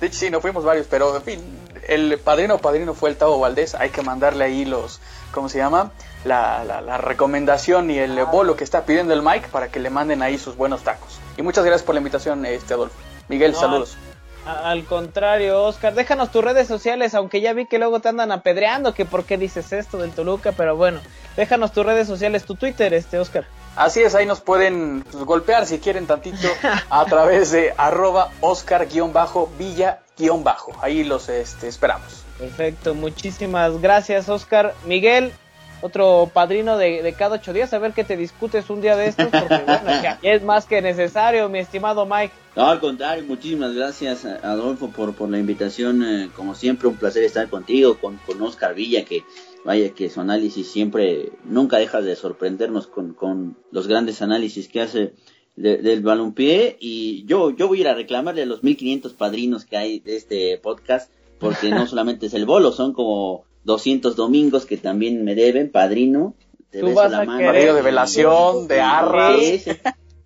de 0.00 0.06
hecho, 0.06 0.18
sí, 0.18 0.30
no 0.30 0.40
fuimos 0.40 0.64
varios, 0.64 0.86
pero 0.88 1.16
en 1.16 1.22
fin, 1.22 1.40
el 1.88 2.20
padrino 2.20 2.58
padrino 2.58 2.94
fue 2.94 3.10
el 3.10 3.16
Tavo 3.16 3.40
Valdés, 3.40 3.74
hay 3.74 3.90
que 3.90 4.02
mandarle 4.02 4.44
ahí 4.44 4.64
los, 4.64 5.00
¿cómo 5.32 5.48
se 5.48 5.58
llama? 5.58 5.90
La, 6.24 6.64
la, 6.64 6.98
recomendación 6.98 7.90
y 7.90 7.98
el 7.98 8.22
bolo 8.24 8.56
que 8.56 8.64
está 8.64 8.84
pidiendo 8.84 9.14
el 9.14 9.22
Mike 9.22 9.48
para 9.50 9.68
que 9.68 9.80
le 9.80 9.90
manden 9.90 10.22
ahí 10.22 10.38
sus 10.38 10.56
buenos 10.56 10.82
tacos. 10.82 11.18
Y 11.36 11.42
muchas 11.42 11.64
gracias 11.64 11.84
por 11.84 11.94
la 11.94 12.00
invitación, 12.00 12.44
este 12.46 12.74
Adolfo. 12.74 12.96
Miguel, 13.28 13.54
saludos. 13.54 13.96
Al, 14.44 14.84
contrario, 14.84 15.62
Oscar, 15.62 15.94
déjanos 15.94 16.32
tus 16.32 16.42
redes 16.42 16.66
sociales, 16.66 17.14
aunque 17.14 17.40
ya 17.40 17.52
vi 17.52 17.66
que 17.66 17.78
luego 17.78 18.00
te 18.00 18.08
andan 18.08 18.32
apedreando, 18.32 18.92
que 18.92 19.04
por 19.04 19.22
qué 19.24 19.38
dices 19.38 19.72
esto 19.72 19.98
del 19.98 20.10
Toluca, 20.10 20.50
pero 20.50 20.74
bueno, 20.76 21.00
déjanos 21.36 21.70
tus 21.72 21.86
redes 21.86 22.08
sociales, 22.08 22.44
tu 22.44 22.56
Twitter, 22.56 22.92
este 22.92 23.20
Oscar. 23.20 23.46
Así 23.76 24.02
es, 24.02 24.16
ahí 24.16 24.26
nos 24.26 24.40
pueden 24.40 25.04
pues, 25.10 25.22
golpear 25.24 25.64
si 25.66 25.78
quieren 25.78 26.08
tantito 26.08 26.48
a 26.90 27.04
través 27.04 27.52
de 27.52 27.72
arroba 27.76 28.30
Oscar-Villa-Ahí 28.40 31.04
los 31.04 31.28
este, 31.28 31.68
esperamos. 31.68 32.24
Perfecto, 32.38 32.94
muchísimas 32.94 33.80
gracias 33.80 34.28
Oscar. 34.28 34.74
Miguel, 34.84 35.32
otro 35.82 36.30
padrino 36.32 36.78
de, 36.78 37.14
cada 37.18 37.36
ocho 37.36 37.52
días, 37.52 37.74
a 37.74 37.78
ver 37.78 37.92
qué 37.92 38.04
te 38.04 38.16
discutes 38.16 38.70
un 38.70 38.80
día 38.80 38.96
de 38.96 39.08
estos, 39.08 39.26
porque 39.26 39.62
bueno, 39.66 40.02
ya 40.02 40.18
es 40.22 40.42
más 40.42 40.64
que 40.64 40.80
necesario, 40.80 41.48
mi 41.50 41.58
estimado 41.58 42.06
Mike. 42.06 42.32
No, 42.56 42.66
al 42.66 42.80
contrario, 42.80 43.24
muchísimas 43.24 43.74
gracias 43.74 44.24
Adolfo 44.24 44.88
por, 44.88 45.14
por 45.14 45.28
la 45.28 45.38
invitación, 45.38 46.02
eh, 46.02 46.30
como 46.34 46.54
siempre 46.54 46.88
un 46.88 46.96
placer 46.96 47.24
estar 47.24 47.48
contigo, 47.48 47.98
con, 47.98 48.18
con 48.18 48.40
Oscar 48.40 48.74
Villa, 48.74 49.04
que 49.04 49.24
vaya 49.64 49.90
que 49.90 50.08
su 50.08 50.20
análisis 50.20 50.70
siempre, 50.70 51.32
nunca 51.44 51.78
deja 51.78 52.00
de 52.00 52.16
sorprendernos 52.16 52.86
con, 52.86 53.14
con 53.14 53.56
los 53.70 53.86
grandes 53.88 54.22
análisis 54.22 54.68
que 54.68 54.80
hace 54.80 55.14
del 55.56 56.00
balompié 56.00 56.78
y 56.80 57.26
yo, 57.26 57.50
yo 57.50 57.68
voy 57.68 57.78
a 57.78 57.80
ir 57.82 57.88
a 57.88 57.94
reclamarle 57.94 58.42
a 58.42 58.46
los 58.46 58.62
1500 58.62 59.12
padrinos 59.12 59.66
que 59.66 59.76
hay 59.76 60.00
de 60.00 60.16
este 60.16 60.58
podcast 60.58 61.12
porque 61.38 61.68
no 61.68 61.86
solamente 61.88 62.26
es 62.26 62.34
el 62.34 62.46
bolo, 62.46 62.72
son 62.72 62.94
como 62.94 63.44
200 63.64 64.16
domingos 64.16 64.66
que 64.66 64.76
también 64.76 65.24
me 65.24 65.34
deben, 65.34 65.70
padrino. 65.70 66.34
Te 66.70 66.80
Tú 66.80 66.94
vas 66.94 67.12
a 67.12 67.26
querer 67.26 67.74
de 67.74 67.82
velación, 67.82 68.66
de 68.66 68.80
arras. 68.80 69.38
Sí, 69.38 69.58
sí. 69.58 69.70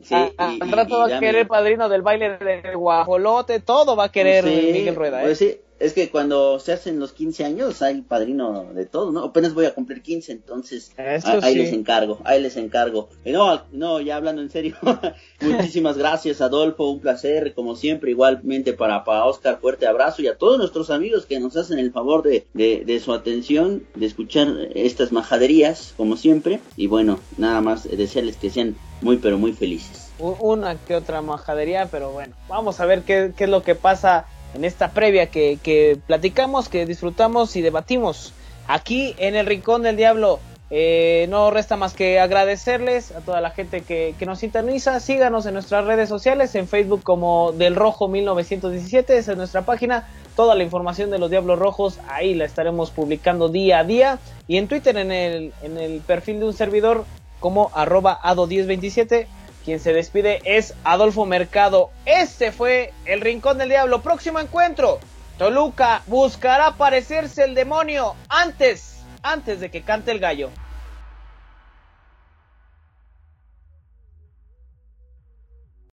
Sí, 0.02 0.14
al 0.38 0.70
rato 0.70 0.98
vas 0.98 1.12
a 1.12 1.18
querer 1.18 1.48
padrino 1.48 1.88
del 1.88 2.02
baile 2.02 2.38
del 2.38 2.76
guajolote, 2.76 3.60
todo 3.60 3.96
va 3.96 4.04
a 4.04 4.12
querer 4.12 4.44
Miguel 4.44 4.94
Rueda. 4.94 5.22
Pues 5.22 5.42
¿eh? 5.42 5.60
Es 5.78 5.92
que 5.92 6.10
cuando 6.10 6.58
se 6.58 6.72
hacen 6.72 6.98
los 6.98 7.12
15 7.12 7.44
años 7.44 7.82
hay 7.82 8.00
padrino 8.00 8.72
de 8.72 8.86
todo, 8.86 9.12
¿no? 9.12 9.24
Apenas 9.24 9.52
voy 9.52 9.66
a 9.66 9.74
cumplir 9.74 10.00
15, 10.00 10.32
entonces 10.32 10.92
ahí 10.96 11.54
les 11.54 11.72
encargo, 11.72 12.18
ahí 12.24 12.40
les 12.40 12.56
encargo. 12.56 13.10
no, 13.26 13.62
no, 13.72 14.00
ya 14.00 14.16
hablando 14.16 14.40
en 14.40 14.50
serio, 14.50 14.76
muchísimas 15.40 15.98
gracias 15.98 16.40
Adolfo, 16.40 16.88
un 16.88 17.00
placer, 17.00 17.52
como 17.54 17.76
siempre, 17.76 18.10
igualmente 18.10 18.72
para, 18.72 19.04
para 19.04 19.24
Oscar, 19.26 19.58
fuerte 19.60 19.86
abrazo 19.86 20.22
y 20.22 20.28
a 20.28 20.38
todos 20.38 20.58
nuestros 20.58 20.88
amigos 20.90 21.26
que 21.26 21.38
nos 21.40 21.56
hacen 21.56 21.78
el 21.78 21.92
favor 21.92 22.22
de, 22.22 22.46
de, 22.54 23.00
su 23.00 23.12
atención, 23.12 23.84
de 23.94 24.06
escuchar 24.06 24.48
estas 24.74 25.12
majaderías, 25.12 25.92
como 25.96 26.16
siempre, 26.16 26.60
y 26.76 26.86
bueno, 26.86 27.20
nada 27.36 27.60
más 27.60 27.84
desearles 27.84 28.36
que 28.36 28.48
sean 28.48 28.76
muy 29.02 29.18
pero 29.18 29.38
muy 29.38 29.52
felices. 29.52 30.10
Una 30.18 30.76
que 30.76 30.96
otra 30.96 31.20
majadería, 31.20 31.88
pero 31.90 32.10
bueno, 32.12 32.34
vamos 32.48 32.80
a 32.80 32.86
ver 32.86 33.02
qué, 33.02 33.32
qué 33.36 33.44
es 33.44 33.50
lo 33.50 33.62
que 33.62 33.74
pasa 33.74 34.26
en 34.54 34.64
esta 34.64 34.90
previa 34.90 35.26
que, 35.26 35.98
platicamos, 36.06 36.68
que 36.68 36.86
disfrutamos 36.86 37.56
y 37.56 37.62
debatimos 37.62 38.32
aquí 38.66 39.14
en 39.18 39.34
el 39.36 39.46
Rincón 39.46 39.82
del 39.82 39.96
Diablo. 39.96 40.40
Eh, 40.68 41.26
no 41.28 41.52
resta 41.52 41.76
más 41.76 41.94
que 41.94 42.18
agradecerles 42.18 43.12
a 43.12 43.20
toda 43.20 43.40
la 43.40 43.50
gente 43.50 43.82
que, 43.82 44.14
nos 44.26 44.40
sintoniza. 44.40 44.98
Síganos 44.98 45.46
en 45.46 45.54
nuestras 45.54 45.84
redes 45.84 46.08
sociales, 46.08 46.54
en 46.54 46.66
Facebook 46.66 47.02
como 47.04 47.52
Del 47.52 47.76
Rojo 47.76 48.08
1917, 48.08 49.16
esa 49.16 49.32
es 49.32 49.38
nuestra 49.38 49.62
página. 49.62 50.08
Toda 50.34 50.54
la 50.54 50.64
información 50.64 51.10
de 51.10 51.18
los 51.18 51.30
Diablos 51.30 51.58
Rojos 51.58 52.00
ahí 52.08 52.34
la 52.34 52.44
estaremos 52.44 52.90
publicando 52.90 53.48
día 53.48 53.78
a 53.78 53.84
día. 53.84 54.18
Y 54.48 54.56
en 54.56 54.66
Twitter, 54.66 54.96
en 54.96 55.12
el, 55.12 55.52
en 55.62 55.78
el 55.78 56.00
perfil 56.00 56.40
de 56.40 56.46
un 56.46 56.54
servidor 56.54 57.04
como 57.38 57.70
arroba 57.74 58.18
ado1027 58.22 59.26
quien 59.66 59.80
se 59.80 59.92
despide 59.92 60.40
es 60.44 60.74
Adolfo 60.84 61.26
Mercado. 61.26 61.90
Este 62.04 62.52
fue 62.52 62.92
el 63.04 63.20
Rincón 63.20 63.58
del 63.58 63.68
Diablo. 63.68 64.00
Próximo 64.00 64.38
encuentro. 64.38 65.00
Toluca 65.38 66.02
buscará 66.06 66.76
parecerse 66.76 67.42
el 67.42 67.56
demonio 67.56 68.14
antes, 68.28 69.04
antes 69.24 69.58
de 69.58 69.68
que 69.68 69.82
cante 69.82 70.12
el 70.12 70.20
gallo. 70.20 70.50